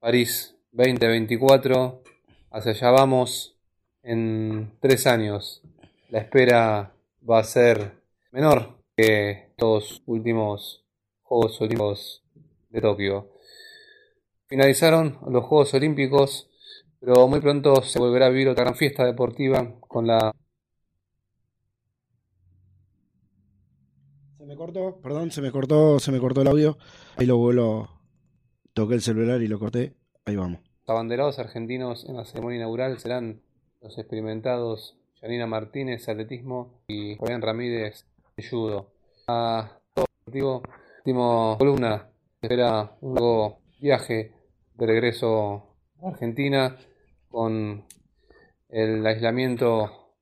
París 0.00 0.56
2024, 0.72 2.02
hacia 2.50 2.72
allá 2.72 2.90
vamos 2.90 3.58
en 4.02 4.72
tres 4.80 5.06
años. 5.06 5.60
La 6.08 6.20
espera 6.20 6.94
va 7.28 7.38
a 7.38 7.44
ser 7.44 7.98
menor 8.30 8.78
que 8.96 9.52
los 9.58 10.02
últimos 10.06 10.86
Juegos 11.22 11.60
Olímpicos 11.60 12.22
de 12.70 12.80
Tokio. 12.80 13.28
Finalizaron 14.46 15.18
los 15.28 15.44
Juegos 15.44 15.74
Olímpicos 15.74 16.48
pero 17.04 17.26
muy 17.26 17.40
pronto 17.40 17.82
se 17.82 17.98
volverá 17.98 18.26
a 18.26 18.28
vivir 18.28 18.48
otra 18.48 18.62
gran 18.62 18.76
fiesta 18.76 19.04
deportiva 19.04 19.74
con 19.80 20.06
la 20.06 20.32
me 24.52 24.58
cortó, 24.58 25.00
perdón, 25.00 25.30
se 25.30 25.40
me 25.40 25.50
cortó, 25.50 25.98
se 25.98 26.12
me 26.12 26.20
cortó 26.20 26.42
el 26.42 26.48
audio. 26.48 26.76
Ahí 27.16 27.24
lo 27.24 27.38
vuelo, 27.38 27.88
toqué 28.74 28.94
el 28.94 29.00
celular 29.00 29.40
y 29.40 29.48
lo 29.48 29.58
corté. 29.58 29.94
Ahí 30.26 30.36
vamos. 30.36 30.60
abanderados 30.86 31.38
argentinos 31.38 32.04
en 32.04 32.16
la 32.16 32.26
ceremonia 32.26 32.58
inaugural 32.58 32.98
serán 32.98 33.40
los 33.80 33.96
experimentados 33.96 34.98
Janina 35.20 35.46
Martínez, 35.46 36.06
atletismo, 36.06 36.82
y 36.86 37.16
Fabián 37.16 37.40
Ramírez, 37.40 38.04
judo. 38.50 38.92
A 39.26 39.78
todo 39.94 40.04
deportivo, 40.18 40.62
última 40.98 41.56
columna, 41.56 42.10
espera 42.42 42.96
un 43.00 43.14
nuevo 43.14 43.62
viaje 43.80 44.32
de 44.74 44.86
regreso 44.86 45.76
a 46.02 46.08
Argentina 46.08 46.76
con 47.30 47.86
el 48.68 49.06
aislamiento 49.06 50.12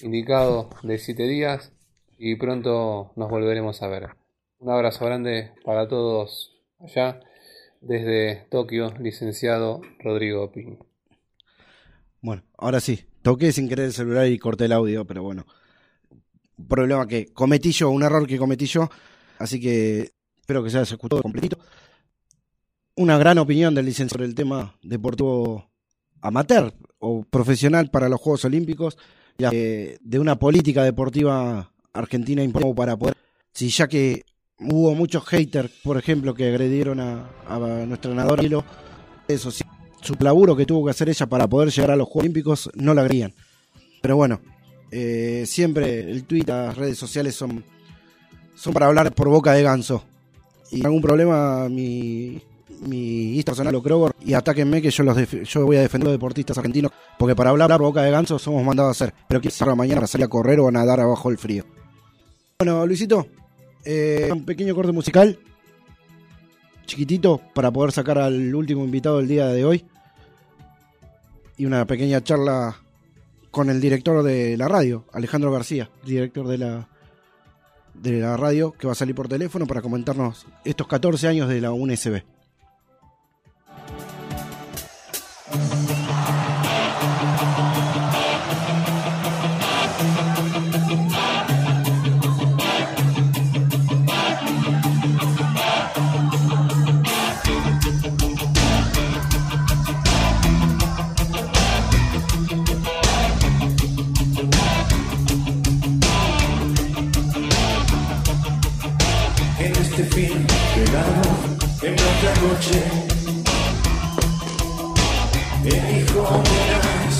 indicado 0.00 0.70
de 0.82 0.96
siete 0.96 1.24
días 1.24 1.74
y 2.18 2.36
pronto 2.36 3.12
nos 3.16 3.30
volveremos 3.30 3.82
a 3.82 3.88
ver. 3.88 4.10
Un 4.58 4.70
abrazo 4.70 5.04
grande 5.04 5.52
para 5.64 5.88
todos 5.88 6.56
allá 6.78 7.20
desde 7.80 8.46
Tokio, 8.50 8.94
licenciado 8.98 9.82
Rodrigo 9.98 10.50
Pini. 10.50 10.78
Bueno, 12.20 12.42
ahora 12.56 12.80
sí, 12.80 13.04
toqué 13.22 13.52
sin 13.52 13.68
querer 13.68 13.86
el 13.86 13.92
celular 13.92 14.26
y 14.26 14.38
corté 14.38 14.64
el 14.64 14.72
audio, 14.72 15.04
pero 15.04 15.22
bueno. 15.22 15.44
Un 16.56 16.68
problema 16.68 17.06
que 17.06 17.26
cometí 17.26 17.72
yo, 17.72 17.90
un 17.90 18.02
error 18.02 18.26
que 18.26 18.38
cometí 18.38 18.66
yo, 18.66 18.88
así 19.38 19.60
que 19.60 20.12
espero 20.38 20.64
que 20.64 20.70
se 20.70 20.78
haya 20.78 20.94
escuchado 20.94 21.20
completito. 21.20 21.58
Una 22.96 23.18
gran 23.18 23.38
opinión 23.38 23.74
del 23.74 23.86
licenciado 23.86 24.20
sobre 24.20 24.26
el 24.26 24.34
tema 24.34 24.78
deportivo 24.82 25.70
amateur 26.22 26.72
o 27.00 27.24
profesional 27.24 27.90
para 27.90 28.08
los 28.08 28.20
Juegos 28.20 28.44
Olímpicos, 28.46 28.96
de 29.36 30.18
una 30.18 30.38
política 30.38 30.84
deportiva 30.84 31.73
argentina 31.94 32.42
importante 32.42 32.76
para 32.76 32.96
poder, 32.96 33.16
si 33.52 33.68
ya 33.70 33.88
que 33.88 34.24
hubo 34.58 34.94
muchos 34.94 35.24
haters, 35.26 35.70
por 35.82 35.96
ejemplo, 35.96 36.34
que 36.34 36.48
agredieron 36.48 37.00
a, 37.00 37.30
a 37.48 37.58
nuestra 37.86 38.12
nadadora 38.12 38.42
Hilo, 38.42 38.64
eso 39.26 39.50
sí, 39.50 39.64
su 40.02 40.14
laburo 40.18 40.54
que 40.54 40.66
tuvo 40.66 40.84
que 40.84 40.90
hacer 40.90 41.08
ella 41.08 41.26
para 41.26 41.48
poder 41.48 41.70
llegar 41.70 41.92
a 41.92 41.96
los 41.96 42.06
Juegos 42.06 42.24
Olímpicos 42.24 42.70
no 42.74 42.92
la 42.94 43.00
agredían. 43.02 43.32
Pero 44.02 44.16
bueno, 44.16 44.40
eh, 44.90 45.44
siempre 45.46 46.00
el 46.10 46.24
tweet, 46.24 46.44
las 46.46 46.76
redes 46.76 46.98
sociales 46.98 47.34
son, 47.34 47.64
son 48.54 48.74
para 48.74 48.86
hablar 48.86 49.14
por 49.14 49.28
boca 49.28 49.52
de 49.52 49.62
ganso. 49.62 50.04
Y 50.70 50.84
algún 50.84 51.00
problema, 51.00 51.68
mi, 51.68 52.42
mi 52.86 53.34
Insta 53.36 53.52
personal 53.52 53.72
lo 53.72 53.82
creo 53.82 54.10
y 54.20 54.34
atáquenme 54.34 54.82
que 54.82 54.90
yo 54.90 55.04
los 55.04 55.16
yo 55.44 55.64
voy 55.64 55.76
a 55.76 55.80
defender 55.80 56.08
a 56.08 56.10
los 56.10 56.18
deportistas 56.18 56.58
argentinos 56.58 56.92
porque 57.18 57.34
para 57.34 57.50
hablar 57.50 57.70
por 57.70 57.82
boca 57.82 58.02
de 58.02 58.10
ganso 58.10 58.38
somos 58.38 58.62
mandados 58.64 58.88
a 58.88 59.04
hacer. 59.04 59.14
Pero 59.28 59.40
quiero 59.40 59.66
la 59.66 59.74
mañana 59.74 59.96
para 59.96 60.06
salir 60.06 60.26
a 60.26 60.28
correr 60.28 60.60
o 60.60 60.68
a 60.68 60.72
nadar 60.72 61.00
abajo 61.00 61.28
del 61.28 61.38
frío. 61.38 61.64
Bueno, 62.64 62.86
Luisito, 62.86 63.26
eh, 63.84 64.30
un 64.32 64.46
pequeño 64.46 64.74
corte 64.74 64.90
musical, 64.90 65.38
chiquitito, 66.86 67.38
para 67.52 67.70
poder 67.70 67.92
sacar 67.92 68.16
al 68.16 68.54
último 68.54 68.86
invitado 68.86 69.18
del 69.18 69.28
día 69.28 69.48
de 69.48 69.66
hoy. 69.66 69.84
Y 71.58 71.66
una 71.66 71.86
pequeña 71.86 72.24
charla 72.24 72.74
con 73.50 73.68
el 73.68 73.82
director 73.82 74.22
de 74.22 74.56
la 74.56 74.66
radio, 74.66 75.04
Alejandro 75.12 75.52
García, 75.52 75.90
director 76.06 76.48
de 76.48 76.56
la, 76.56 76.88
de 77.92 78.20
la 78.20 78.38
radio, 78.38 78.72
que 78.72 78.86
va 78.86 78.94
a 78.94 78.96
salir 78.96 79.14
por 79.14 79.28
teléfono 79.28 79.66
para 79.66 79.82
comentarnos 79.82 80.46
estos 80.64 80.86
14 80.86 81.28
años 81.28 81.50
de 81.50 81.60
la 81.60 81.70
UNSB. 81.70 82.22
Este 109.96 110.04
fin 110.06 110.46
verano, 110.74 111.22
en 111.82 111.94
otra 111.94 112.32
noche. 112.42 112.82
El 115.64 115.82
hijo 115.96 116.42
verás 116.50 117.16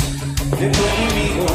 de 0.58 0.66
tu 0.70 0.80
enemigo, 0.90 1.46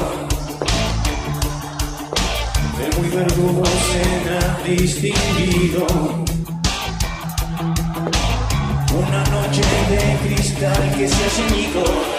el 2.86 3.02
muy 3.02 3.10
verdugo 3.10 3.64
será 3.92 4.60
distinguido. 4.64 5.86
Una 8.94 9.24
noche 9.26 9.62
de 9.90 10.36
cristal 10.36 10.96
que 10.98 11.08
se 11.08 11.26
hace 11.26 11.44
añico. 11.44 12.19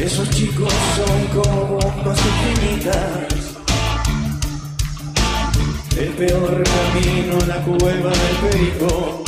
Esos 0.00 0.28
chicos 0.30 0.72
son 0.96 1.42
como 1.42 1.78
infinitas. 2.10 3.56
El 5.96 6.08
peor 6.14 6.64
camino, 6.64 7.38
la 7.46 7.62
cueva 7.62 8.10
del 8.10 8.50
perico. 8.50 9.25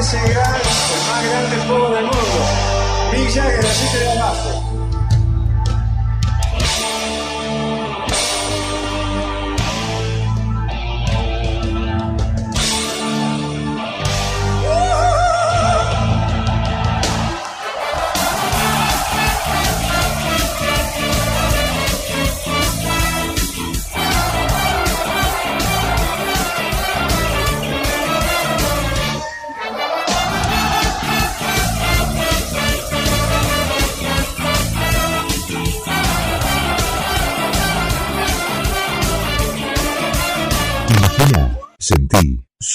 Es 0.00 0.14
el 0.14 0.32
gran, 0.32 0.54
el 0.54 1.08
más 1.10 1.24
grande 1.28 1.56
juego 1.66 1.90
del 1.90 2.04
mundo. 2.04 2.20
Villa 3.12 3.50
que 3.50 3.56
naciste 3.56 3.98
de 3.98 4.10
abajo. 4.12 4.59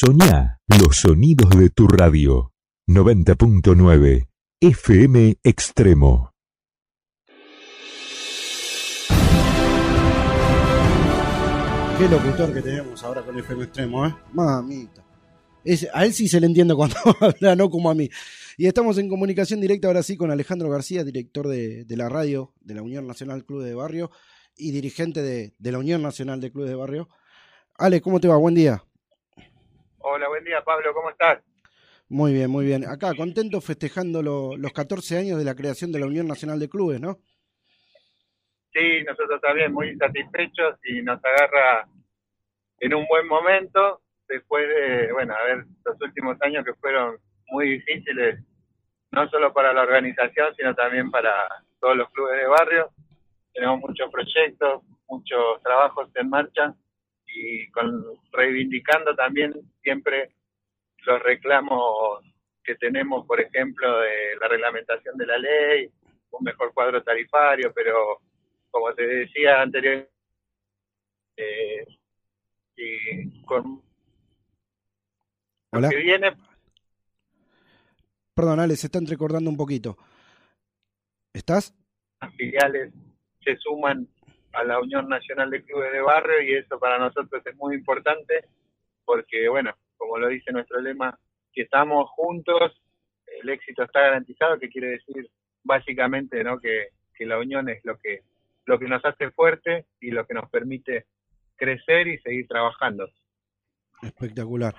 Soñá 0.05 0.59
los 0.67 0.97
sonidos 0.97 1.49
de 1.49 1.71
tu 1.71 1.87
radio. 1.87 2.51
90.9 2.87 4.27
FM 4.61 5.37
Extremo. 5.43 6.31
Qué 11.97 12.09
locutor 12.09 12.53
que 12.53 12.61
tenemos 12.61 13.03
ahora 13.03 13.23
con 13.23 13.39
FM 13.39 13.63
Extremo, 13.63 14.05
¿eh? 14.05 14.13
Mamita. 14.33 15.03
Es- 15.63 15.87
a 15.93 16.05
él 16.05 16.13
sí 16.13 16.27
se 16.27 16.39
le 16.39 16.45
entiende 16.45 16.75
cuando 16.75 16.97
habla, 17.21 17.55
no 17.55 17.69
como 17.69 17.89
a 17.89 17.95
mí. 17.95 18.09
Y 18.57 18.67
estamos 18.67 18.97
en 18.99 19.09
comunicación 19.09 19.59
directa 19.61 19.87
ahora 19.87 20.03
sí 20.03 20.17
con 20.17 20.29
Alejandro 20.29 20.69
García, 20.69 21.03
director 21.03 21.47
de, 21.47 21.85
la 21.89 22.09
radio 22.09 22.53
de 22.61 22.75
la 22.75 22.83
Unión 22.83 23.07
Nacional 23.07 23.43
Club 23.45 23.63
de 23.63 23.73
Barrio 23.73 24.11
y 24.55 24.71
dirigente 24.71 25.21
de, 25.23 25.55
de 25.57 25.71
la 25.71 25.79
Unión 25.79 26.01
Nacional 26.03 26.41
de 26.41 26.51
Clubes 26.51 26.69
de 26.69 26.75
Barrio. 26.75 27.09
Ale, 27.77 28.01
¿cómo 28.01 28.19
te 28.19 28.27
va? 28.27 28.37
Buen 28.37 28.53
día. 28.55 28.83
Hola, 30.07 30.27
buen 30.27 30.43
día 30.43 30.63
Pablo, 30.63 30.93
¿cómo 30.93 31.09
estás? 31.09 31.41
Muy 32.09 32.31
bien, 32.31 32.51
muy 32.51 32.63
bien. 32.63 32.85
Acá, 32.87 33.15
contento 33.15 33.59
festejando 33.59 34.21
lo- 34.21 34.55
los 34.55 34.71
14 34.71 35.17
años 35.17 35.39
de 35.39 35.45
la 35.45 35.55
creación 35.55 35.91
de 35.91 35.99
la 35.99 36.05
Unión 36.05 36.27
Nacional 36.27 36.59
de 36.59 36.69
Clubes, 36.69 37.01
¿no? 37.01 37.17
Sí, 38.71 39.03
nosotros 39.03 39.41
también 39.41 39.73
muy 39.73 39.95
satisfechos 39.97 40.77
y 40.83 41.01
nos 41.01 41.19
agarra 41.25 41.87
en 42.79 42.93
un 42.93 43.07
buen 43.07 43.27
momento 43.27 44.01
después 44.27 44.67
de, 44.67 45.11
bueno, 45.11 45.33
a 45.33 45.43
ver, 45.43 45.65
los 45.83 45.99
últimos 46.01 46.37
años 46.41 46.63
que 46.63 46.75
fueron 46.75 47.17
muy 47.47 47.71
difíciles, 47.71 48.39
no 49.11 49.27
solo 49.29 49.53
para 49.53 49.73
la 49.73 49.81
organización, 49.81 50.53
sino 50.55 50.75
también 50.75 51.09
para 51.09 51.31
todos 51.79 51.97
los 51.97 52.11
clubes 52.11 52.37
de 52.39 52.45
barrio. 52.47 52.91
Tenemos 53.53 53.79
muchos 53.79 54.11
proyectos, 54.11 54.83
muchos 55.07 55.63
trabajos 55.63 56.09
en 56.15 56.29
marcha 56.29 56.75
y 57.35 57.69
con, 57.71 58.03
reivindicando 58.31 59.15
también 59.15 59.53
siempre 59.83 60.35
los 61.05 61.21
reclamos 61.21 62.23
que 62.63 62.75
tenemos, 62.75 63.25
por 63.27 63.39
ejemplo, 63.39 63.99
de 63.99 64.35
la 64.39 64.47
reglamentación 64.47 65.17
de 65.17 65.25
la 65.25 65.37
ley, 65.37 65.91
un 66.31 66.43
mejor 66.43 66.73
cuadro 66.73 67.03
tarifario, 67.03 67.71
pero 67.73 68.21
como 68.71 68.93
te 68.93 69.05
decía 69.05 69.61
anteriormente, 69.61 70.11
eh, 71.37 71.85
y 72.77 73.41
con 73.43 73.81
Hola. 75.71 75.87
lo 75.87 75.89
que 75.89 76.01
viene, 76.01 76.33
Perdón, 78.33 78.59
Ale, 78.59 78.75
se 78.75 78.87
está 78.87 78.99
entrecortando 78.99 79.49
un 79.49 79.55
poquito. 79.55 79.97
¿Estás? 81.33 81.73
las 82.21 82.33
filiales 82.35 82.93
se 83.43 83.55
suman 83.57 84.07
a 84.55 84.63
la 84.63 84.79
Unión 84.79 85.07
Nacional 85.09 85.49
de 85.49 85.63
Clubes 85.63 85.91
de 85.91 86.01
Barrio 86.01 86.41
y 86.41 86.55
eso 86.55 86.79
para 86.79 86.97
nosotros 86.97 87.41
es 87.45 87.55
muy 87.55 87.75
importante 87.75 88.45
porque, 89.05 89.47
bueno, 89.49 89.73
como 89.97 90.17
lo 90.17 90.27
dice 90.27 90.51
nuestro 90.51 90.81
lema, 90.81 91.17
que 91.53 91.63
estamos 91.63 92.09
juntos, 92.11 92.81
el 93.41 93.49
éxito 93.49 93.83
está 93.83 94.01
garantizado, 94.01 94.59
que 94.59 94.69
quiere 94.69 94.89
decir 94.89 95.29
básicamente 95.63 96.43
¿no? 96.43 96.59
que, 96.59 96.89
que 97.13 97.25
la 97.25 97.39
unión 97.39 97.69
es 97.69 97.83
lo 97.83 97.97
que, 97.97 98.21
lo 98.65 98.79
que 98.79 98.87
nos 98.87 99.03
hace 99.05 99.31
fuerte 99.31 99.85
y 99.99 100.11
lo 100.11 100.25
que 100.25 100.33
nos 100.33 100.49
permite 100.49 101.05
crecer 101.55 102.07
y 102.07 102.17
seguir 102.19 102.47
trabajando. 102.47 103.09
Espectacular. 104.01 104.75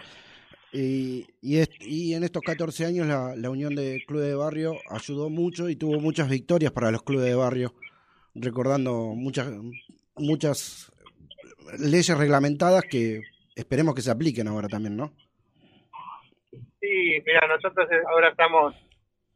Y, 0.72 1.26
y, 1.40 2.12
en 2.12 2.24
estos 2.24 2.42
14 2.42 2.84
años 2.84 3.06
la 3.06 3.50
Unión 3.50 3.74
de 3.74 4.02
Clubes 4.06 4.26
de 4.26 4.34
Barrio 4.34 4.74
ayudó 4.90 5.30
mucho 5.30 5.70
y 5.70 5.76
tuvo 5.76 6.00
muchas 6.00 6.28
victorias 6.28 6.72
para 6.72 6.90
los 6.90 7.02
clubes 7.02 7.24
de 7.24 7.34
barrio, 7.34 7.72
recordando 8.40 9.14
muchas, 9.14 9.48
muchas 10.16 10.92
leyes 11.78 12.16
reglamentadas 12.16 12.84
que 12.84 13.22
esperemos 13.54 13.94
que 13.94 14.02
se 14.02 14.10
apliquen 14.10 14.48
ahora 14.48 14.68
también, 14.68 14.96
¿no? 14.96 15.12
Sí, 16.80 17.22
mira, 17.24 17.46
nosotros 17.48 17.90
eh, 17.90 18.02
ahora 18.08 18.30
estamos 18.30 18.74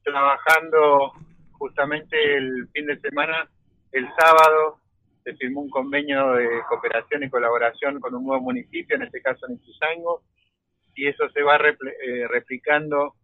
trabajando 0.05 1.13
justamente 1.53 2.37
el 2.37 2.69
fin 2.73 2.87
de 2.87 3.01
semana, 3.01 3.49
el 3.93 4.07
sábado, 4.19 4.79
se 5.25 5.35
firmó 5.35 5.61
un 5.61 5.71
convenio 5.71 6.33
de 6.33 6.49
cooperación 6.69 7.25
y 7.25 7.31
colaboración 7.31 8.01
con 8.01 8.15
un 8.15 8.25
nuevo 8.25 8.43
municipio, 8.43 8.97
en 8.97 9.03
este 9.03 9.21
caso 9.21 9.47
en 9.47 9.55
Ituzaingó, 9.55 10.23
y 10.95 11.09
eso 11.09 11.29
se 11.31 11.43
va 11.43 11.57
eh, 11.57 12.29
replicando 12.29 13.15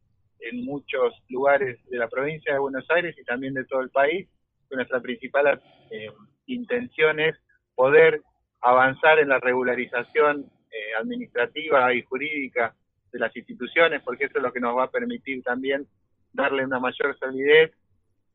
en 0.40 0.64
muchos 0.64 1.14
lugares 1.28 1.78
de 1.88 1.98
la 1.98 2.08
provincia 2.08 2.52
de 2.52 2.58
Buenos 2.58 2.84
Aires 2.90 3.16
y 3.18 3.24
también 3.24 3.54
de 3.54 3.64
todo 3.64 3.80
el 3.80 3.90
país. 3.90 4.28
Nuestra 4.70 5.00
principal 5.00 5.60
eh, 5.90 6.10
intención 6.46 7.20
es 7.20 7.36
poder 7.74 8.22
avanzar 8.60 9.18
en 9.18 9.28
la 9.28 9.38
regularización 9.38 10.50
eh, 10.70 10.94
administrativa 11.00 11.94
y 11.94 12.02
jurídica 12.02 12.74
de 13.12 13.18
las 13.18 13.34
instituciones, 13.36 14.02
porque 14.02 14.24
eso 14.24 14.38
es 14.38 14.42
lo 14.42 14.52
que 14.52 14.60
nos 14.60 14.76
va 14.76 14.84
a 14.84 14.90
permitir 14.90 15.42
también 15.42 15.86
darle 16.32 16.64
una 16.64 16.80
mayor 16.80 17.16
solidez 17.18 17.72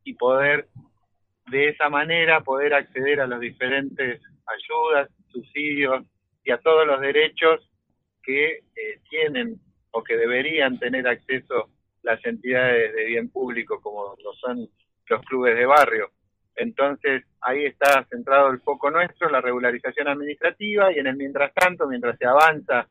y 0.04 0.14
poder 0.14 0.68
de 1.50 1.70
esa 1.70 1.90
manera 1.90 2.42
poder 2.42 2.74
acceder 2.74 3.20
a 3.20 3.28
las 3.28 3.40
diferentes 3.40 4.22
ayudas, 4.46 5.10
subsidios 5.32 6.06
y 6.44 6.52
a 6.52 6.58
todos 6.58 6.88
los 6.88 7.02
derechos 7.02 7.70
que 8.24 8.46
eh, 8.76 9.00
tienen 9.10 9.60
o 9.92 10.04
que 10.04 10.16
deberían 10.16 10.80
tener 10.80 11.08
acceso 11.08 11.70
las 12.04 12.24
entidades 12.26 12.94
de 12.96 13.06
bien 13.06 13.30
público 13.30 13.80
como 13.82 14.16
lo 14.24 14.34
son 14.34 14.68
los 15.08 15.22
clubes 15.26 15.56
de 15.56 15.66
barrio. 15.66 16.10
Entonces 16.62 17.24
ahí 17.42 17.66
está 17.66 18.06
centrado 18.08 18.52
el 18.52 18.62
foco 18.62 18.92
nuestro, 18.92 19.30
la 19.30 19.42
regularización 19.42 20.08
administrativa 20.08 20.94
y 20.94 21.00
en 21.00 21.08
el 21.08 21.16
mientras 21.16 21.52
tanto, 21.56 21.88
mientras 21.88 22.20
se 22.20 22.28
avanza 22.28 22.88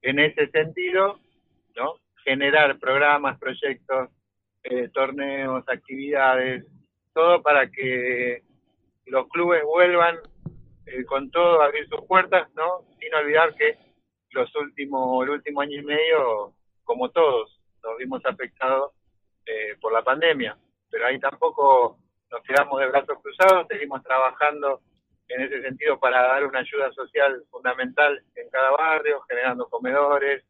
en 0.00 0.18
ese 0.18 0.48
sentido, 0.48 1.20
¿no? 1.76 2.00
generar 2.24 2.80
programas, 2.80 3.38
proyectos, 3.38 4.10
eh, 4.64 4.88
torneos, 4.88 5.62
actividades, 5.68 6.66
todo 7.14 7.40
para 7.42 7.70
que 7.70 8.42
los 9.06 9.28
clubes 9.28 9.62
vuelvan 9.62 10.16
eh, 10.86 11.04
con 11.04 11.30
todo 11.30 11.62
a 11.62 11.66
abrir 11.66 11.86
sus 11.88 12.04
puertas, 12.06 12.52
¿no? 12.56 12.84
Sin 12.98 13.14
olvidar 13.14 13.54
que 13.54 13.78
los 14.30 14.52
últimos, 14.56 15.22
el 15.22 15.30
último 15.30 15.60
año 15.60 15.78
y 15.78 15.84
medio, 15.84 16.54
como 16.82 17.08
todos, 17.10 17.60
nos 17.84 17.96
vimos 17.98 18.20
afectados 18.24 18.90
eh, 19.46 19.76
por 19.80 19.92
la 19.92 20.02
pandemia, 20.02 20.56
pero 20.90 21.06
ahí 21.06 21.20
tampoco 21.20 22.01
nos 22.32 22.42
quedamos 22.42 22.80
de 22.80 22.86
brazos 22.86 23.18
cruzados, 23.22 23.66
seguimos 23.68 24.02
trabajando 24.02 24.80
en 25.28 25.42
ese 25.42 25.62
sentido 25.62 26.00
para 26.00 26.22
dar 26.22 26.44
una 26.44 26.60
ayuda 26.60 26.90
social 26.92 27.44
fundamental 27.50 28.22
en 28.34 28.48
cada 28.48 28.70
barrio, 28.70 29.20
generando 29.28 29.68
comedores, 29.68 30.42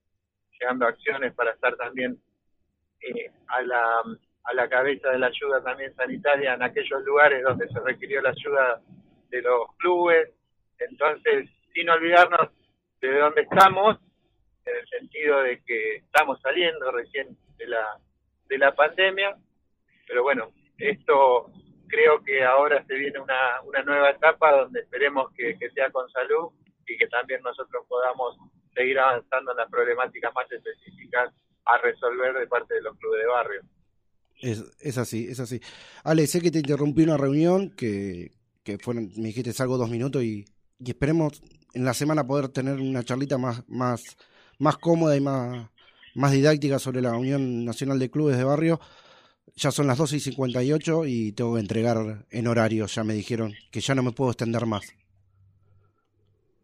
llegando 0.59 0.87
acciones 0.87 1.35
para 1.35 1.51
estar 1.51 1.77
también 1.77 2.17
eh, 3.01 3.31
a, 3.49 3.63
la, 3.63 4.01
a 4.45 4.55
la 4.55 4.69
cabeza 4.69 5.11
de 5.11 5.19
la 5.19 5.27
ayuda 5.27 5.63
también 5.63 5.95
sanitaria 5.97 6.55
en 6.55 6.63
aquellos 6.63 7.03
lugares 7.05 7.43
donde 7.43 7.69
se 7.69 7.81
requirió 7.81 8.23
la 8.23 8.31
ayuda 8.31 8.81
de 9.31 9.43
los 9.43 9.75
clubes. 9.77 10.31
Entonces, 10.79 11.51
sin 11.75 11.91
olvidarnos 11.91 12.49
de 13.01 13.19
dónde 13.19 13.43
estamos, 13.43 13.99
en 14.65 14.77
el 14.77 14.89
sentido 14.89 15.43
de 15.43 15.61
que 15.65 15.97
estamos 15.97 16.41
saliendo 16.41 16.93
recién 16.93 17.37
de 17.57 17.67
la, 17.67 17.99
de 18.49 18.59
la 18.59 18.73
pandemia, 18.73 19.37
pero 20.07 20.23
bueno, 20.23 20.53
esto 20.79 21.51
creo 21.93 22.25
que 22.25 22.43
ahora 22.43 22.83
se 22.87 22.95
viene 22.95 23.19
una, 23.21 23.61
una 23.67 23.83
nueva 23.83 24.11
etapa 24.11 24.51
donde 24.53 24.81
esperemos 24.81 25.31
que, 25.37 25.55
sea 25.75 25.91
con 25.91 26.09
salud 26.11 26.49
y 26.89 26.97
que 26.97 27.07
también 27.09 27.43
nosotros 27.43 27.85
podamos 27.87 28.39
seguir 28.75 28.99
avanzando 28.99 29.51
en 29.51 29.59
las 29.59 29.71
problemáticas 29.71 30.33
más 30.35 30.51
específicas 30.51 31.31
a 31.67 31.79
resolver 31.79 32.33
de 32.35 32.47
parte 32.47 32.75
de 32.75 32.81
los 32.81 32.97
clubes 32.97 33.21
de 33.21 33.27
barrio. 33.27 33.61
Es, 34.41 34.65
es 34.81 34.97
así, 34.97 35.29
es 35.29 35.39
así. 35.39 35.61
Ale, 36.03 36.27
sé 36.27 36.41
que 36.41 36.51
te 36.51 36.59
interrumpí 36.59 37.03
una 37.03 37.19
reunión 37.19 37.71
que, 37.77 38.31
que 38.65 38.79
fueron, 38.79 39.11
me 39.17 39.29
dijiste 39.29 39.53
salgo 39.53 39.77
dos 39.77 39.91
minutos 39.91 40.23
y, 40.23 40.47
y 40.79 40.91
esperemos 40.91 41.43
en 41.75 41.85
la 41.85 41.93
semana 41.93 42.27
poder 42.27 42.49
tener 42.49 42.81
una 42.81 43.05
charlita 43.05 43.37
más, 43.37 43.69
más, 43.69 44.17
más 44.59 44.79
cómoda 44.79 45.15
y 45.15 45.21
más, 45.21 45.69
más 46.15 46.33
didáctica 46.33 46.79
sobre 46.79 47.03
la 47.03 47.17
Unión 47.17 47.67
Nacional 47.67 47.99
de 47.99 48.11
Clubes 48.11 48.39
de 48.39 48.45
Barrio. 48.45 48.81
Ya 49.55 49.71
son 49.71 49.87
las 49.87 49.99
12 49.99 50.17
y 50.17 50.21
58 50.21 51.03
y 51.07 51.33
tengo 51.33 51.55
que 51.55 51.61
entregar 51.61 51.97
en 52.31 52.47
horario, 52.47 52.87
ya 52.87 53.05
me 53.05 53.15
dijeron 53.15 53.53
que 53.71 53.81
ya 53.81 53.95
no 53.95 54.03
me 54.03 54.13
puedo 54.13 54.31
extender 54.31 54.67
más. 54.67 54.95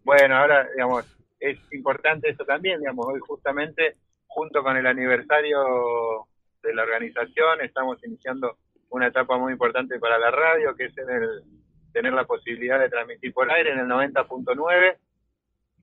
Bueno, 0.05 0.37
ahora, 0.37 0.66
digamos, 0.74 1.05
es 1.39 1.59
importante 1.72 2.31
eso 2.31 2.45
también, 2.45 2.81
digamos, 2.81 3.07
hoy 3.07 3.20
justamente, 3.20 3.97
junto 4.26 4.62
con 4.62 4.76
el 4.76 4.87
aniversario 4.87 6.26
de 6.62 6.74
la 6.74 6.83
organización, 6.83 7.61
estamos 7.61 7.99
iniciando 8.05 8.57
una 8.91 9.09
etapa 9.09 9.37
muy 9.37 9.53
importante 9.53 9.99
para 9.99 10.18
la 10.18 10.31
radio, 10.31 10.74
que 10.74 10.87
es 10.87 10.99
en 10.99 11.11
el 11.11 11.43
tener 11.93 12.12
la 12.12 12.24
posibilidad 12.24 12.79
de 12.79 12.89
transmitir 12.89 13.33
por 13.33 13.51
aire 13.51 13.72
en 13.72 13.81
el 13.81 13.87
90.9. 13.87 14.97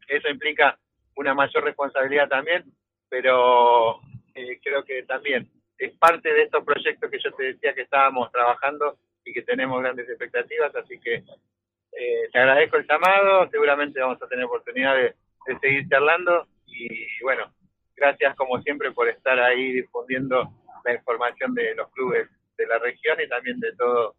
Eso 0.08 0.30
implica 0.30 0.78
una 1.16 1.34
mayor 1.34 1.64
responsabilidad 1.64 2.28
también, 2.28 2.64
pero 3.10 4.02
eh, 4.34 4.60
creo 4.64 4.84
que 4.84 5.04
también 5.04 5.50
es 5.78 5.98
parte 5.98 6.34
de 6.34 6.44
estos 6.44 6.64
proyectos 6.64 7.10
que 7.10 7.20
yo 7.24 7.32
te 7.34 7.44
decía 7.44 7.74
que 7.74 7.82
estábamos 7.82 8.32
trabajando 8.32 8.98
y 9.24 9.34
que 9.34 9.42
tenemos 9.42 9.82
grandes 9.82 10.08
expectativas, 10.08 10.76
así 10.76 11.00
que 11.00 11.16
eh, 11.16 12.30
te 12.32 12.40
agradezco 12.40 12.78
el 12.78 12.88
llamado, 12.88 13.50
seguramente 13.50 14.00
vamos 14.00 14.22
a 14.22 14.28
tener 14.28 14.46
oportunidad 14.46 14.96
de, 14.96 15.16
de 15.48 15.60
seguir 15.60 15.88
charlando 15.90 16.48
y 16.66 17.08
bueno, 17.24 17.52
gracias 17.96 18.36
como 18.36 18.62
siempre 18.62 18.92
por 18.92 19.08
estar 19.08 19.40
ahí 19.40 19.74
difundiendo 19.74 20.50
la 20.84 20.94
información 20.94 21.54
de 21.54 21.74
los 21.76 21.90
clubes 21.92 22.30
de 22.58 22.68
la 22.68 22.80
región 22.80 23.18
y 23.20 23.28
también 23.28 23.60
de 23.60 23.74
todo 23.76 24.16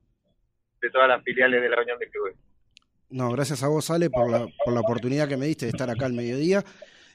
de 0.80 0.90
todas 0.90 1.08
las 1.08 1.22
filiales 1.22 1.62
de 1.62 1.68
la 1.68 1.80
Unión 1.80 1.98
de 1.98 2.10
Clubes. 2.10 2.36
No, 3.08 3.30
gracias 3.30 3.62
a 3.62 3.68
vos, 3.68 3.90
Ale, 3.90 4.10
por 4.10 4.30
la, 4.30 4.46
por 4.64 4.74
la 4.74 4.80
oportunidad 4.80 5.28
que 5.28 5.36
me 5.36 5.46
diste 5.46 5.66
de 5.66 5.70
estar 5.70 5.88
acá 5.88 6.06
al 6.06 6.12
mediodía 6.12 6.62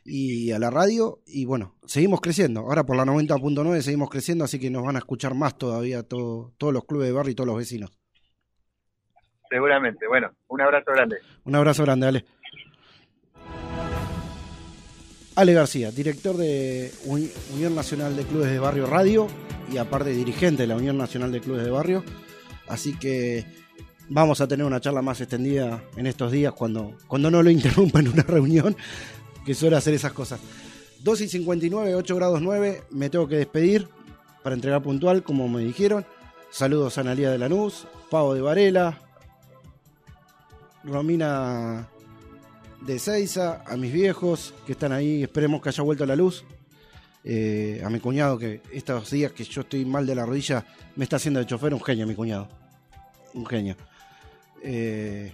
y 0.03 0.51
a 0.51 0.59
la 0.59 0.69
radio. 0.69 1.19
Y 1.25 1.45
bueno, 1.45 1.75
seguimos 1.85 2.21
creciendo. 2.21 2.61
Ahora 2.61 2.85
por 2.85 2.95
la 2.97 3.05
90.9 3.05 3.81
seguimos 3.81 4.09
creciendo, 4.09 4.43
así 4.45 4.59
que 4.59 4.69
nos 4.69 4.83
van 4.83 4.95
a 4.95 4.99
escuchar 4.99 5.33
más 5.35 5.57
todavía 5.57 6.03
todo, 6.03 6.53
todos 6.57 6.73
los 6.73 6.85
clubes 6.85 7.07
de 7.07 7.13
barrio 7.13 7.31
y 7.31 7.35
todos 7.35 7.47
los 7.47 7.57
vecinos. 7.57 7.91
Seguramente. 9.49 10.07
Bueno, 10.07 10.31
un 10.47 10.61
abrazo 10.61 10.91
grande. 10.93 11.17
Un 11.43 11.55
abrazo 11.55 11.83
grande, 11.83 12.07
Ale. 12.07 12.25
Ale 15.35 15.53
García, 15.53 15.91
director 15.91 16.35
de 16.35 16.91
Uni- 17.05 17.31
Unión 17.55 17.73
Nacional 17.73 18.15
de 18.17 18.23
Clubes 18.23 18.51
de 18.51 18.59
Barrio 18.59 18.85
Radio 18.85 19.27
y 19.71 19.77
aparte 19.77 20.09
dirigente 20.11 20.63
de 20.63 20.67
la 20.67 20.75
Unión 20.75 20.97
Nacional 20.97 21.31
de 21.31 21.39
Clubes 21.39 21.63
de 21.63 21.71
Barrio. 21.71 22.03
Así 22.67 22.97
que 22.97 23.45
vamos 24.09 24.41
a 24.41 24.47
tener 24.47 24.65
una 24.65 24.81
charla 24.81 25.01
más 25.01 25.21
extendida 25.21 25.83
en 25.95 26.05
estos 26.07 26.31
días 26.33 26.53
cuando, 26.53 26.97
cuando 27.07 27.31
no 27.31 27.41
lo 27.41 27.49
interrumpa 27.49 27.99
en 27.99 28.09
una 28.09 28.23
reunión, 28.23 28.75
que 29.45 29.55
suele 29.55 29.75
hacer 29.75 29.93
esas 29.93 30.13
cosas. 30.13 30.39
2 31.03 31.21
y 31.21 31.27
59, 31.27 31.95
8 31.95 32.15
grados 32.15 32.41
9, 32.41 32.83
me 32.91 33.09
tengo 33.09 33.27
que 33.27 33.37
despedir 33.37 33.87
para 34.43 34.55
entregar 34.55 34.81
puntual, 34.81 35.23
como 35.23 35.47
me 35.47 35.61
dijeron. 35.61 36.05
Saludos 36.51 36.97
a 36.97 37.01
Analía 37.01 37.31
de 37.31 37.37
Lanús, 37.37 37.87
Pavo 38.09 38.33
de 38.33 38.41
Varela, 38.41 38.99
Romina 40.83 41.87
de 42.81 42.99
Seiza, 42.99 43.63
a 43.65 43.77
mis 43.77 43.93
viejos 43.93 44.53
que 44.65 44.73
están 44.73 44.91
ahí, 44.91 45.23
esperemos 45.23 45.61
que 45.61 45.69
haya 45.69 45.83
vuelto 45.83 46.05
la 46.05 46.15
luz. 46.15 46.43
Eh, 47.23 47.81
a 47.85 47.89
mi 47.89 47.99
cuñado 47.99 48.39
que 48.39 48.61
estos 48.71 49.11
días 49.11 49.31
que 49.31 49.43
yo 49.43 49.61
estoy 49.61 49.85
mal 49.85 50.07
de 50.07 50.15
la 50.15 50.25
rodilla 50.25 50.65
me 50.95 51.03
está 51.03 51.17
haciendo 51.17 51.39
de 51.39 51.45
chofer, 51.45 51.73
un 51.73 51.81
genio 51.81 52.07
mi 52.07 52.15
cuñado. 52.15 52.49
Un 53.33 53.45
genio. 53.45 53.75
Eh, 54.63 55.31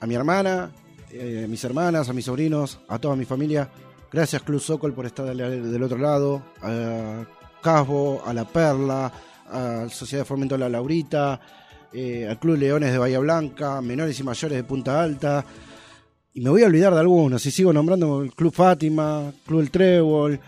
a 0.00 0.06
mi 0.06 0.14
hermana, 0.14 0.70
eh, 1.12 1.46
mis 1.48 1.62
hermanas, 1.64 2.08
a 2.08 2.12
mis 2.12 2.24
sobrinos, 2.24 2.80
a 2.88 2.98
toda 2.98 3.16
mi 3.16 3.24
familia. 3.24 3.68
Gracias 4.12 4.42
Club 4.42 4.60
Sokol 4.60 4.94
por 4.94 5.06
estar 5.06 5.26
del, 5.26 5.82
otro 5.82 5.98
lado. 5.98 6.42
A 6.62 7.24
Casbo, 7.62 8.22
a 8.24 8.32
La 8.32 8.44
Perla, 8.44 9.12
a 9.50 9.88
Sociedad 9.90 10.22
de 10.22 10.26
Fomento 10.26 10.56
la 10.56 10.68
Laurita, 10.68 11.40
eh, 11.92 12.26
al 12.28 12.38
Club 12.38 12.58
Leones 12.58 12.92
de 12.92 12.98
Bahía 12.98 13.18
Blanca, 13.18 13.80
Menores 13.80 14.18
y 14.18 14.22
Mayores 14.22 14.56
de 14.56 14.64
Punta 14.64 15.02
Alta. 15.02 15.44
Y 16.34 16.40
me 16.40 16.50
voy 16.50 16.62
a 16.62 16.66
olvidar 16.66 16.94
de 16.94 17.00
algunos. 17.00 17.42
Si 17.42 17.50
sigo 17.50 17.72
nombrando 17.72 18.22
el 18.22 18.32
Club 18.34 18.52
Fátima, 18.52 19.32
Club 19.46 19.60
El 19.60 19.70
Trébol. 19.70 20.40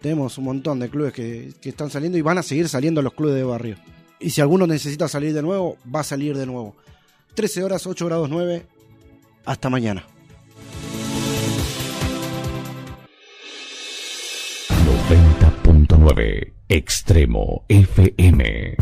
Tenemos 0.00 0.36
un 0.36 0.44
montón 0.44 0.80
de 0.80 0.90
clubes 0.90 1.12
que, 1.12 1.52
que 1.60 1.68
están 1.68 1.88
saliendo 1.88 2.18
y 2.18 2.22
van 2.22 2.38
a 2.38 2.42
seguir 2.42 2.68
saliendo 2.68 3.00
los 3.02 3.12
clubes 3.14 3.36
de 3.36 3.44
barrio. 3.44 3.76
Y 4.18 4.30
si 4.30 4.40
alguno 4.40 4.66
necesita 4.66 5.06
salir 5.06 5.32
de 5.32 5.42
nuevo, 5.42 5.76
va 5.94 6.00
a 6.00 6.04
salir 6.04 6.36
de 6.36 6.46
nuevo. 6.46 6.74
13 7.34 7.62
horas, 7.62 7.86
8 7.86 8.06
grados 8.06 8.28
9. 8.28 8.66
Hasta 9.44 9.70
mañana. 9.70 10.04
90.9 14.68 16.52
Extremo 16.68 17.64
FM. 17.68 18.76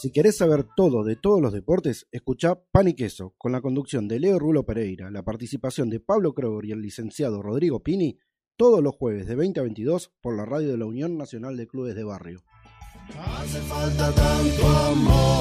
Si 0.00 0.12
querés 0.12 0.38
saber 0.38 0.64
todo 0.74 1.04
de 1.04 1.16
todos 1.16 1.42
los 1.42 1.52
deportes, 1.52 2.08
escuchá 2.10 2.58
Pan 2.72 2.88
y 2.88 2.94
Queso, 2.94 3.34
con 3.36 3.52
la 3.52 3.60
conducción 3.60 4.08
de 4.08 4.18
Leo 4.18 4.38
Rulo 4.38 4.64
Pereira, 4.64 5.10
la 5.10 5.22
participación 5.22 5.90
de 5.90 6.00
Pablo 6.00 6.32
Kroger 6.32 6.64
y 6.64 6.72
el 6.72 6.80
licenciado 6.80 7.42
Rodrigo 7.42 7.82
Pini, 7.82 8.16
todos 8.60 8.82
los 8.82 8.94
jueves 8.94 9.26
de 9.26 9.36
20 9.36 9.58
a 9.58 9.62
22 9.62 10.12
por 10.20 10.36
la 10.36 10.44
radio 10.44 10.70
de 10.70 10.76
la 10.76 10.84
Unión 10.84 11.16
Nacional 11.16 11.56
de 11.56 11.66
Clubes 11.66 11.94
de 11.94 12.04
Barrio. 12.04 12.42
Hace 13.18 13.58
falta 13.62 14.12
tanto 14.12 14.66
amor 14.66 15.40